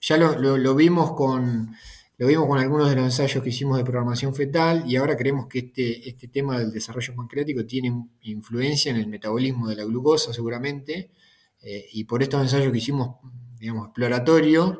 ya 0.00 0.16
lo, 0.16 0.74
vimos 0.74 1.12
con, 1.12 1.74
lo 2.18 2.26
vimos 2.26 2.46
con 2.46 2.58
algunos 2.58 2.88
de 2.88 2.96
los 2.96 3.04
ensayos 3.04 3.42
que 3.42 3.50
hicimos 3.50 3.78
de 3.78 3.84
programación 3.84 4.34
fetal 4.34 4.84
y 4.86 4.96
ahora 4.96 5.16
creemos 5.16 5.46
que 5.46 5.58
este, 5.60 6.08
este 6.08 6.28
tema 6.28 6.58
del 6.58 6.72
desarrollo 6.72 7.14
pancreático 7.14 7.64
tiene 7.64 7.92
influencia 8.22 8.90
en 8.90 8.96
el 8.96 9.06
metabolismo 9.06 9.68
de 9.68 9.76
la 9.76 9.84
glucosa 9.84 10.32
seguramente 10.32 11.10
eh, 11.62 11.86
y 11.92 12.04
por 12.04 12.22
estos 12.22 12.42
ensayos 12.42 12.70
que 12.72 12.78
hicimos, 12.78 13.16
digamos, 13.58 13.86
exploratorios, 13.86 14.78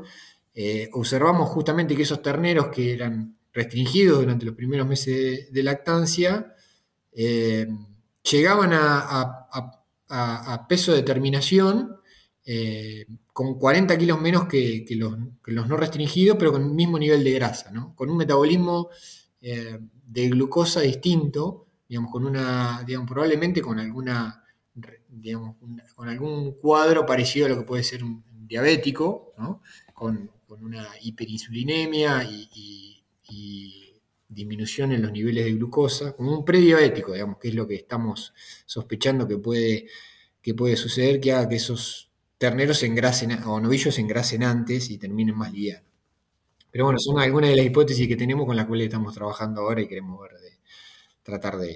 eh, 0.60 0.90
observamos 0.94 1.50
justamente 1.50 1.94
que 1.94 2.02
esos 2.02 2.20
terneros 2.20 2.66
que 2.66 2.92
eran 2.92 3.38
restringidos 3.52 4.18
durante 4.18 4.44
los 4.44 4.56
primeros 4.56 4.88
meses 4.88 5.52
de, 5.52 5.62
lactancia, 5.62 6.52
eh, 7.12 7.68
llegaban 8.28 8.70
a, 8.72 10.66
peso 10.68 10.92
de 10.92 11.04
terminación 11.04 11.98
eh, 12.44 13.06
con 13.32 13.56
40 13.56 13.96
kilos 13.98 14.20
menos 14.20 14.46
que, 14.48 14.84
los, 14.96 15.16
no 15.46 15.76
restringidos, 15.76 16.36
pero 16.36 16.50
con 16.50 16.62
el 16.62 16.70
mismo 16.70 16.98
nivel 16.98 17.22
de 17.22 17.34
grasa, 17.34 17.72
con 17.94 18.10
un 18.10 18.16
metabolismo 18.16 18.88
de 19.40 20.28
glucosa 20.28 20.80
distinto, 20.80 21.68
digamos, 21.88 22.10
con 22.10 22.26
una, 22.26 22.82
digamos, 22.84 23.08
probablemente 23.08 23.62
con 23.62 23.78
alguna, 23.78 24.42
digamos, 25.08 25.54
con 25.94 26.08
algún 26.08 26.54
cuadro 26.54 27.06
parecido 27.06 27.46
a 27.46 27.50
lo 27.50 27.58
que 27.58 27.64
puede 27.64 27.84
ser 27.84 28.02
un 28.02 28.24
diabético, 28.48 29.34
con, 29.94 30.32
una 30.48 30.88
hiperinsulinemia 31.02 32.24
y, 32.24 32.94
disminución 34.30 34.92
en 34.92 35.00
los 35.02 35.10
niveles 35.10 35.46
de 35.46 35.52
glucosa, 35.54 36.14
como 36.14 36.38
un 36.38 36.44
prediabético, 36.44 37.14
digamos, 37.14 37.38
que 37.38 37.48
es 37.48 37.54
lo 37.54 37.66
que 37.66 37.76
estamos 37.76 38.34
sospechando 38.66 39.26
que 39.26 39.38
puede, 39.38 39.86
que 40.42 40.52
puede 40.54 40.76
suceder, 40.76 41.18
que 41.18 41.32
haga 41.32 41.48
que 41.48 41.56
esos 41.56 42.10
terneros 42.36 42.78
se 42.78 42.86
engrasen 42.86 43.42
o 43.44 43.58
novillos 43.58 43.94
se 43.94 44.02
engrasen 44.02 44.44
antes 44.44 44.90
y 44.90 44.98
terminen 44.98 45.34
más 45.34 45.52
livianos. 45.52 45.88
Pero 46.70 46.84
bueno, 46.84 46.98
son 46.98 47.18
algunas 47.18 47.50
de 47.50 47.56
las 47.56 47.66
hipótesis 47.66 48.06
que 48.06 48.16
tenemos 48.16 48.46
con 48.46 48.54
las 48.54 48.66
cuales 48.66 48.86
estamos 48.86 49.14
trabajando 49.14 49.62
ahora 49.62 49.80
y 49.80 49.88
queremos 49.88 50.20
ver 50.20 50.32
de, 50.32 50.50
tratar 51.22 51.56
de, 51.56 51.74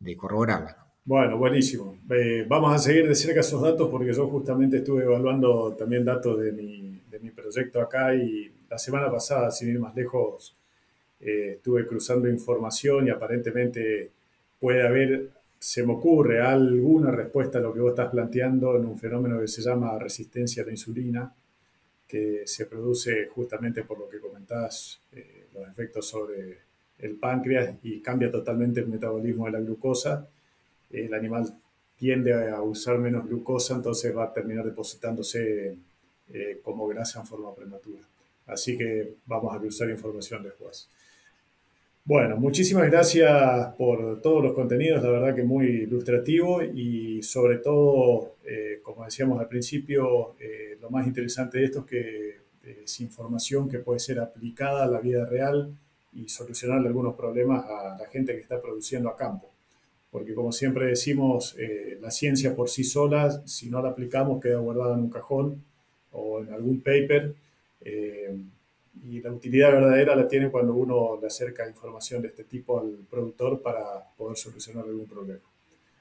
de, 0.00 0.16
corroborarlas. 0.16 0.76
Bueno, 1.04 1.38
buenísimo. 1.38 1.98
Eh, 2.10 2.46
vamos 2.48 2.74
a 2.74 2.78
seguir 2.78 3.06
de 3.06 3.14
cerca 3.14 3.40
esos 3.40 3.62
datos 3.62 3.88
porque 3.90 4.12
yo 4.12 4.26
justamente 4.28 4.78
estuve 4.78 5.04
evaluando 5.04 5.74
también 5.74 6.04
datos 6.04 6.40
de 6.40 6.52
mi, 6.52 7.00
mi 7.24 7.30
proyecto 7.30 7.80
acá 7.80 8.14
y 8.14 8.52
la 8.68 8.78
semana 8.78 9.10
pasada, 9.10 9.50
sin 9.50 9.70
ir 9.70 9.80
más 9.80 9.96
lejos, 9.96 10.54
eh, 11.20 11.54
estuve 11.56 11.86
cruzando 11.86 12.28
información 12.28 13.06
y 13.06 13.10
aparentemente 13.10 14.10
puede 14.60 14.86
haber, 14.86 15.30
se 15.58 15.86
me 15.86 15.94
ocurre, 15.94 16.40
alguna 16.40 17.10
respuesta 17.10 17.58
a 17.58 17.62
lo 17.62 17.72
que 17.72 17.80
vos 17.80 17.90
estás 17.90 18.10
planteando 18.10 18.76
en 18.76 18.84
un 18.84 18.98
fenómeno 18.98 19.40
que 19.40 19.48
se 19.48 19.62
llama 19.62 19.98
resistencia 19.98 20.62
a 20.62 20.66
la 20.66 20.72
insulina 20.72 21.34
que 22.06 22.42
se 22.46 22.66
produce 22.66 23.26
justamente 23.28 23.82
por 23.82 23.98
lo 23.98 24.08
que 24.08 24.20
comentás, 24.20 25.00
eh, 25.12 25.46
los 25.54 25.66
efectos 25.68 26.06
sobre 26.06 26.58
el 26.98 27.16
páncreas 27.16 27.76
y 27.82 28.00
cambia 28.00 28.30
totalmente 28.30 28.80
el 28.80 28.88
metabolismo 28.88 29.46
de 29.46 29.52
la 29.52 29.60
glucosa. 29.60 30.28
El 30.90 31.12
animal 31.14 31.58
tiende 31.96 32.50
a 32.50 32.60
usar 32.62 32.98
menos 32.98 33.26
glucosa, 33.26 33.74
entonces 33.74 34.14
va 34.16 34.24
a 34.24 34.32
terminar 34.32 34.64
depositándose 34.64 35.76
eh, 36.32 36.60
como 36.62 36.86
grasa 36.86 37.20
en 37.20 37.26
forma 37.26 37.54
prematura. 37.54 38.02
Así 38.46 38.76
que 38.76 39.14
vamos 39.26 39.54
a 39.54 39.58
cruzar 39.58 39.90
información 39.90 40.42
después. 40.42 40.88
Bueno, 42.06 42.36
muchísimas 42.36 42.90
gracias 42.90 43.74
por 43.78 44.20
todos 44.20 44.42
los 44.44 44.52
contenidos, 44.52 45.02
la 45.02 45.08
verdad 45.08 45.34
que 45.34 45.42
muy 45.42 45.64
ilustrativo 45.66 46.62
y 46.62 47.22
sobre 47.22 47.56
todo, 47.58 48.34
eh, 48.44 48.80
como 48.82 49.06
decíamos 49.06 49.40
al 49.40 49.48
principio, 49.48 50.34
eh, 50.38 50.76
lo 50.82 50.90
más 50.90 51.06
interesante 51.06 51.58
de 51.58 51.64
esto 51.64 51.78
es 51.80 51.86
que 51.86 52.44
es 52.82 53.00
información 53.00 53.70
que 53.70 53.78
puede 53.78 54.00
ser 54.00 54.20
aplicada 54.20 54.84
a 54.84 54.86
la 54.86 55.00
vida 55.00 55.24
real 55.24 55.74
y 56.12 56.28
solucionarle 56.28 56.88
algunos 56.88 57.14
problemas 57.14 57.64
a 57.64 57.96
la 57.98 58.06
gente 58.08 58.34
que 58.34 58.40
está 58.40 58.60
produciendo 58.60 59.08
a 59.08 59.16
campo. 59.16 59.48
Porque 60.10 60.34
como 60.34 60.52
siempre 60.52 60.86
decimos, 60.86 61.56
eh, 61.58 61.98
la 62.00 62.10
ciencia 62.10 62.54
por 62.54 62.68
sí 62.68 62.84
sola, 62.84 63.42
si 63.46 63.70
no 63.70 63.82
la 63.82 63.90
aplicamos, 63.90 64.42
queda 64.42 64.58
guardada 64.58 64.94
en 64.94 65.00
un 65.00 65.10
cajón 65.10 65.64
o 66.14 66.40
en 66.40 66.52
algún 66.52 66.80
paper 66.80 67.34
y 69.02 69.20
la 69.20 69.32
utilidad 69.32 69.72
verdadera 69.72 70.14
la 70.14 70.28
tiene 70.28 70.50
cuando 70.50 70.74
uno 70.74 71.18
le 71.20 71.26
acerca 71.26 71.68
información 71.68 72.22
de 72.22 72.28
este 72.28 72.44
tipo 72.44 72.80
al 72.80 72.98
productor 73.10 73.60
para 73.60 73.82
poder 74.16 74.36
solucionar 74.36 74.84
algún 74.84 75.06
problema. 75.06 75.40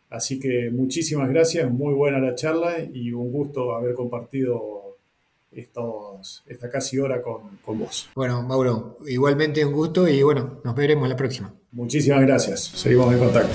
Así 0.10 0.40
que 0.40 0.70
muchísimas 0.72 1.30
gracias, 1.30 1.70
muy 1.72 1.94
buena 1.94 2.20
la 2.20 2.36
charla 2.36 2.76
y 2.80 3.12
un 3.12 3.32
gusto 3.32 3.76
haber 3.76 3.96
compartido 3.96 4.98
estos, 5.52 6.44
esta 6.48 6.70
casi 6.70 7.00
hora 7.00 7.22
con, 7.22 7.58
con 7.64 7.80
vos. 7.80 8.10
Bueno, 8.16 8.44
Mauro, 8.44 8.98
igualmente 9.08 9.66
un 9.66 9.74
gusto 9.74 10.08
y 10.08 10.22
bueno, 10.22 10.62
nos 10.64 10.76
veremos 10.76 11.10
la 11.10 11.16
próxima. 11.16 11.54
Muchísimas 11.72 12.22
gracias, 12.22 12.64
seguimos 12.64 13.12
en 13.12 13.20
contacto. 13.20 13.54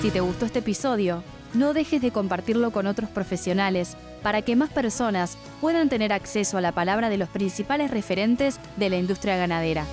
Si 0.00 0.10
te 0.10 0.20
gustó 0.20 0.46
este 0.46 0.60
episodio, 0.60 1.22
no 1.54 1.74
dejes 1.74 2.00
de 2.00 2.12
compartirlo 2.12 2.70
con 2.70 2.86
otros 2.86 3.10
profesionales 3.10 3.96
para 4.22 4.42
que 4.42 4.56
más 4.56 4.70
personas 4.70 5.36
puedan 5.60 5.88
tener 5.88 6.12
acceso 6.12 6.58
a 6.58 6.60
la 6.60 6.72
palabra 6.72 7.08
de 7.08 7.18
los 7.18 7.28
principales 7.28 7.90
referentes 7.90 8.58
de 8.76 8.90
la 8.90 8.96
industria 8.96 9.36
ganadera. 9.36 9.84